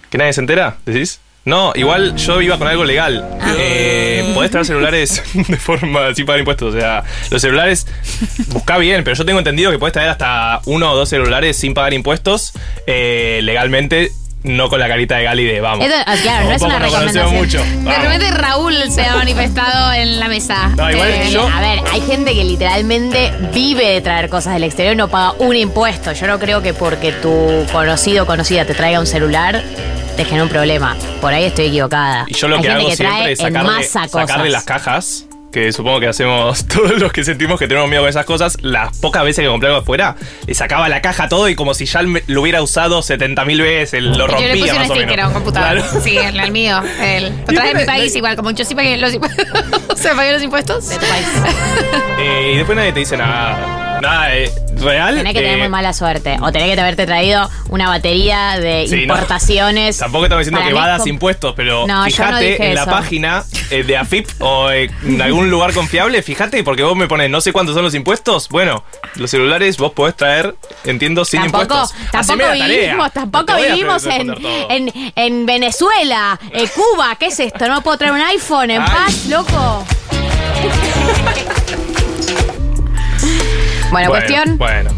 [0.08, 0.76] ¿Que nadie se entera?
[0.86, 1.20] ¿Decís?
[1.44, 3.26] No, igual yo iba con algo legal.
[3.40, 3.54] Ah.
[3.58, 6.74] Eh, podés traer celulares de forma sin pagar impuestos.
[6.74, 7.88] O sea, los celulares,
[8.48, 11.74] busca bien, pero yo tengo entendido que podés traer hasta uno o dos celulares sin
[11.74, 12.52] pagar impuestos
[12.86, 14.12] eh, legalmente,
[14.42, 15.84] no con la carita de Gali de vamos.
[15.86, 17.34] Esto, ah, claro, no es una recomendación.
[17.34, 17.58] mucho.
[17.62, 20.68] De repente Raúl se ha manifestado en la mesa.
[20.76, 24.64] No, igual Eh, yo- A ver, hay gente que literalmente vive de traer cosas del
[24.64, 26.12] exterior y no paga un impuesto.
[26.12, 29.62] Yo no creo que porque tu conocido o conocida te traiga un celular
[30.16, 30.96] te genere un problema.
[31.20, 32.24] Por ahí estoy equivocada.
[32.28, 35.24] Y yo lo hay que hago que siempre es sacarle, sacarle las cajas.
[35.52, 38.58] Que supongo que hacemos todos los que sentimos que tenemos miedo con esas cosas.
[38.62, 40.16] Las pocas veces que compré algo afuera,
[40.46, 44.14] le sacaba la caja todo y como si ya lo hubiera usado 70.000 veces, lo
[44.14, 45.82] Yo le rompía puse un más o sticker a un computador.
[45.82, 46.00] Claro.
[46.04, 46.80] Sí, el, el mío.
[47.00, 49.46] El, de mi país igual, como yo sí pagué los impuestos.
[49.96, 50.88] ¿Se pagué los impuestos?
[50.88, 51.26] De tu país.
[52.18, 53.79] Eh, y después nadie te dice nada.
[54.00, 55.16] Nada, eh, real.
[55.16, 56.36] Tenés que tener eh, muy mala suerte.
[56.40, 59.02] O tenés que haberte traído una batería de Sí, no.
[59.14, 59.98] importaciones.
[59.98, 62.90] Tampoco estamos diciendo que com- impuestos, pero No, yo no fíjate en la eso.
[62.90, 67.30] página eh, de AFIP o eh, en algún lugar confiable, fíjate, porque vos me pones
[67.30, 68.48] no sé cuántos son los impuestos.
[68.48, 68.84] Bueno,
[69.16, 70.54] los celulares vos podés traer,
[70.84, 71.94] entiendo, sin Tampoco, impuestos.
[72.10, 74.34] tampoco Haceme vivimos, tampoco vivimos en,
[74.70, 77.16] en, en Venezuela, en Cuba.
[77.18, 77.68] ¿Qué es esto?
[77.68, 78.88] ¿No puedo traer un iPhone en Ay.
[78.88, 79.84] paz, loco?
[83.90, 84.58] Bueno, cuestión.
[84.58, 84.90] Bueno,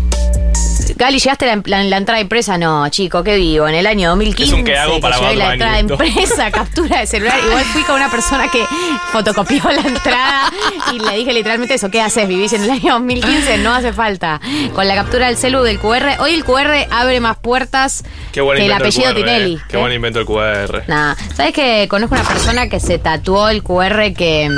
[0.96, 2.58] Gali, ¿llegaste la, la- la entrada impresa?
[2.58, 3.66] No, chico, qué vivo.
[3.66, 5.92] En el año 2015 Es un que hago para llevé la entrada esto.
[5.94, 7.38] impresa, captura de celular.
[7.44, 8.62] Igual fui con una persona que
[9.10, 10.50] fotocopió la entrada
[10.92, 11.90] y le dije literalmente eso.
[11.90, 12.28] ¿Qué haces?
[12.28, 13.58] ¿Vivís en el año 2015?
[13.58, 14.40] No hace falta.
[14.74, 16.20] Con la captura del celu del QR.
[16.20, 19.54] Hoy el QR abre más puertas que el apellido QR, Tinelli.
[19.54, 19.58] eh.
[19.68, 19.80] Qué ¿eh?
[19.80, 20.84] buen invento el QR.
[20.88, 24.48] Nah, ¿sabes que Conozco una persona que se tatuó el QR que...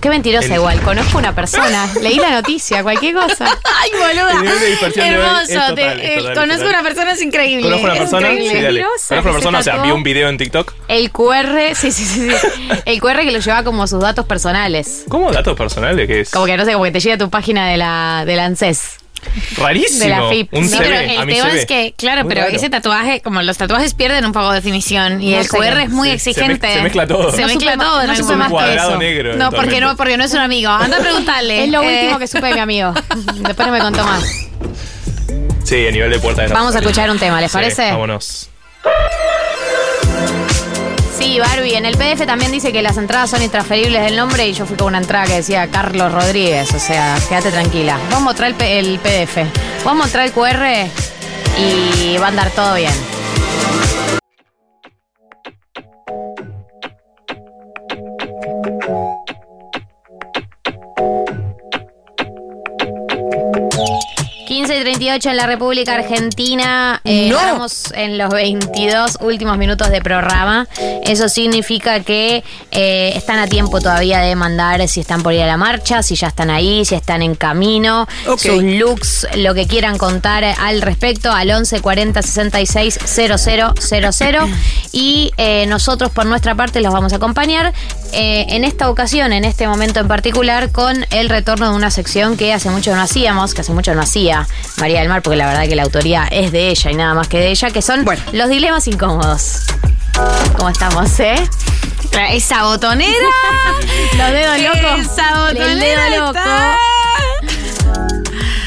[0.00, 3.46] Qué mentirosa El- igual, conozco una persona, leí la noticia, cualquier cosa.
[3.64, 4.32] Ay, boluda.
[4.32, 5.68] El nivel de dispersión de hoy es Hermoso.
[5.70, 6.68] total, te- es eh, conozco total.
[6.68, 7.62] una persona, es increíble.
[7.62, 8.62] Conozco una persona, sí, dale.
[8.62, 10.74] Mentirosa, Conozco una persona, se o sea, vi un video en TikTok.
[10.88, 12.48] El QR, sí, sí, sí, sí.
[12.84, 15.04] El QR que lo lleva como sus datos personales.
[15.08, 16.06] ¿Cómo datos personales?
[16.06, 16.30] ¿Qué es?
[16.30, 18.98] Como que no sé, como que te llega a tu página de la, del ANSES.
[19.56, 20.04] Rarísimo.
[20.04, 20.52] de la FIP.
[20.54, 22.56] Un Sí, CV, pero el tema es que, claro, Muy pero raro.
[22.56, 25.82] ese tatuaje, como los tatuajes pierden un poco de definición y No el sé QR
[25.82, 26.72] es muy Sí, se exigente.
[26.72, 27.30] se mezcla todo.
[27.32, 28.96] Se No mezcla supe- todo no supe Un más que eso.
[28.98, 29.36] negro.
[29.36, 30.70] No, porque no, porque no es un amigo.
[30.70, 31.64] Anda a preguntarle.
[31.64, 32.94] Es lo Eh, último que supe de mi amigo.
[33.34, 34.24] Después no me contó más.
[35.64, 37.90] Sí, a nivel de puerta de Vamos a escuchar un tema, ¿les Sí, parece?
[37.90, 38.48] Vámonos.
[41.18, 41.74] Sí, Barbie.
[41.74, 44.76] En el PDF también dice que las entradas son intransferibles del nombre y yo fui
[44.76, 46.72] con una entrada que decía Carlos Rodríguez.
[46.74, 47.98] O sea, quédate tranquila.
[48.10, 49.36] Vamos a mostrar el, el PDF.
[49.84, 50.90] Vamos a mostrar el QR
[51.58, 53.15] y va a andar todo bien.
[65.06, 67.00] ...15 y 38 en la República Argentina.
[67.04, 67.38] Eh, No.
[67.38, 70.66] Estamos en los 22 últimos minutos de programa.
[71.04, 72.42] Eso significa que
[72.72, 76.16] eh, están a tiempo todavía de mandar si están por ir a la marcha, si
[76.16, 78.06] ya están ahí, si están en camino,
[78.38, 83.34] sus looks, lo que quieran contar al respecto al 11 40 66 000
[84.92, 87.72] y eh, nosotros por nuestra parte los vamos a acompañar
[88.12, 92.52] en esta ocasión, en este momento en particular, con el retorno de una sección que
[92.52, 94.46] hace mucho no hacíamos, que hace mucho no hacía
[94.78, 97.28] María del Mar, porque la verdad que la autoría es de ella y nada más
[97.28, 98.22] que de ella, que son Bueno.
[98.32, 99.62] los dilemas incómodos.
[100.56, 101.36] ¿Cómo estamos, eh?
[102.30, 103.12] Esa botonera.
[104.16, 105.00] Los dedos locos.
[105.00, 106.38] Esa El dedo loco.
[106.38, 106.76] está-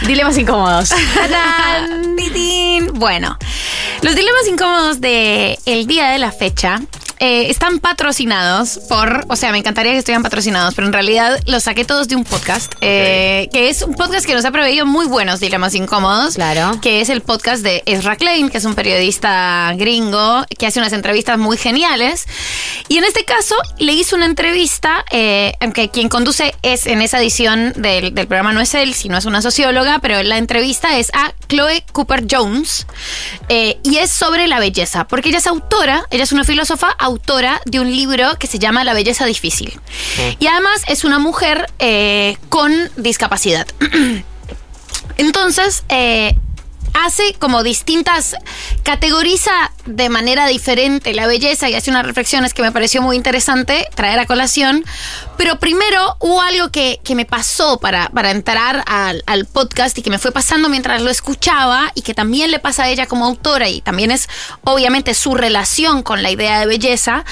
[0.06, 0.90] Dilemas incómodos.
[2.94, 3.38] Bueno,
[4.02, 6.80] los dilemas incómodos de el día de la fecha
[7.20, 11.64] eh, están patrocinados por, o sea, me encantaría que estuvieran patrocinados, pero en realidad los
[11.64, 15.06] saqué todos de un podcast, eh, que es un podcast que nos ha proveído muy
[15.06, 16.36] buenos dilemas incómodos.
[16.36, 16.80] Claro.
[16.82, 20.94] Que es el podcast de Ezra Klein, que es un periodista gringo que hace unas
[20.94, 22.26] entrevistas muy geniales.
[22.88, 27.20] Y en este caso le hizo una entrevista, eh, aunque quien conduce es en esa
[27.20, 31.12] edición del, del programa no es él, sino es una socióloga, pero la entrevista es
[31.14, 32.88] a Chloe Cooper Jones
[33.50, 37.09] eh, y es sobre la belleza, porque ella es autora, ella es una filósofa autora
[37.66, 39.80] de un libro que se llama La belleza difícil.
[40.40, 43.68] Y además es una mujer eh, con discapacidad.
[45.18, 46.36] Entonces, eh,
[46.94, 48.36] hace como distintas,
[48.84, 53.88] categoriza de manera diferente la belleza y hace unas reflexiones que me pareció muy interesante
[53.96, 54.84] traer a colación.
[55.38, 60.02] Pero primero hubo algo que, que me pasó para, para entrar al, al podcast y
[60.02, 63.26] que me fue pasando mientras lo escuchaba y que también le pasa a ella como
[63.26, 64.28] autora y también es
[64.64, 67.26] obviamente su relación con la idea de belleza.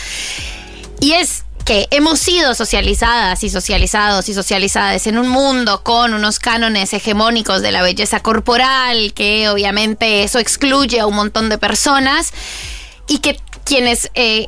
[0.99, 6.39] Y es que hemos sido socializadas y socializados y socializadas en un mundo con unos
[6.39, 12.31] cánones hegemónicos de la belleza corporal, que obviamente eso excluye a un montón de personas
[13.09, 14.47] y que quienes eh,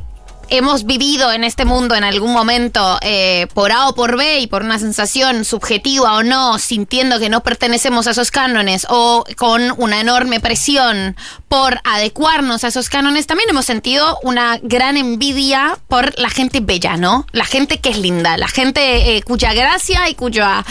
[0.50, 4.48] hemos vivido en este mundo en algún momento eh, por A o por B y
[4.48, 9.74] por una sensación subjetiva o no, sintiendo que no pertenecemos a esos cánones o con
[9.78, 11.16] una enorme presión
[11.48, 16.98] por adecuarnos a esos cánones, también hemos sentido una gran envidia por la gente bella,
[16.98, 17.26] ¿no?
[17.32, 20.66] La gente que es linda, la gente eh, cuya gracia y cuya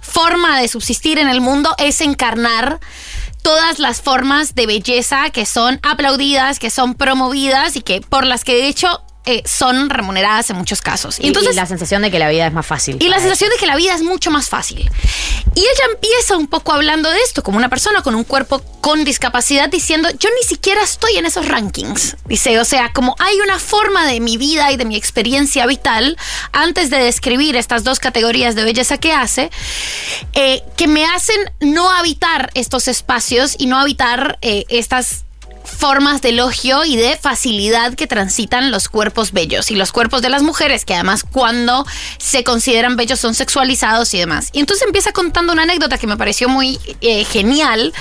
[0.00, 2.80] forma de subsistir en el mundo es encarnar
[3.42, 8.44] todas las formas de belleza que son aplaudidas, que son promovidas y que por las
[8.44, 11.18] que de hecho eh, son remuneradas en muchos casos.
[11.20, 12.96] Y, y la sensación de que la vida es más fácil.
[13.00, 14.90] Y la sensación de que la vida es mucho más fácil.
[15.54, 19.04] Y ella empieza un poco hablando de esto, como una persona con un cuerpo con
[19.04, 22.16] discapacidad, diciendo, yo ni siquiera estoy en esos rankings.
[22.26, 26.16] Dice, o sea, como hay una forma de mi vida y de mi experiencia vital,
[26.52, 29.50] antes de describir estas dos categorías de belleza que hace,
[30.34, 35.24] eh, que me hacen no habitar estos espacios y no habitar eh, estas
[35.70, 40.28] formas de elogio y de facilidad que transitan los cuerpos bellos y los cuerpos de
[40.28, 41.86] las mujeres, que además cuando
[42.18, 44.50] se consideran bellos son sexualizados y demás.
[44.52, 47.92] Y entonces empieza contando una anécdota que me pareció muy eh, genial.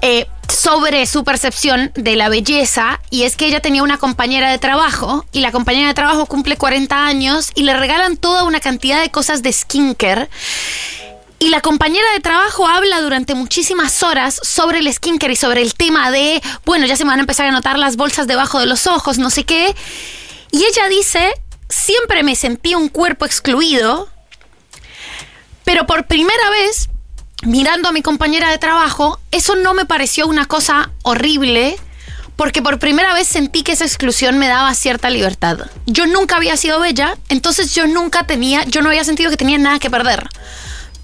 [0.00, 4.58] eh, sobre su percepción de la belleza y es que ella tenía una compañera de
[4.58, 9.00] trabajo y la compañera de trabajo cumple 40 años y le regalan toda una cantidad
[9.00, 10.28] de cosas de skincare
[11.44, 15.74] y la compañera de trabajo habla durante muchísimas horas sobre el skincare y sobre el
[15.74, 18.64] tema de, bueno, ya se me van a empezar a notar las bolsas debajo de
[18.66, 19.76] los ojos, no sé qué.
[20.52, 21.34] Y ella dice,
[21.68, 24.08] siempre me sentí un cuerpo excluido,
[25.64, 26.88] pero por primera vez,
[27.42, 31.76] mirando a mi compañera de trabajo, eso no me pareció una cosa horrible.
[32.36, 35.58] Porque por primera vez sentí que esa exclusión me daba cierta libertad.
[35.86, 39.58] Yo nunca había sido bella, entonces yo nunca tenía, yo no había sentido que tenía
[39.58, 40.26] nada que perder.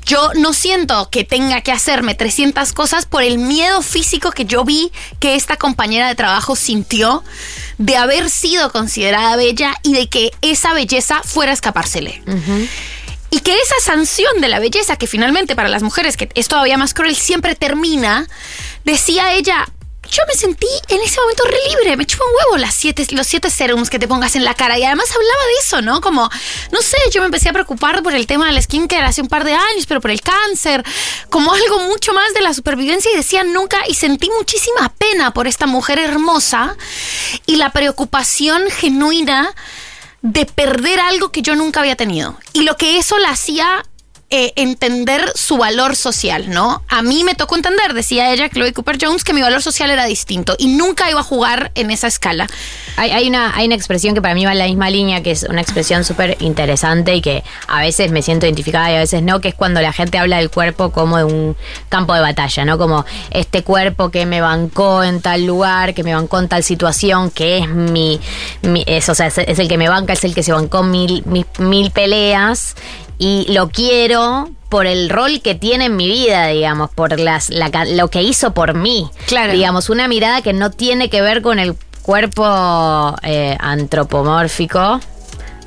[0.05, 4.65] Yo no siento que tenga que hacerme 300 cosas por el miedo físico que yo
[4.65, 7.23] vi que esta compañera de trabajo sintió
[7.79, 12.23] de haber sido considerada bella y de que esa belleza fuera a escapársele.
[13.31, 16.77] Y que esa sanción de la belleza, que finalmente para las mujeres, que es todavía
[16.77, 18.27] más cruel, siempre termina,
[18.85, 19.69] decía ella,
[20.09, 23.27] yo me sentí en ese momento re libre, me chupa un huevo las siete, los
[23.27, 24.79] siete serums que te pongas en la cara.
[24.79, 26.01] Y además hablaba de eso, ¿no?
[26.01, 26.29] Como,
[26.73, 29.45] no sé, yo me empecé a preocupar por el tema del skincare hace un par
[29.45, 30.85] de años, pero por el cáncer,
[31.29, 35.47] como algo mucho más de la supervivencia y decía nunca, y sentí muchísima pena por
[35.47, 36.77] esta mujer hermosa
[37.47, 39.55] y la preocupación genuina
[40.23, 42.37] de perder algo que yo nunca había tenido.
[42.53, 43.85] Y lo que eso la hacía
[44.33, 46.83] eh, entender su valor social, ¿no?
[46.89, 50.05] A mí me tocó entender, decía ella, Chloe Cooper Jones, que mi valor social era
[50.05, 52.47] distinto y nunca iba a jugar en esa escala.
[52.97, 55.43] Hay, una, hay una expresión que para mí va en la misma línea, que es
[55.43, 59.41] una expresión súper interesante y que a veces me siento identificada y a veces no,
[59.41, 61.57] que es cuando la gente habla del cuerpo como de un
[61.89, 62.79] campo de batalla, ¿no?
[62.79, 67.31] Como este cuerpo que me bancó en tal lugar, que me bancó en tal situación,
[67.31, 68.21] que es mi,
[68.63, 70.83] mi- es, o sea, es, es el que me banca, es el que se bancó
[70.83, 72.77] mil, mil, mil peleas
[73.21, 77.71] y lo quiero por el rol que tiene en mi vida, digamos, por las, la
[77.85, 79.11] lo que hizo por mí.
[79.27, 79.53] Claro.
[79.53, 85.01] Digamos, una mirada que no tiene que ver con el cuerpo eh, antropomórfico.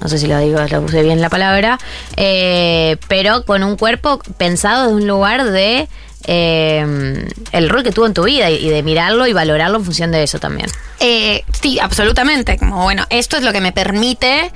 [0.01, 1.77] No sé si lo digo, lo puse bien la palabra.
[2.17, 5.87] eh, pero con un cuerpo pensado de un lugar de
[6.25, 9.85] eh, el rol que tuvo en tu vida y, y de mirarlo y valorarlo en
[9.85, 10.69] función de eso también.
[10.99, 12.57] Eh, sí, absolutamente.
[12.57, 14.51] Como bueno, esto es lo que me permite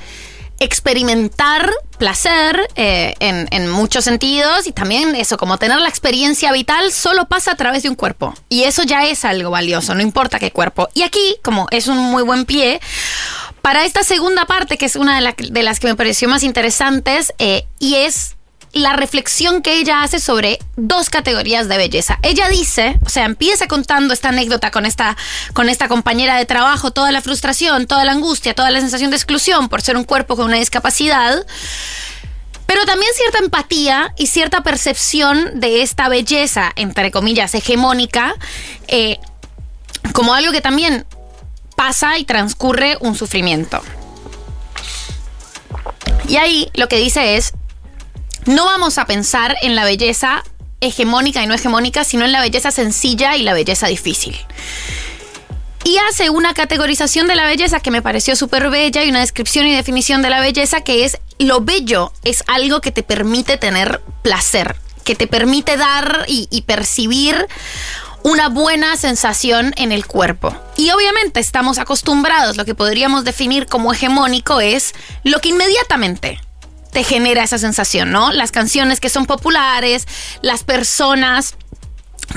[0.60, 7.28] experimentar placer eh, en, muchos sentidos y también eso, como tener la experiencia vital solo
[7.28, 8.34] pasa a través de un cuerpo.
[8.50, 10.90] Y eso ya es algo valioso, no importa qué cuerpo.
[10.94, 12.80] Y aquí, como es un muy buen pie,
[13.62, 17.34] para esta segunda parte, que es una de, de las que me pareció más interesantes,
[17.40, 18.37] eh, y es
[18.78, 22.20] la reflexión que ella hace sobre dos categorías de belleza.
[22.22, 25.18] Ella dice, o sea, empieza contando esta anécdota con esta,
[25.54, 29.18] con esta compañera de trabajo, toda la frustración, toda la angustia, toda la sensación de
[29.18, 31.46] exclusión por ser un cuerpo con una discapacidad,
[32.66, 38.36] pero también cierta empatía y cierta percepción de esta belleza, entre comillas, hegemónica,
[38.88, 39.20] eh,
[40.14, 41.06] como algo que también
[41.76, 43.82] pasa y transcurre un sufrimiento.
[46.28, 47.54] Y ahí lo que dice es,
[48.48, 50.44] no vamos a pensar en la belleza
[50.80, 54.38] hegemónica y no hegemónica, sino en la belleza sencilla y la belleza difícil.
[55.84, 59.66] Y hace una categorización de la belleza que me pareció súper bella y una descripción
[59.68, 64.02] y definición de la belleza que es lo bello es algo que te permite tener
[64.22, 67.48] placer, que te permite dar y, percibir
[68.24, 70.54] una buena sensación en el cuerpo.
[70.76, 74.94] Y obviamente estamos acostumbrados, lo que podríamos definir como hegemónico es
[75.24, 76.40] lo que inmediatamente
[76.92, 78.32] te genera esa sensación, ¿no?
[78.32, 80.08] Las canciones que son populares,
[80.42, 81.56] las personas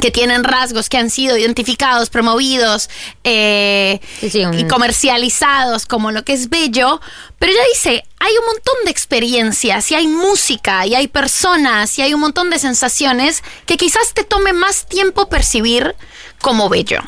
[0.00, 2.88] que tienen rasgos que han sido identificados, promovidos
[3.24, 7.00] eh, y comercializados como lo que es bello,
[7.38, 12.02] pero ella dice, hay un montón de experiencias y hay música y hay personas y
[12.02, 15.96] hay un montón de sensaciones que quizás te tome más tiempo percibir
[16.40, 17.00] como bello.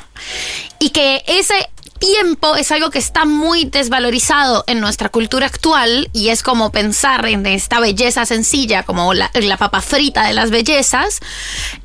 [0.79, 1.55] Y que ese
[2.03, 7.25] tiempo es algo que está muy desvalorizado en nuestra cultura actual y es como pensar
[7.27, 11.21] en esta belleza sencilla como la, papa frita de las bellezas.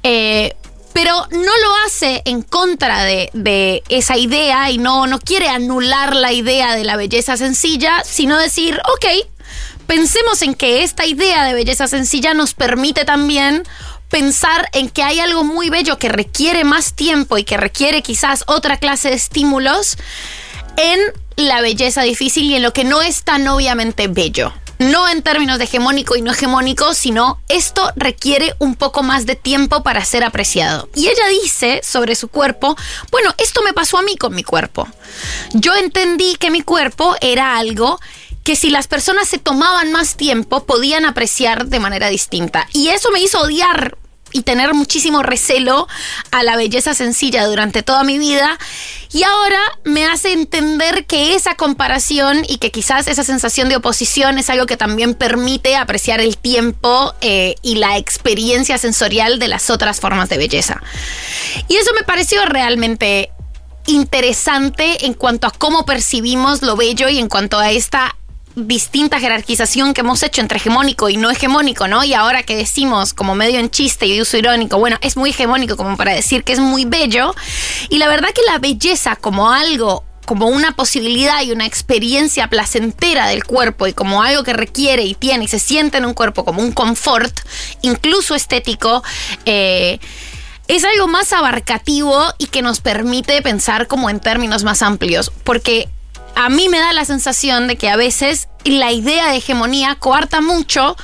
[0.01, 0.55] eh,
[0.93, 6.15] pero no lo hace en contra de, de esa idea y no, no quiere anular
[6.15, 9.05] la idea de la belleza sencilla, sino decir, ok,
[9.85, 13.63] pensemos en que esta idea de belleza sencilla nos permite también
[14.09, 18.43] pensar en que hay algo muy bello que requiere más tiempo y que requiere quizás
[18.47, 19.97] otra clase de estímulos
[20.77, 20.99] en
[21.35, 24.53] la belleza difícil y en lo que no es tan obviamente bello.
[24.79, 29.35] No en términos de hegemónico y no hegemónico, sino esto requiere un poco más de
[29.35, 30.87] tiempo para ser apreciado.
[30.93, 32.75] Y ella dice sobre su cuerpo,
[33.11, 34.87] bueno, esto me pasó a mí con mi cuerpo.
[35.53, 37.99] Yo entendí que mi cuerpo era algo
[38.47, 42.65] que si las personas se tomaban más tiempo podían apreciar de manera distinta.
[42.71, 43.97] Y eso me hizo odiar
[44.31, 45.85] y tener muchísimo recelo
[46.31, 48.57] a la belleza sencilla durante toda mi vida.
[49.11, 54.37] Y ahora me hace entender que esa comparación y que quizás esa sensación de oposición
[54.37, 59.69] es algo que también permite apreciar el tiempo eh, y la experiencia sensorial de las
[59.69, 60.81] otras formas de belleza.
[61.67, 63.29] Y eso me pareció realmente
[63.87, 68.15] interesante en cuanto a cómo percibimos lo bello y en cuanto a esta
[68.57, 72.03] distinta jerarquización que hemos hecho entre hegemónico y no hegemónico, ¿no?
[72.03, 75.29] Y ahora que decimos como medio en chiste y de uso irónico, bueno, es muy
[75.29, 77.35] hegemónico como para decir que es muy bello.
[77.89, 83.27] Y la verdad que la belleza como algo como una posibilidad y una experiencia placentera
[83.27, 86.43] del cuerpo y como algo que requiere y tiene y se siente en un cuerpo
[86.43, 87.33] como un confort,
[87.81, 89.03] incluso estético,
[89.45, 89.99] eh,
[90.67, 95.87] es algo más abarcativo y que nos permite pensar como en términos más amplios, porque
[96.37, 100.39] a mí me da la sensación de que a veces la idea de hegemonía coarta
[100.39, 100.95] mucho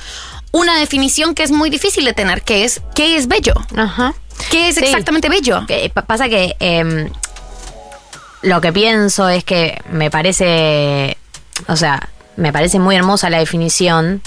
[0.52, 3.54] una definición que es muy difícil de tener, que es ¿qué es bello?
[3.76, 4.14] Ajá.
[4.50, 4.84] ¿Qué es Sí.
[4.84, 5.66] exactamente bello?
[5.66, 7.10] Que pasa que em,
[8.42, 11.16] lo que pienso es que me parece,
[11.66, 14.22] o sea, me parece muy hermosa la definición,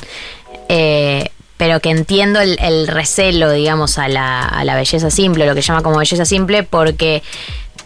[0.68, 5.56] eh, pero que entiendo el, el recelo, digamos, a la, a la belleza simple, lo
[5.56, 7.24] que llama como belleza simple, porque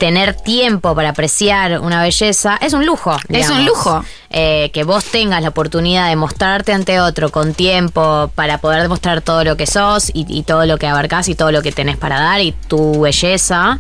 [0.02, 3.16] tener tiempo para apreciar una belleza es un lujo.
[3.30, 4.04] Es un lujo.
[4.32, 9.22] Eh, que vos tengas la oportunidad de mostrarte ante otro con tiempo para poder demostrar
[9.22, 11.98] todo lo que sos y, y todo lo que abarcás y todo lo que tenés
[11.98, 13.80] para dar y tu belleza,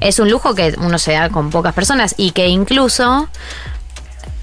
[0.00, 3.28] es un lujo que uno se da con pocas personas y que incluso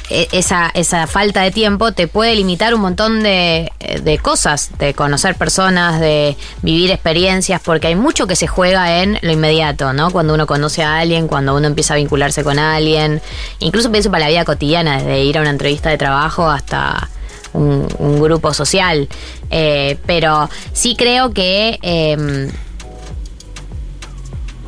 [0.09, 3.71] esa, esa falta de tiempo te puede limitar un montón de,
[4.03, 9.17] de cosas, de conocer personas, de vivir experiencias, porque hay mucho que se juega en
[9.21, 10.11] lo inmediato, ¿no?
[10.11, 13.21] Cuando uno conoce a alguien, cuando uno empieza a vincularse con alguien,
[13.59, 17.09] incluso pienso para la vida cotidiana, desde ir a una entrevista de trabajo hasta
[17.53, 19.07] un, un grupo social.
[19.49, 21.79] Eh, pero sí creo que...
[21.81, 22.51] em,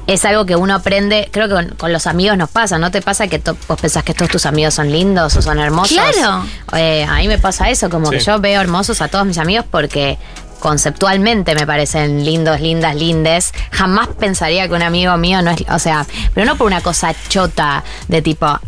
[0.08, 3.02] es algo que uno aprende, creo que con, con los amigos nos pasa, ¿no te
[3.02, 5.98] pasa que to- vos pensás que todos tus amigos son lindos o son hermosos?
[5.98, 6.46] Claro.
[6.78, 9.66] Eh, a mí me pasa eso, como que yo veo hermosos a todos mis amigos
[9.70, 10.18] porque
[10.60, 13.54] conceptualmente me parecen lindos, lindas, lindes.
[13.72, 17.14] Jamás pensaría que un amigo mío no es, o sea, pero no por una cosa
[17.30, 18.62] chota de tipo, ah,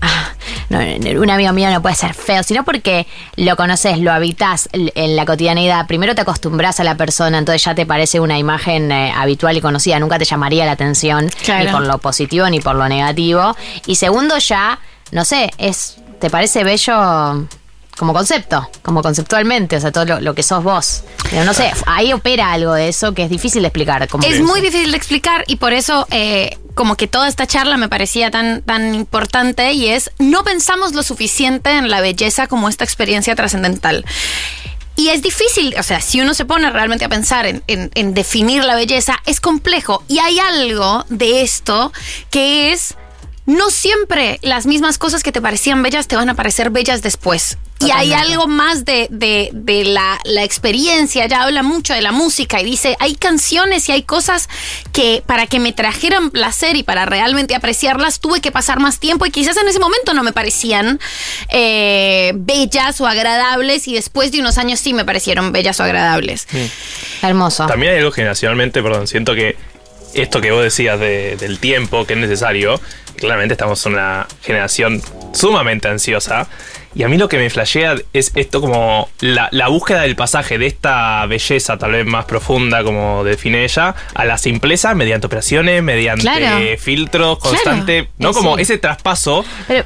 [0.69, 0.79] no,
[1.19, 5.25] un amigo mío no puede ser feo, sino porque lo conoces, lo habitas en la
[5.25, 5.87] cotidianidad.
[5.87, 9.61] Primero te acostumbras a la persona, entonces ya te parece una imagen eh, habitual y
[9.61, 11.65] conocida, nunca te llamaría la atención Claro.
[11.65, 13.55] ni por lo positivo ni por lo negativo.
[13.85, 14.79] Y segundo ya
[15.11, 17.47] no sé, es ¿te parece bello
[17.99, 21.03] como concepto, como conceptualmente, o sea, todo lo, lo que sos vos?
[21.29, 24.07] Pero no sé, ahí opera algo de eso que es difícil de explicar.
[24.07, 27.75] Como Es muy difícil de explicar y por eso eh, como que toda esta charla
[27.77, 32.69] me parecía tan, tan importante y es no pensamos lo suficiente en la belleza como
[32.69, 34.05] esta experiencia trascendental.
[34.95, 38.13] Y es difícil, o sea, si uno se pone realmente a pensar en, en- en
[38.13, 40.03] definir la belleza, es complejo.
[40.09, 41.93] Y hay algo de esto
[42.31, 42.95] que es,
[43.45, 47.57] no siempre las mismas cosas que te parecían bellas te van a parecer bellas después.
[47.85, 52.11] Y hay algo más de, de- de la, la experiencia, ya habla mucho de la
[52.11, 54.49] música y dice, hay canciones y hay cosas
[54.91, 59.25] que para que me trajeran placer y para realmente apreciarlas tuve que pasar más tiempo
[59.25, 60.99] y quizás en ese momento no me parecían
[61.49, 66.47] eh, bellas o agradables y después de unos años sí me parecieron bellas o agradables.
[67.21, 67.65] Hermoso.
[67.67, 69.55] También hay algo generacionalmente, perdón, siento que
[70.13, 72.81] esto que vos decías de- del tiempo que es necesario,
[73.15, 75.01] claramente estamos en una generación
[75.33, 76.47] sumamente ansiosa.
[76.95, 80.57] Y a mí lo que me flashea es esto como la, la búsqueda del pasaje
[80.57, 85.83] de esta belleza tal vez más profunda, como define ella, a la simpleza mediante operaciones,
[85.83, 86.57] mediante Claro.
[86.79, 87.55] filtros, Claro.
[87.55, 88.33] constante, ¿no?
[88.33, 88.63] Como sí.
[88.63, 89.85] ese traspaso Pero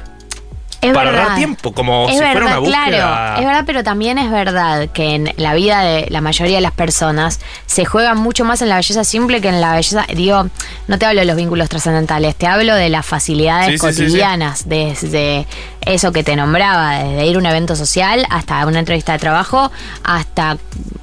[0.88, 1.22] es para verdad.
[1.22, 2.86] ahorrar tiempo, como es si verdad, fuera una búsqueda.
[2.86, 6.60] claro, es verdad, pero también es verdad que en la vida de la mayoría de
[6.62, 10.46] las personas se juega mucho más en la belleza simple que en la belleza, digo,
[10.88, 13.94] no te hablo de los vínculos trascendentales, te hablo de las facilidades Sí, sí, sí,
[13.94, 14.02] sí.
[14.04, 15.46] cotidianas, desde
[15.82, 19.70] eso que te nombraba, desde ir a un evento social hasta una entrevista de trabajo,
[20.02, 20.56] hasta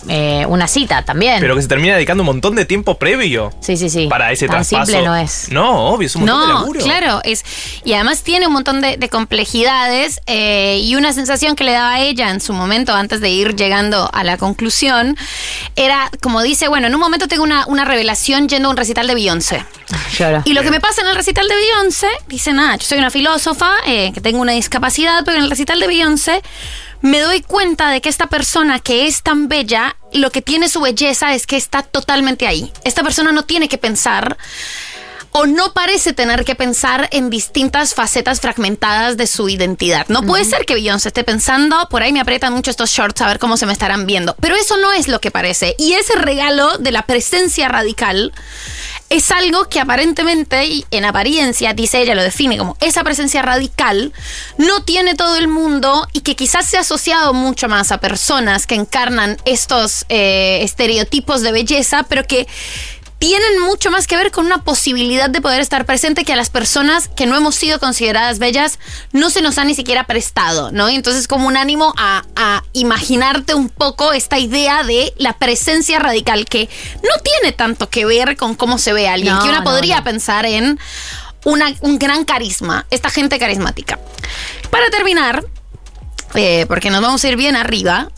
[0.07, 1.39] eh, una cita también.
[1.39, 3.51] Pero que se termina dedicando un montón de tiempo previo.
[3.59, 4.07] sí, sí, sí.
[4.07, 4.85] Para ese Tan traspaso.
[4.91, 5.49] simple no es.
[5.51, 6.79] No, obvio, es un montón de No, laburo.
[6.81, 7.43] claro, es
[7.83, 9.09] y además tiene un montón de, de
[10.25, 13.55] eh, y una sensación que le daba a ella en su momento antes de ir
[13.55, 15.17] llegando a la conclusión
[15.75, 19.07] era como dice, bueno, en un momento tengo una, una revelación yendo a un recital
[19.07, 19.65] de Beyoncé.
[20.45, 23.09] Y lo que me pasa en el recital de Beyoncé, dice, nada, yo soy una
[23.09, 26.41] filósofa, eh, que tengo una discapacidad, pero en el recital de Beyoncé
[27.01, 30.81] me doy cuenta de que esta persona que es tan bella, lo que tiene su
[30.81, 32.71] belleza es que está totalmente ahí.
[32.83, 34.37] Esta persona no tiene que pensar
[35.31, 40.05] o no parece tener que pensar en distintas facetas fragmentadas de su identidad.
[40.09, 43.27] No puede ser que Beyoncé esté pensando, por ahí me aprietan mucho estos shorts a
[43.27, 44.35] ver cómo se me estarán viendo.
[44.39, 45.75] Pero eso no es lo que parece.
[45.77, 48.33] Y ese regalo de la presencia radical
[49.09, 54.13] es algo que aparentemente, y en apariencia, dice ella, lo define como esa presencia radical,
[54.57, 58.67] no tiene todo el mundo y que quizás se ha asociado mucho más a personas
[58.67, 62.47] que encarnan estos eh, estereotipos de belleza, pero que
[63.21, 66.49] tienen mucho más que ver con una posibilidad de poder estar presente que a las
[66.49, 68.79] personas que no hemos sido consideradas bellas
[69.11, 70.89] no se nos ha ni siquiera prestado, ¿no?
[70.89, 75.99] Y entonces como un ánimo a, a imaginarte un poco esta idea de la presencia
[75.99, 79.59] radical que no tiene tanto que ver con cómo se ve alguien, No, que una
[79.59, 80.03] no, podría no.
[80.03, 80.79] pensar en
[81.45, 83.99] una- un gran carisma, esta gente carismática.
[84.71, 85.45] Para terminar,
[86.33, 88.09] eh, porque nos vamos a ir bien arriba,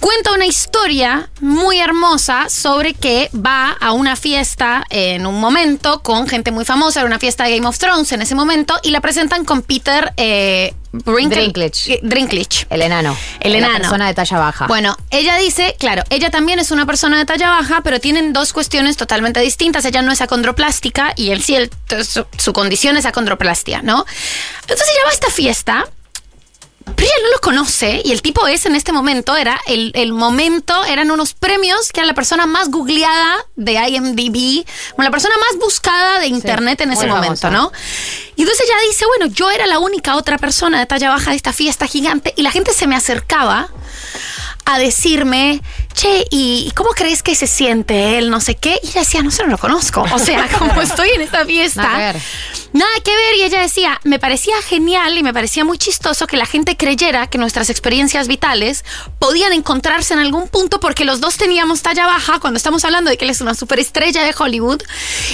[0.00, 6.28] cuenta una historia muy hermosa sobre que va a una fiesta en un momento con
[6.28, 9.00] gente muy famosa, era una fiesta de Game of Thrones en ese momento, y la
[9.00, 12.66] presentan con Peter eh, Dinklage.
[12.70, 13.16] El enano.
[13.40, 13.78] El Una enano.
[13.80, 14.66] persona de talla baja.
[14.66, 18.52] Bueno, ella dice, claro, ella también es una persona de talla baja, pero tienen dos
[18.52, 19.84] cuestiones totalmente distintas.
[19.84, 21.70] Ella no es acondroplástica y él sí, él-
[22.04, 24.06] su, su condición es acondroplastia, ¿no?
[24.62, 25.86] Entonces ella va a esta fiesta.
[26.96, 30.12] Pero ella no lo conoce y el tipo es en este momento, era el, el
[30.12, 34.64] momento, eran unos premios que era la persona más googleada de IMDb,
[34.96, 37.50] la persona más buscada de internet en ese momento, famosa.
[37.50, 37.72] ¿no?
[38.36, 41.36] Y entonces ella dice, bueno, yo era la única otra persona de talla baja de
[41.36, 43.68] esta fiesta gigante y la gente se me acercaba
[44.68, 45.62] a decirme,
[45.94, 48.28] che, ¿y cómo crees que se siente él?
[48.28, 48.78] No sé qué.
[48.82, 50.04] Y ella decía, no sé, no lo conozco.
[50.12, 51.82] O sea, como estoy en esta fiesta.
[51.82, 52.22] Nada que ver.
[52.74, 53.34] Nada que ver.
[53.36, 57.28] Y ella decía, me parecía genial y me parecía muy chistoso que la gente creyera
[57.28, 58.84] que nuestras experiencias vitales
[59.18, 63.16] podían encontrarse en algún punto porque los dos teníamos talla baja cuando estamos hablando de
[63.16, 64.82] que él es una superestrella de Hollywood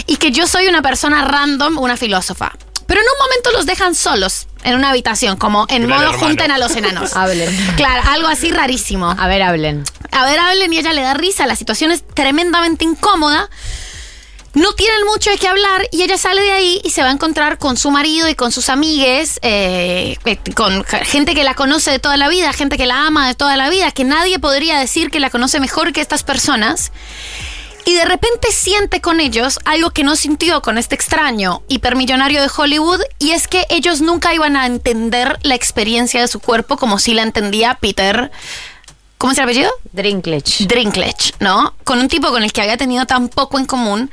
[0.06, 2.52] y que yo soy una persona random, una filósofa.
[2.86, 6.26] Pero en un momento los dejan solos en una habitación, como en Gran modo hermano.
[6.26, 7.14] junten a los enanos.
[7.16, 7.54] Hablen.
[7.76, 9.10] Claro, algo así rarísimo.
[9.10, 9.84] A ver, hablen.
[10.10, 11.46] A ver, hablen y ella le da risa.
[11.46, 13.48] La situación es tremendamente incómoda.
[14.54, 17.12] No tienen mucho de qué hablar y ella sale de ahí y se va a
[17.12, 21.90] encontrar con su marido y con sus amigues, eh, eh, con gente que la conoce
[21.90, 24.78] de toda la vida, gente que la ama de toda la vida, que nadie podría
[24.78, 26.92] decir que la conoce mejor que estas personas.
[27.86, 32.50] Y de repente siente con ellos algo que no sintió con este extraño hipermillonario de
[32.54, 36.98] Hollywood, y es que ellos nunca iban a entender la experiencia de su cuerpo como
[36.98, 38.30] si la entendía Peter.
[39.18, 39.70] ¿Cómo es el apellido?
[39.92, 40.66] Dinklage.
[40.66, 41.74] Dinklage, ¿no?
[41.84, 44.10] Con un tipo con el que había tenido tan poco en común.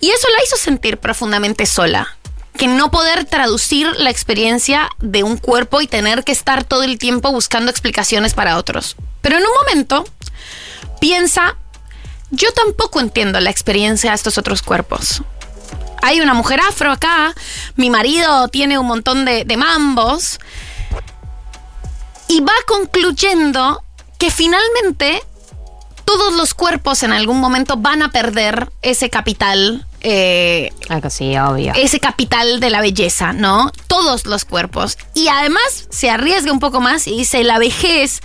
[0.00, 2.16] Y eso la hizo sentir profundamente sola.
[2.56, 6.98] que no poder traducir la experiencia de un cuerpo y tener que estar todo el
[6.98, 8.96] tiempo buscando explicaciones para otros.
[9.22, 10.04] Pero en un momento
[11.00, 11.56] piensa,
[12.30, 15.22] yo tampoco entiendo la experiencia de estos otros cuerpos.
[16.02, 17.34] Hay una mujer afro acá,
[17.76, 20.38] mi marido tiene un montón de, de mambos
[22.26, 23.82] y va concluyendo
[24.18, 25.22] que finalmente
[26.04, 29.86] todos los cuerpos en algún momento van a perder ese capital.
[30.02, 30.70] Eh,
[31.10, 31.72] sí, obvio.
[31.76, 33.70] ese capital de la belleza, ¿no?
[33.86, 34.96] Todos los cuerpos.
[35.14, 38.20] Y además se arriesga un poco más y dice la vejez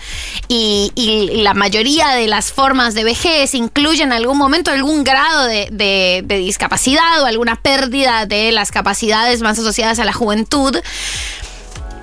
[0.47, 5.45] y, y la mayoría de las formas de vejez incluyen en algún momento algún grado
[5.45, 10.77] de, de- de discapacidad o alguna pérdida de las capacidades más asociadas a la juventud.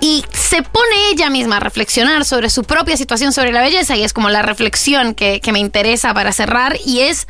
[0.00, 4.02] Y se pone ella misma a reflexionar sobre su propia situación sobre la belleza y
[4.02, 7.28] es como la reflexión que, que me interesa para cerrar y es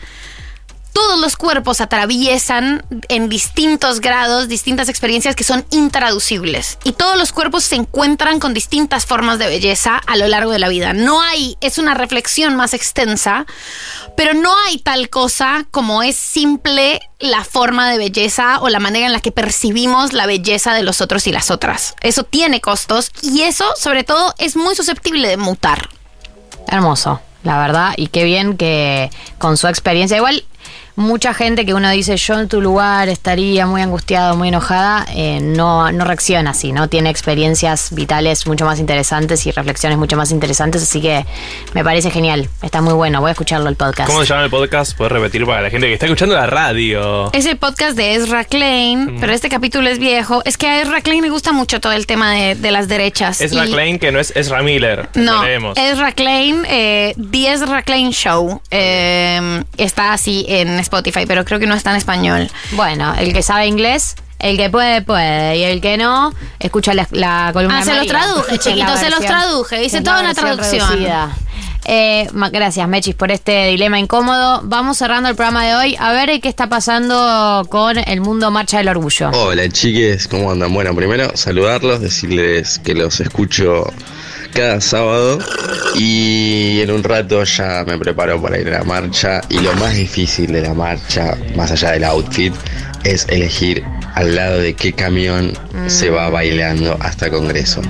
[0.93, 7.33] todos los cuerpos atraviesan en distintos grados distintas experiencias que son intraducibles y todos los
[7.33, 10.93] cuerpos se encuentran con distintas formas de belleza a lo largo de la vida.
[10.93, 13.47] No hay, es una reflexión más extensa,
[14.17, 19.07] pero no hay tal cosa como es simple la forma de belleza o la manera
[19.07, 21.95] en la que percibimos la belleza de los otros y las otras.
[22.01, 25.89] Eso tiene costos y eso sobre todo es muy susceptible de mutar.
[26.69, 30.45] Hermoso, la verdad, y qué bien que con su experiencia, igual
[31.03, 35.41] mucha gente que uno dice yo en tu lugar estaría muy angustiado, muy enojada, eh,
[35.43, 36.89] no, no reacciona así, ¿no?
[36.89, 41.27] Tiene experiencias vitales mucho más interesantes y reflexiones mucho más interesantes, así que
[41.75, 44.09] me parece genial, está muy bueno, voy a escucharlo el podcast.
[44.09, 44.97] ¿Cómo se llama el podcast?
[44.97, 47.31] Puedes repetir para la gente que está escuchando la radio.
[47.33, 49.21] Es el podcast de Ezra Klein, Mm.
[49.21, 50.43] pero este capítulo es viejo.
[50.45, 53.41] Es que a Ezra Klein le gusta mucho todo el tema de, de las derechas.
[53.41, 55.09] Ezra Y- Klein, que no es Ezra Miller.
[55.15, 55.43] No.
[55.75, 58.61] Ezra Klein, eh, The Ezra Klein Show.
[58.71, 62.51] eh, está así en Spotify, pero creo que no está en español.
[62.73, 67.07] Bueno, el que sabe inglés, el que puede, puede, y el que no, escucha la,
[67.13, 69.85] la columna Ah, de se los traduje, chiquito, se los traduje.
[69.85, 70.89] Hice toda la una traducción.
[70.89, 71.31] reducida.
[71.85, 74.61] Eh, ma- gracias, Mechis, por este dilema incómodo.
[74.65, 75.97] Vamos cerrando el programa de hoy.
[75.99, 79.31] A ver qué está pasando con el mundo Marcha del Orgullo.
[79.33, 80.73] Hola chiques, ¿cómo andan?
[80.73, 83.85] Bueno, primero saludarlos, decirles que los escucho
[84.53, 85.39] cada sábado
[85.95, 89.97] y en un rato ya me preparo para ir a la marcha y lo más
[89.97, 92.55] difícil de la marcha, más allá del outfit,
[93.05, 93.83] es elegir
[94.15, 95.53] al lado de qué camión
[95.87, 97.83] se va bailando hasta Congreso.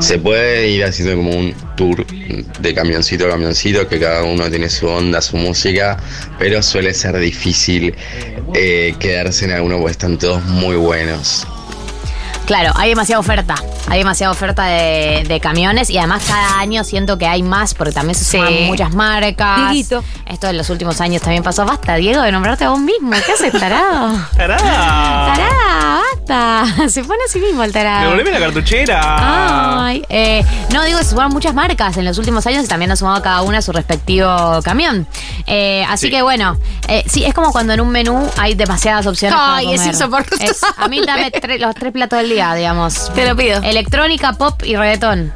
[0.00, 4.68] Se puede ir haciendo como un tour de camioncito a camioncito, que cada uno tiene
[4.68, 5.98] su onda, su música,
[6.38, 7.94] pero suele ser difícil
[8.54, 11.46] eh, quedarse en alguno porque están todos muy buenos.
[12.46, 13.56] Claro, hay demasiada oferta.
[13.88, 17.92] Hay demasiada oferta de, de camiones y además cada año siento que hay más porque
[17.92, 18.64] también se suman Sí.
[18.66, 19.70] muchas marcas.
[19.70, 20.04] Dieguito.
[20.26, 21.64] Esto en los últimos años también pasó.
[21.64, 23.10] Basta, Diego, de nombrarte a vos mismo.
[23.24, 24.12] ¿Qué haces, tarado?
[24.36, 24.56] ¡Tará!
[24.58, 26.64] Tará, basta.
[26.88, 28.10] Se pone así mismo el tarado.
[28.10, 29.84] Devolveme la cartuchera.
[29.86, 32.96] Ay, eh, no, digo, se sumaron muchas marcas en los últimos años y también ha
[32.96, 35.06] sumado cada una su respectivo camión.
[35.46, 36.10] Eh, así Sí.
[36.12, 36.56] que bueno,
[36.88, 39.36] eh, sí, es como cuando en un menú hay demasiadas opciones.
[39.36, 39.94] para Ay, es comer.
[39.94, 40.44] insoportable.
[40.44, 43.10] Es- a mí dame tre- los tres platos del día, digamos.
[43.14, 43.62] Te lo pido.
[43.62, 45.32] Electrónica, pop y reggaetón.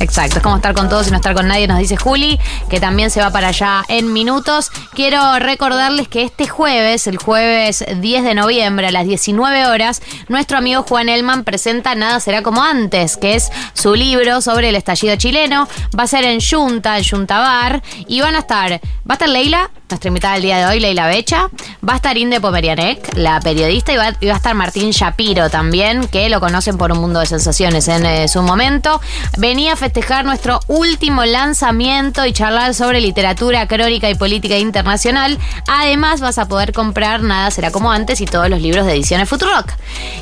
[0.00, 2.38] Exacto, es como estar con todos y no estar con nadie, nos dice Juli,
[2.70, 4.70] que también se va para allá en minutos.
[4.94, 10.58] Quiero recordarles que este jueves, el jueves 10 de noviembre a las 19 horas, nuestro
[10.58, 15.16] amigo Juan Elman presenta Nada será como antes, que es su libro sobre el estallido
[15.16, 15.66] chileno.
[15.98, 19.28] Va a ser en Junta, en Junta Bar, y van a estar, va a estar
[19.28, 21.48] Leila, nuestra invitada del día de hoy, Leila Becha,
[21.86, 26.28] va a estar Inde Pomerianek, la periodista, y va, a estar Martín Shapiro también, que
[26.28, 29.00] lo conocen por un mundo de sensaciones en eh, su momento.
[29.38, 35.38] Venía a festejar nuestro último lanzamiento y charlar sobre literatura, crónica y política internacional.
[35.66, 39.30] Además, vas a poder comprar Nada será como antes y todos los libros de ediciones
[39.30, 39.72] Futurock.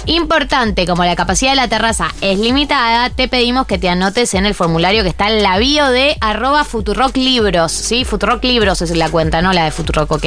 [0.04, 4.46] Importante, como la capacidad de la terraza es limitada, te pedimos que te anotes en
[4.46, 8.04] el formulario que está en la bio de arroba Futurock Libros, ¿sí?
[8.04, 10.26] Futurock Libros es la cuenta, no la de Futurock OK.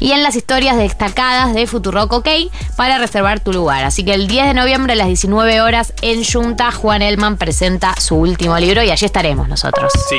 [0.00, 2.28] Y en las historias destacadas de Futurock OK
[2.76, 3.84] para reservar tu lugar.
[3.84, 7.94] Así que el 10 de noviembre a las 19 horas en Junta, Juan Elman presenta
[7.98, 9.92] su último libro y allí estaremos nosotros.
[10.08, 10.18] Sí.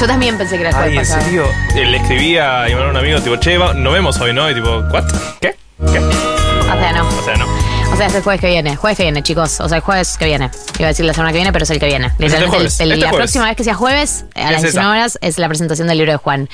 [0.00, 1.22] Yo también pensé que era el Ay, jueves en pasado.
[1.24, 1.44] serio.
[1.74, 4.48] Eh, Le escribí a un amigo, tipo, che, va- nos vemos hoy, ¿no?
[4.48, 5.04] Y tipo, ¿what?
[5.40, 5.56] ¿Qué?
[5.92, 5.98] ¿Qué?
[5.98, 7.08] O sea, no.
[7.08, 7.46] O sea, no.
[7.92, 8.76] O sea, es el jueves que viene.
[8.76, 9.58] Jueves que viene, chicos.
[9.60, 10.50] O sea, el jueves que viene.
[10.78, 12.12] Iba a decir la semana que viene, pero es el que viene.
[12.18, 13.24] Literalmente, el- jueves, el- este la jueves.
[13.24, 14.62] próxima vez que sea jueves, a Es las esa.
[14.68, 16.48] 19 horas, es la presentación del libro de Juan.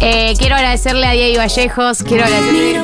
[0.00, 2.80] Eh, quiero agradecerle a Diego Vallejos, quiero agradecerle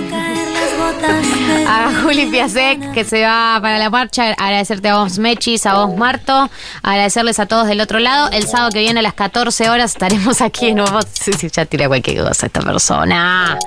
[1.68, 4.32] a Juli Piasek, que se va para la marcha.
[4.32, 6.50] Agradecerte a vos, Mechis, a vos, Marto.
[6.82, 8.30] Agradecerles a todos del otro lado.
[8.32, 11.00] El sábado que viene a las 14 horas estaremos aquí en nuevo.
[11.52, 13.58] Ya tira cualquier cosa esta persona.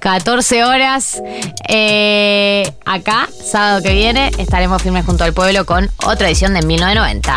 [0.00, 1.22] 14 horas.
[1.68, 7.34] Eh, acá, sábado que viene, estaremos firmes junto al pueblo con otra edición de 1990.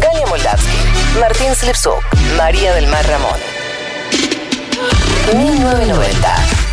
[0.00, 0.76] Galia Moldavsky,
[1.20, 2.02] Martín Slipsuk,
[2.36, 3.38] María del Mar Ramón.
[5.34, 6.65] 1990.